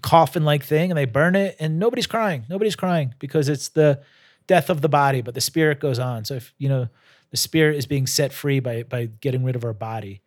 coffin-like 0.02 0.64
thing, 0.64 0.90
and 0.90 0.98
they 0.98 1.04
burn 1.04 1.34
it, 1.36 1.56
and 1.58 1.78
nobody's 1.78 2.06
crying. 2.06 2.44
Nobody's 2.48 2.76
crying 2.76 3.14
because 3.18 3.48
it's 3.48 3.68
the 3.68 4.02
death 4.46 4.70
of 4.70 4.80
the 4.80 4.88
body, 4.88 5.22
but 5.22 5.34
the 5.34 5.40
spirit 5.40 5.80
goes 5.80 5.98
on. 5.98 6.24
So 6.24 6.34
if 6.34 6.54
you 6.58 6.68
know, 6.68 6.88
the 7.30 7.36
spirit 7.36 7.76
is 7.76 7.86
being 7.86 8.06
set 8.06 8.32
free 8.32 8.60
by 8.60 8.82
by 8.82 9.06
getting 9.06 9.44
rid 9.44 9.56
of 9.56 9.64
our 9.64 9.72
body. 9.72 10.22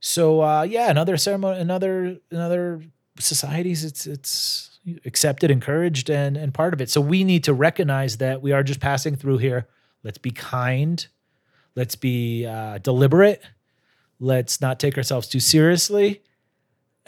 So 0.00 0.42
uh, 0.42 0.62
yeah, 0.62 0.90
another 0.90 1.16
ceremony, 1.16 1.60
another 1.60 2.18
another 2.30 2.82
societies, 3.18 3.84
it's 3.84 4.06
it's 4.06 4.78
accepted, 5.04 5.50
encouraged, 5.50 6.10
and 6.10 6.36
and 6.36 6.54
part 6.54 6.72
of 6.72 6.80
it. 6.80 6.90
So 6.90 7.00
we 7.00 7.24
need 7.24 7.44
to 7.44 7.52
recognize 7.54 8.18
that 8.18 8.42
we 8.42 8.52
are 8.52 8.62
just 8.62 8.80
passing 8.80 9.16
through 9.16 9.38
here. 9.38 9.66
Let's 10.02 10.18
be 10.18 10.30
kind. 10.30 11.06
Let's 11.76 11.96
be 11.96 12.46
uh, 12.46 12.78
deliberate. 12.78 13.42
Let's 14.18 14.60
not 14.60 14.80
take 14.80 14.96
ourselves 14.96 15.28
too 15.28 15.40
seriously, 15.40 16.22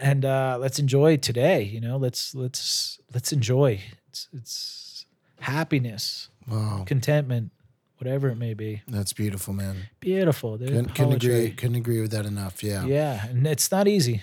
and 0.03 0.25
uh, 0.25 0.59
let's 0.61 0.79
enjoy 0.79 1.17
today. 1.17 1.63
You 1.63 1.81
know, 1.81 1.97
let's 1.97 2.35
let's 2.35 2.99
let's 3.15 3.33
enjoy. 3.33 3.81
It's 4.09 4.29
it's 4.35 5.07
happiness, 5.41 6.29
Wow, 6.49 6.85
contentment, 6.87 7.51
whatever 7.99 8.29
it 8.29 8.37
may 8.37 8.55
be. 8.55 8.83
that's 8.89 9.13
beautiful, 9.13 9.55
man. 9.55 9.89
Beautiful. 10.01 10.59
Couldn't, 10.59 10.95
couldn't 10.95 11.15
agree. 11.15 11.51
Couldn't 11.53 11.77
agree 11.77 12.01
with 12.01 12.11
that 12.11 12.27
enough. 12.27 12.63
Yeah. 12.63 12.85
Yeah, 12.85 13.27
and 13.29 13.47
it's 13.47 13.71
not 13.71 13.89
easy. 13.89 14.23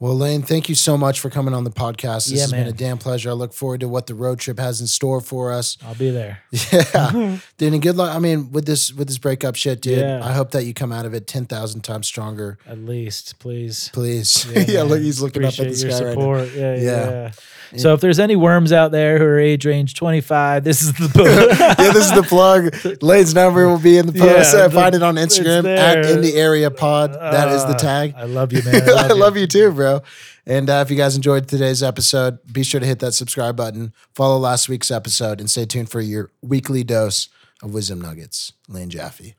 Well, 0.00 0.16
Lane, 0.16 0.42
thank 0.42 0.68
you 0.68 0.74
so 0.74 0.96
much 0.98 1.20
for 1.20 1.30
coming 1.30 1.54
on 1.54 1.64
the 1.64 1.70
podcast. 1.70 2.28
This 2.28 2.32
Yeah, 2.32 2.40
has 2.42 2.52
been 2.52 2.66
a 2.66 2.72
damn 2.72 2.98
pleasure. 2.98 3.30
I 3.30 3.32
look 3.34 3.52
forward 3.52 3.80
to 3.80 3.88
what 3.88 4.06
the 4.06 4.14
road 4.14 4.38
trip 4.38 4.58
has 4.58 4.80
in 4.80 4.86
store 4.86 5.20
for 5.20 5.52
us. 5.52 5.76
I'll 5.86 5.94
be 5.94 6.10
there. 6.10 6.40
Yeah, 6.72 7.38
dude, 7.58 7.72
and 7.72 7.82
good 7.82 7.96
luck. 7.96 8.14
I 8.14 8.18
mean, 8.18 8.50
with 8.52 8.66
this 8.66 8.92
with 8.92 9.08
this 9.08 9.18
breakup 9.18 9.56
shit, 9.56 9.80
dude. 9.80 9.98
Yeah. 9.98 10.20
I 10.24 10.32
hope 10.32 10.50
that 10.52 10.64
you 10.64 10.74
come 10.74 10.92
out 10.92 11.06
of 11.06 11.14
it 11.14 11.26
ten 11.26 11.46
thousand 11.46 11.82
times 11.82 12.06
stronger. 12.06 12.58
At 12.66 12.78
least, 12.78 13.38
please. 13.38 13.90
Please. 13.92 14.46
Yeah, 14.68 14.78
man. 14.82 14.84
look, 14.88 15.00
he's 15.00 15.20
looking 15.20 15.42
Appreciate 15.44 15.66
up 15.66 15.70
at 15.72 15.76
the 15.78 15.82
your 15.86 15.90
sky 15.96 16.04
right 16.04 16.14
now. 16.16 16.20
support. 16.20 16.48
Yeah, 16.54 16.74
yeah, 16.74 16.80
Yeah. 16.82 17.10
yeah. 17.72 17.78
So 17.78 17.92
if 17.92 18.00
there's 18.00 18.18
any 18.18 18.34
worms 18.34 18.72
out 18.72 18.92
there 18.92 19.18
who 19.18 19.24
are 19.24 19.38
age 19.38 19.66
range 19.66 19.92
25, 19.94 20.64
this 20.64 20.80
is 20.82 20.92
the 20.94 21.10
yeah, 21.58 21.74
this 21.92 22.06
is 22.06 22.12
the 22.14 22.22
plug. 22.22 22.74
Lane's 23.02 23.34
number 23.34 23.68
will 23.68 23.78
be 23.78 23.98
in 23.98 24.06
the 24.06 24.12
post. 24.14 24.54
Yeah, 24.54 24.60
Uh, 24.60 24.70
Find 24.70 24.94
it 24.94 25.02
on 25.02 25.16
Instagram 25.16 25.66
at 25.76 26.06
in 26.06 26.22
the 26.22 26.34
area 26.34 26.70
pod. 26.70 27.12
that 27.12 27.48
is 27.48 27.62
the 27.64 27.74
Uh, 27.74 27.78
tag. 27.78 28.14
I 28.16 28.24
love 28.24 28.52
you, 28.54 28.62
man. 28.64 28.82
I 28.88 29.08
love 29.08 29.36
you 29.36 29.46
too, 29.58 29.72
bro. 29.72 30.02
And 30.46 30.70
uh, 30.70 30.82
if 30.84 30.90
you 30.90 30.96
guys 30.96 31.16
enjoyed 31.16 31.48
today's 31.48 31.82
episode, 31.82 32.38
be 32.50 32.62
sure 32.62 32.80
to 32.80 32.86
hit 32.86 33.00
that 33.00 33.12
subscribe 33.12 33.56
button, 33.56 33.92
follow 34.14 34.38
last 34.38 34.68
week's 34.68 34.90
episode, 34.90 35.40
and 35.40 35.50
stay 35.50 35.66
tuned 35.66 35.90
for 35.90 36.00
your 36.00 36.30
weekly 36.42 36.84
dose 36.84 37.28
of 37.62 37.74
wisdom 37.74 38.00
nuggets. 38.00 38.52
Lane 38.68 38.90
Jaffe. 38.90 39.37